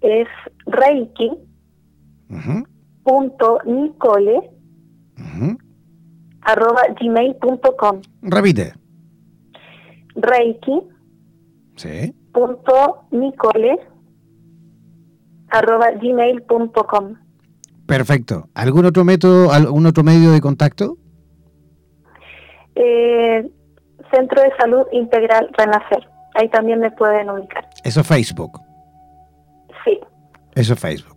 es 0.00 0.26
reiki 0.66 1.30
ujú, 2.28 2.66
punto 3.04 3.58
nicole 3.64 4.38
ujú. 5.18 5.56
arroba 6.42 6.82
gmail.com 7.00 8.00
Repite. 8.22 8.72
Reiki 10.16 10.82
Sí. 11.76 12.14
punto 12.32 13.04
nicole 13.10 13.78
arroba 15.50 15.90
gmail.com 15.92 17.14
Perfecto. 17.86 18.48
¿Algún 18.54 18.84
otro 18.86 19.04
método, 19.04 19.52
algún 19.52 19.86
otro 19.86 20.02
medio 20.02 20.32
de 20.32 20.40
contacto? 20.40 20.96
eh, 22.74 23.48
Centro 24.12 24.42
de 24.42 24.50
Salud 24.58 24.86
Integral 24.92 25.48
Renacer. 25.56 26.06
Ahí 26.34 26.48
también 26.50 26.80
me 26.80 26.90
pueden 26.90 27.30
ubicar. 27.30 27.66
Eso 27.84 28.00
es 28.00 28.06
Facebook. 28.06 28.60
Sí, 29.84 29.98
Eso 30.54 30.74
es 30.74 30.80
Facebook. 30.80 31.16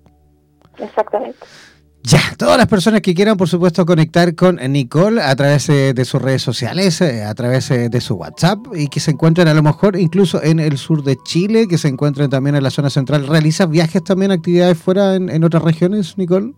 exactamente. 0.77 1.37
Ya, 2.03 2.19
todas 2.37 2.57
las 2.57 2.67
personas 2.67 3.01
que 3.01 3.13
quieran, 3.13 3.35
por 3.35 3.47
supuesto, 3.47 3.85
conectar 3.85 4.33
con 4.35 4.55
Nicole 4.55 5.21
a 5.21 5.35
través 5.35 5.69
eh, 5.69 5.93
de 5.93 6.05
sus 6.05 6.21
redes 6.21 6.41
sociales, 6.41 7.01
eh, 7.01 7.23
a 7.25 7.33
través 7.35 7.69
eh, 7.71 7.89
de 7.89 8.01
su 8.01 8.15
WhatsApp 8.15 8.59
y 8.73 8.87
que 8.87 8.99
se 8.99 9.11
encuentren 9.11 9.47
a 9.47 9.53
lo 9.53 9.61
mejor 9.61 9.97
incluso 9.97 10.41
en 10.41 10.59
el 10.59 10.77
sur 10.77 11.03
de 11.03 11.17
Chile, 11.17 11.67
que 11.69 11.77
se 11.77 11.89
encuentren 11.89 12.29
también 12.29 12.55
en 12.55 12.63
la 12.63 12.69
zona 12.69 12.89
central. 12.89 13.27
¿Realizas 13.27 13.69
viajes 13.69 14.03
también, 14.03 14.31
actividades 14.31 14.77
fuera 14.81 15.15
en, 15.15 15.43
otras 15.43 15.63
regiones, 15.63 16.17
Nicole? 16.17 16.53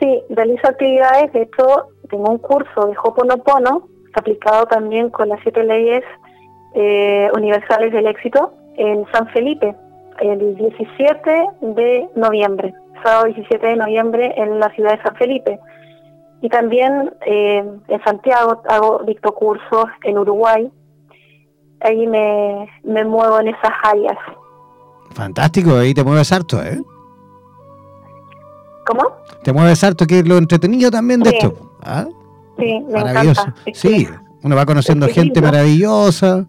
Sí, 0.00 0.22
realizo 0.30 0.66
actividades. 0.66 1.32
De 1.32 1.42
hecho, 1.42 1.88
tengo 2.10 2.30
un 2.30 2.38
curso 2.38 2.86
de 2.86 2.94
Hoponopono 3.02 3.88
aplicado 4.14 4.66
también 4.66 5.10
con 5.10 5.28
las 5.28 5.40
siete 5.42 5.62
leyes 5.62 6.02
eh, 6.74 7.28
universales 7.36 7.92
del 7.92 8.06
éxito 8.06 8.52
en 8.76 9.04
San 9.12 9.28
Felipe, 9.28 9.74
el 10.20 10.56
17 10.56 11.46
de 11.60 12.08
noviembre, 12.16 12.74
sábado 13.04 13.26
17 13.26 13.64
de 13.66 13.76
noviembre 13.76 14.32
en 14.36 14.58
la 14.58 14.68
ciudad 14.70 14.96
de 14.96 15.02
San 15.02 15.14
Felipe. 15.16 15.60
Y 16.40 16.48
también 16.48 17.12
eh, 17.26 17.64
en 17.88 18.04
Santiago 18.04 18.62
hago 18.68 19.02
dicto 19.06 19.32
cursos 19.34 19.86
en 20.02 20.18
Uruguay. 20.18 20.70
Ahí 21.80 22.06
me, 22.06 22.68
me 22.82 23.04
muevo 23.04 23.38
en 23.40 23.48
esas 23.48 23.72
áreas. 23.82 24.16
Fantástico, 25.12 25.76
ahí 25.76 25.94
te 25.94 26.02
mueves 26.02 26.32
harto, 26.32 26.60
¿eh? 26.62 26.80
¿Cómo? 28.86 29.02
Te 29.42 29.52
mueves 29.52 29.82
harto, 29.84 30.06
que 30.06 30.18
es 30.20 30.28
lo 30.28 30.36
entretenido 30.36 30.90
también 30.90 31.20
de 31.20 31.30
Sí. 31.30 31.36
esto. 31.36 31.54
¿Ah? 31.82 32.06
Sí, 32.58 32.80
me 32.88 32.92
Maravilloso. 33.02 33.40
encanta. 33.42 33.62
Sí, 33.74 34.08
uno 34.42 34.56
va 34.56 34.66
conociendo 34.66 35.08
gente 35.08 35.40
maravillosa. 35.40 36.46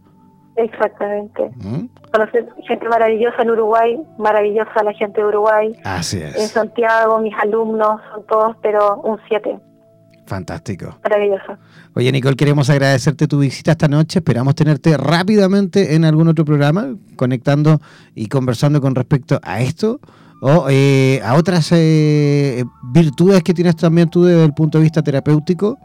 Exactamente. 0.57 1.51
¿Mm? 1.57 1.85
conocer 2.11 2.47
gente 2.65 2.87
maravillosa 2.87 3.41
en 3.41 3.49
Uruguay, 3.51 3.97
maravillosa 4.17 4.83
la 4.85 4.93
gente 4.93 5.19
de 5.19 5.27
Uruguay. 5.27 5.73
Así 5.83 6.17
En 6.21 6.27
es. 6.27 6.51
Santiago, 6.51 7.19
mis 7.19 7.33
alumnos 7.37 7.99
son 8.09 8.25
todos, 8.25 8.55
pero 8.61 9.01
un 9.01 9.17
7, 9.27 9.59
Fantástico. 10.25 10.97
maravilloso. 11.03 11.57
Oye, 11.93 12.09
Nicole, 12.13 12.37
queremos 12.37 12.69
agradecerte 12.69 13.27
tu 13.27 13.39
visita 13.39 13.71
esta 13.71 13.89
noche. 13.89 14.19
Esperamos 14.19 14.55
tenerte 14.55 14.95
rápidamente 14.97 15.93
en 15.95 16.05
algún 16.05 16.29
otro 16.29 16.45
programa, 16.45 16.95
conectando 17.17 17.79
y 18.15 18.27
conversando 18.27 18.79
con 18.79 18.95
respecto 18.95 19.39
a 19.43 19.59
esto. 19.61 19.99
o 20.41 20.67
eh, 20.69 21.21
a 21.23 21.35
otras 21.35 21.69
eh, 21.73 22.63
virtudes 22.93 23.43
que 23.43 23.53
tienes 23.53 23.75
también 23.75 24.09
tú 24.09 24.23
desde 24.23 24.43
el 24.45 24.53
punto 24.53 24.77
de 24.77 24.83
vista 24.83 25.01
terapéutico, 25.01 25.77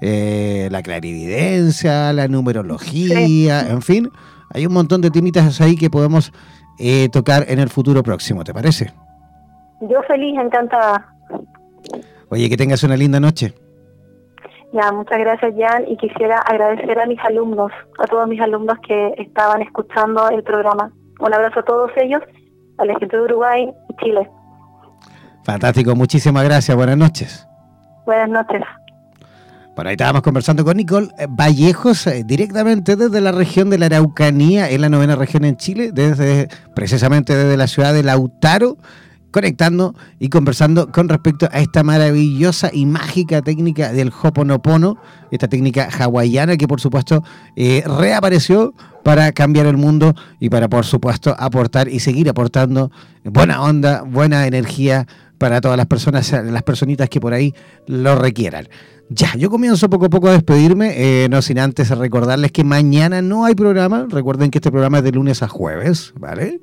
eh, 0.00 0.68
la 0.70 0.82
clarividencia, 0.82 2.12
la 2.12 2.28
numerología, 2.28 3.68
en 3.68 3.82
fin, 3.82 4.10
hay 4.52 4.66
un 4.66 4.72
montón 4.72 5.00
de 5.00 5.10
temitas 5.10 5.60
ahí 5.60 5.76
que 5.76 5.90
podemos 5.90 6.32
tocar 7.10 7.44
en 7.48 7.58
el 7.58 7.68
futuro 7.70 8.04
próximo, 8.04 8.44
¿te 8.44 8.54
parece? 8.54 8.92
Yo 9.80 10.00
feliz, 10.06 10.38
encantada. 10.38 11.12
Oye, 12.30 12.48
que 12.48 12.56
tengas 12.56 12.82
una 12.84 12.96
linda 12.96 13.18
noche. 13.18 13.52
Ya, 14.72 14.92
muchas 14.92 15.18
gracias 15.18 15.54
Jan 15.56 15.84
y 15.88 15.96
quisiera 15.96 16.38
agradecer 16.40 16.98
a 16.98 17.06
mis 17.06 17.18
alumnos, 17.20 17.72
a 17.98 18.06
todos 18.06 18.28
mis 18.28 18.40
alumnos 18.40 18.76
que 18.86 19.14
estaban 19.16 19.62
escuchando 19.62 20.28
el 20.28 20.42
programa. 20.42 20.92
Un 21.20 21.34
abrazo 21.34 21.60
a 21.60 21.64
todos 21.64 21.90
ellos, 21.96 22.20
a 22.76 22.84
la 22.84 22.98
gente 22.98 23.16
de 23.16 23.22
Uruguay 23.22 23.70
y 23.88 24.04
Chile. 24.04 24.28
Fantástico, 25.44 25.94
muchísimas 25.94 26.44
gracias, 26.44 26.76
buenas 26.76 26.98
noches. 26.98 27.48
Buenas 28.04 28.28
noches. 28.28 28.62
Bueno, 29.78 29.90
ahí 29.90 29.94
estábamos 29.94 30.22
conversando 30.22 30.64
con 30.64 30.76
Nicole 30.76 31.06
Vallejos, 31.28 32.08
eh, 32.08 32.24
directamente 32.26 32.96
desde 32.96 33.20
la 33.20 33.30
región 33.30 33.70
de 33.70 33.78
la 33.78 33.86
Araucanía, 33.86 34.68
en 34.68 34.80
la 34.80 34.88
novena 34.88 35.14
región 35.14 35.44
en 35.44 35.56
Chile, 35.56 35.92
desde 35.94 36.48
precisamente 36.74 37.36
desde 37.36 37.56
la 37.56 37.68
ciudad 37.68 37.94
de 37.94 38.02
Lautaro 38.02 38.76
conectando 39.30 39.94
y 40.18 40.30
conversando 40.30 40.90
con 40.90 41.08
respecto 41.08 41.48
a 41.52 41.60
esta 41.60 41.84
maravillosa 41.84 42.70
y 42.72 42.86
mágica 42.86 43.40
técnica 43.40 43.92
del 43.92 44.10
Hoponopono, 44.20 44.96
esta 45.30 45.46
técnica 45.46 45.88
hawaiana 45.96 46.56
que 46.56 46.66
por 46.66 46.80
supuesto 46.80 47.22
eh, 47.54 47.84
reapareció 47.86 48.74
para 49.04 49.30
cambiar 49.30 49.66
el 49.66 49.76
mundo 49.76 50.16
y 50.40 50.48
para 50.48 50.66
por 50.66 50.86
supuesto 50.86 51.36
aportar 51.38 51.88
y 51.88 52.00
seguir 52.00 52.28
aportando 52.28 52.90
buena 53.22 53.62
onda, 53.62 54.02
buena 54.02 54.44
energía 54.48 55.06
para 55.38 55.60
todas 55.60 55.76
las 55.76 55.86
personas, 55.86 56.32
las 56.32 56.64
personitas 56.64 57.08
que 57.08 57.20
por 57.20 57.32
ahí 57.32 57.54
lo 57.86 58.16
requieran. 58.16 58.66
Ya, 59.10 59.34
yo 59.36 59.48
comienzo 59.48 59.88
poco 59.88 60.06
a 60.06 60.10
poco 60.10 60.28
a 60.28 60.32
despedirme, 60.32 60.92
eh, 60.96 61.28
no 61.30 61.40
sin 61.40 61.58
antes 61.58 61.88
recordarles 61.90 62.52
que 62.52 62.62
mañana 62.62 63.22
no 63.22 63.46
hay 63.46 63.54
programa. 63.54 64.06
Recuerden 64.08 64.50
que 64.50 64.58
este 64.58 64.70
programa 64.70 64.98
es 64.98 65.04
de 65.04 65.12
lunes 65.12 65.42
a 65.42 65.48
jueves, 65.48 66.12
¿vale? 66.18 66.60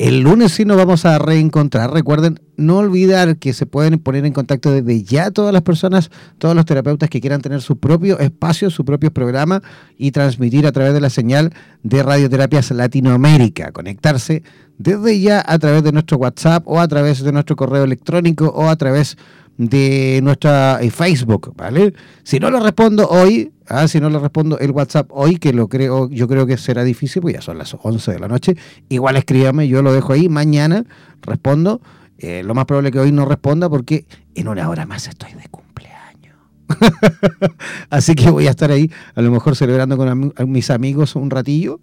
El 0.00 0.20
lunes 0.20 0.52
sí 0.52 0.64
nos 0.64 0.78
vamos 0.78 1.04
a 1.04 1.18
reencontrar. 1.18 1.92
Recuerden, 1.92 2.40
no 2.56 2.78
olvidar 2.78 3.36
que 3.36 3.52
se 3.52 3.66
pueden 3.66 3.98
poner 3.98 4.24
en 4.24 4.32
contacto 4.32 4.72
desde 4.72 5.04
ya 5.04 5.30
todas 5.30 5.52
las 5.52 5.60
personas, 5.60 6.10
todos 6.38 6.56
los 6.56 6.64
terapeutas 6.64 7.10
que 7.10 7.20
quieran 7.20 7.42
tener 7.42 7.60
su 7.60 7.78
propio 7.78 8.18
espacio, 8.18 8.70
su 8.70 8.84
propio 8.84 9.12
programa 9.12 9.62
y 9.98 10.10
transmitir 10.10 10.66
a 10.66 10.72
través 10.72 10.94
de 10.94 11.02
la 11.02 11.10
señal 11.10 11.52
de 11.82 12.02
Radioterapias 12.02 12.70
Latinoamérica. 12.70 13.72
Conectarse 13.72 14.42
desde 14.78 15.20
ya 15.20 15.44
a 15.46 15.58
través 15.58 15.84
de 15.84 15.92
nuestro 15.92 16.16
WhatsApp 16.16 16.62
o 16.66 16.80
a 16.80 16.88
través 16.88 17.22
de 17.22 17.30
nuestro 17.30 17.54
correo 17.54 17.84
electrónico 17.84 18.46
o 18.46 18.70
a 18.70 18.76
través 18.76 19.18
de 19.60 20.20
nuestra 20.22 20.78
eh, 20.80 20.90
Facebook, 20.90 21.52
¿vale? 21.54 21.92
Si 22.22 22.40
no 22.40 22.50
lo 22.50 22.60
respondo 22.60 23.06
hoy, 23.10 23.52
ah, 23.68 23.86
si 23.88 24.00
no 24.00 24.08
lo 24.08 24.18
respondo 24.18 24.58
el 24.58 24.70
WhatsApp 24.70 25.10
hoy, 25.10 25.36
que 25.36 25.52
lo 25.52 25.68
creo, 25.68 26.08
yo 26.08 26.26
creo 26.28 26.46
que 26.46 26.56
será 26.56 26.82
difícil, 26.82 27.20
pues 27.20 27.34
ya 27.34 27.42
son 27.42 27.58
las 27.58 27.76
11 27.78 28.12
de 28.12 28.18
la 28.18 28.26
noche, 28.26 28.56
igual 28.88 29.16
escríbame, 29.16 29.68
yo 29.68 29.82
lo 29.82 29.92
dejo 29.92 30.14
ahí, 30.14 30.30
mañana 30.30 30.86
respondo, 31.20 31.82
eh, 32.16 32.42
lo 32.42 32.54
más 32.54 32.64
probable 32.64 32.90
que 32.90 33.00
hoy 33.00 33.12
no 33.12 33.26
responda 33.26 33.68
porque 33.68 34.06
en 34.34 34.48
una 34.48 34.66
hora 34.66 34.86
más 34.86 35.06
estoy 35.08 35.34
de 35.34 35.46
cumpleaños. 35.50 36.36
Así 37.90 38.14
que 38.14 38.30
voy 38.30 38.46
a 38.46 38.50
estar 38.50 38.70
ahí, 38.70 38.90
a 39.14 39.20
lo 39.20 39.30
mejor 39.30 39.56
celebrando 39.56 39.98
con 39.98 40.32
mis 40.50 40.70
amigos 40.70 41.16
un 41.16 41.28
ratillo, 41.28 41.78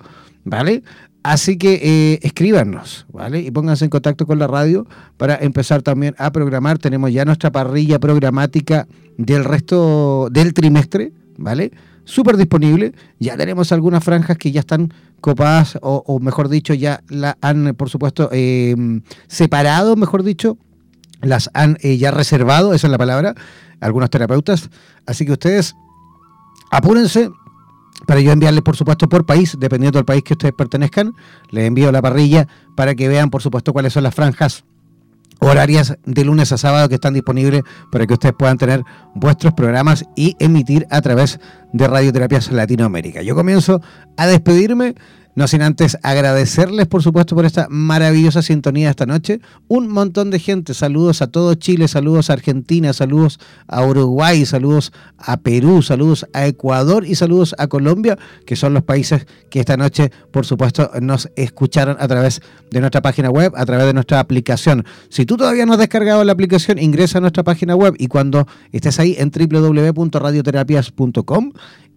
¿vale? 0.45 0.81
Así 1.23 1.57
que 1.57 1.79
eh, 1.83 2.19
escríbanos, 2.21 3.05
¿vale? 3.11 3.41
Y 3.41 3.51
pónganse 3.51 3.83
en 3.85 3.89
contacto 3.89 4.25
con 4.25 4.39
la 4.39 4.47
radio 4.47 4.87
para 5.17 5.35
empezar 5.35 5.81
también 5.81 6.15
a 6.17 6.31
programar. 6.31 6.77
Tenemos 6.77 7.11
ya 7.11 7.25
nuestra 7.25 7.51
parrilla 7.51 7.99
programática 7.99 8.87
del 9.17 9.43
resto 9.43 10.29
del 10.31 10.53
trimestre, 10.53 11.11
¿vale? 11.37 11.71
Súper 12.05 12.37
disponible. 12.37 12.93
Ya 13.19 13.35
tenemos 13.35 13.73
algunas 13.73 14.03
franjas 14.03 14.37
que 14.37 14.51
ya 14.51 14.61
están 14.61 14.93
copadas, 15.19 15.77
o, 15.81 16.19
mejor 16.21 16.47
dicho, 16.47 16.73
ya 16.73 17.03
la 17.09 17.37
han, 17.41 17.75
por 17.75 17.89
supuesto, 17.89 18.29
em, 18.31 19.01
separado, 19.27 19.95
mejor 19.95 20.23
dicho, 20.23 20.57
las 21.21 21.49
han 21.53 21.77
eh, 21.81 21.97
ya 21.97 22.11
reservado, 22.11 22.73
esa 22.73 22.87
es 22.87 22.91
la 22.91 22.97
palabra, 22.97 23.35
algunos 23.81 24.09
terapeutas. 24.09 24.69
Así 25.05 25.25
que 25.25 25.33
ustedes 25.33 25.75
apúrense, 26.71 27.29
para 28.05 28.21
yo 28.21 28.31
enviarles, 28.31 28.61
por 28.61 28.75
supuesto, 28.75 29.09
por 29.09 29.25
país, 29.25 29.57
dependiendo 29.59 29.97
del 29.97 30.05
país 30.05 30.23
que 30.23 30.33
ustedes 30.33 30.53
pertenezcan, 30.53 31.13
les 31.49 31.65
envío 31.65 31.91
la 31.91 32.01
parrilla 32.01 32.47
para 32.75 32.95
que 32.95 33.07
vean, 33.07 33.29
por 33.29 33.41
supuesto, 33.41 33.73
cuáles 33.73 33.93
son 33.93 34.03
las 34.03 34.13
franjas 34.13 34.63
horarias 35.39 35.97
de 36.05 36.25
lunes 36.25 36.51
a 36.51 36.57
sábado 36.57 36.89
que 36.89 36.95
están 36.95 37.13
disponibles 37.13 37.63
para 37.91 38.07
que 38.07 38.13
ustedes 38.13 38.35
puedan 38.37 38.57
tener 38.57 38.83
vuestros 39.13 39.53
programas 39.53 40.05
y 40.15 40.35
emitir 40.39 40.87
a 40.89 41.01
través 41.01 41.39
de 41.73 41.87
Radioterapias 41.87 42.51
Latinoamérica. 42.51 43.21
Yo 43.21 43.35
comienzo 43.35 43.81
a 44.15 44.25
despedirme 44.27 44.95
no 45.37 45.47
sin 45.47 45.61
antes 45.61 45.97
agradecerles, 46.01 46.87
por 46.87 47.03
supuesto, 47.03 47.35
por 47.35 47.45
esta 47.45 47.67
maravillosa 47.69 48.41
sintonía 48.41 48.89
esta 48.89 49.05
noche. 49.05 49.39
Un 49.67 49.87
montón 49.87 50.31
de 50.31 50.39
gente. 50.39 50.73
Saludos 50.73 51.21
a 51.21 51.27
todo 51.27 51.53
Chile, 51.53 51.87
saludos 51.87 52.31
a 52.31 52.33
Argentina, 52.33 52.91
saludos 52.91 53.39
a 53.67 53.85
Uruguay, 53.85 54.47
saludos 54.47 54.91
a 55.19 55.37
Perú, 55.37 55.83
saludos 55.83 56.25
a 56.33 56.47
Ecuador 56.47 57.05
y 57.05 57.13
saludos 57.13 57.53
a 57.59 57.67
Colombia, 57.67 58.17
que 58.47 58.55
son 58.55 58.73
los 58.73 58.81
países 58.81 59.27
que 59.51 59.59
esta 59.59 59.77
noche, 59.77 60.11
por 60.31 60.47
supuesto, 60.47 60.89
nos 61.01 61.29
escucharon 61.35 61.97
a 61.99 62.07
través 62.07 62.41
de 62.71 62.79
nuestra 62.79 63.03
página 63.03 63.29
web, 63.29 63.53
a 63.55 63.65
través 63.67 63.85
de 63.85 63.93
nuestra 63.93 64.19
aplicación. 64.19 64.85
Si 65.09 65.27
tú 65.27 65.37
todavía 65.37 65.67
no 65.67 65.73
has 65.73 65.79
descargado 65.79 66.23
la 66.23 66.31
aplicación, 66.31 66.79
ingresa 66.79 67.19
a 67.19 67.21
nuestra 67.21 67.43
página 67.43 67.75
web 67.75 67.93
y 67.99 68.07
cuando 68.07 68.47
estés 68.71 68.99
ahí 68.99 69.15
en 69.19 69.29
www.radioterapias.com 69.29 71.51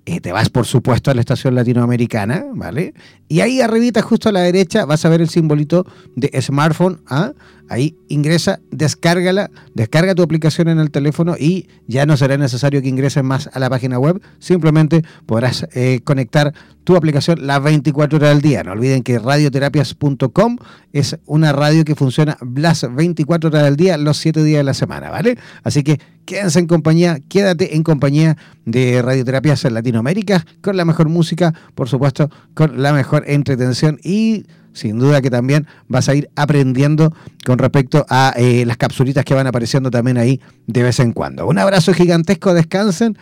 eh, 0.06 0.20
te 0.20 0.32
vas, 0.32 0.48
por 0.48 0.66
supuesto, 0.66 1.10
a 1.10 1.14
la 1.14 1.20
estación 1.20 1.54
latinoamericana, 1.54 2.46
¿vale? 2.54 2.94
Y 3.30 3.42
ahí 3.42 3.60
arribita, 3.60 4.02
justo 4.02 4.28
a 4.28 4.32
la 4.32 4.40
derecha, 4.40 4.84
vas 4.86 5.04
a 5.04 5.08
ver 5.08 5.20
el 5.20 5.28
simbolito 5.28 5.86
de 6.16 6.42
smartphone, 6.42 6.98
¿ah? 7.06 7.32
Ahí 7.70 7.96
ingresa, 8.08 8.58
descárgala, 8.72 9.48
descarga 9.74 10.16
tu 10.16 10.22
aplicación 10.22 10.66
en 10.66 10.80
el 10.80 10.90
teléfono 10.90 11.36
y 11.38 11.68
ya 11.86 12.04
no 12.04 12.16
será 12.16 12.36
necesario 12.36 12.82
que 12.82 12.88
ingreses 12.88 13.22
más 13.22 13.48
a 13.52 13.60
la 13.60 13.70
página 13.70 13.96
web. 13.96 14.20
Simplemente 14.40 15.04
podrás 15.24 15.68
eh, 15.72 16.00
conectar 16.02 16.52
tu 16.82 16.96
aplicación 16.96 17.46
las 17.46 17.62
24 17.62 18.18
horas 18.18 18.30
del 18.30 18.40
día. 18.40 18.64
No 18.64 18.72
olviden 18.72 19.04
que 19.04 19.20
radioterapias.com 19.20 20.56
es 20.92 21.16
una 21.26 21.52
radio 21.52 21.84
que 21.84 21.94
funciona 21.94 22.36
las 22.56 22.92
24 22.92 23.50
horas 23.50 23.62
del 23.62 23.76
día, 23.76 23.96
los 23.96 24.16
7 24.16 24.42
días 24.42 24.58
de 24.58 24.64
la 24.64 24.74
semana, 24.74 25.08
¿vale? 25.08 25.38
Así 25.62 25.84
que 25.84 26.00
quédense 26.24 26.58
en 26.58 26.66
compañía, 26.66 27.20
quédate 27.28 27.76
en 27.76 27.84
compañía 27.84 28.36
de 28.64 29.00
Radioterapias 29.00 29.64
en 29.64 29.74
Latinoamérica 29.74 30.44
con 30.60 30.76
la 30.76 30.84
mejor 30.84 31.08
música, 31.08 31.54
por 31.76 31.88
supuesto, 31.88 32.30
con 32.54 32.82
la 32.82 32.92
mejor 32.92 33.22
entretención 33.28 34.00
y 34.02 34.44
sin 34.72 34.98
duda 34.98 35.20
que 35.20 35.30
también 35.30 35.66
vas 35.88 36.08
a 36.08 36.14
ir 36.14 36.30
aprendiendo 36.36 37.14
con 37.44 37.58
respecto 37.58 38.04
a 38.08 38.32
eh, 38.36 38.64
las 38.66 38.76
capsulitas 38.76 39.24
que 39.24 39.34
van 39.34 39.46
apareciendo 39.46 39.90
también 39.90 40.18
ahí 40.18 40.40
de 40.66 40.82
vez 40.82 41.00
en 41.00 41.12
cuando. 41.12 41.46
Un 41.46 41.58
abrazo 41.58 41.92
gigantesco, 41.92 42.54
descansen. 42.54 43.16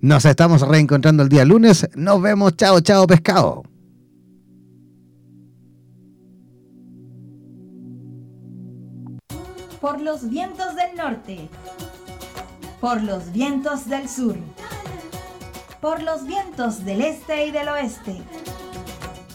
Nos 0.00 0.24
estamos 0.24 0.62
reencontrando 0.62 1.22
el 1.22 1.28
día 1.28 1.44
lunes. 1.44 1.88
Nos 1.94 2.22
vemos. 2.22 2.56
Chao, 2.56 2.80
chao, 2.80 3.06
pescado. 3.06 3.64
Por 9.80 10.00
los 10.00 10.28
vientos 10.28 10.74
del 10.76 10.96
norte. 10.96 11.48
Por 12.80 13.02
los 13.02 13.32
vientos 13.32 13.88
del 13.88 14.08
sur. 14.08 14.36
Por 15.80 16.02
los 16.02 16.26
vientos 16.26 16.84
del 16.84 17.00
este 17.02 17.46
y 17.46 17.50
del 17.50 17.68
oeste 17.68 18.22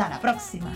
Hasta 0.00 0.14
la 0.14 0.20
próxima. 0.20 0.72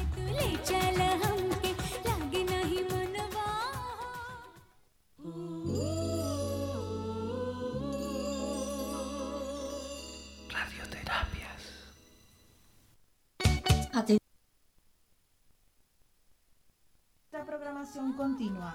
La 17.33 17.45
programación 17.47 18.13
continua. 18.13 18.75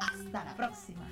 Hasta 0.00 0.44
la 0.44 0.54
próxima. 0.56 1.06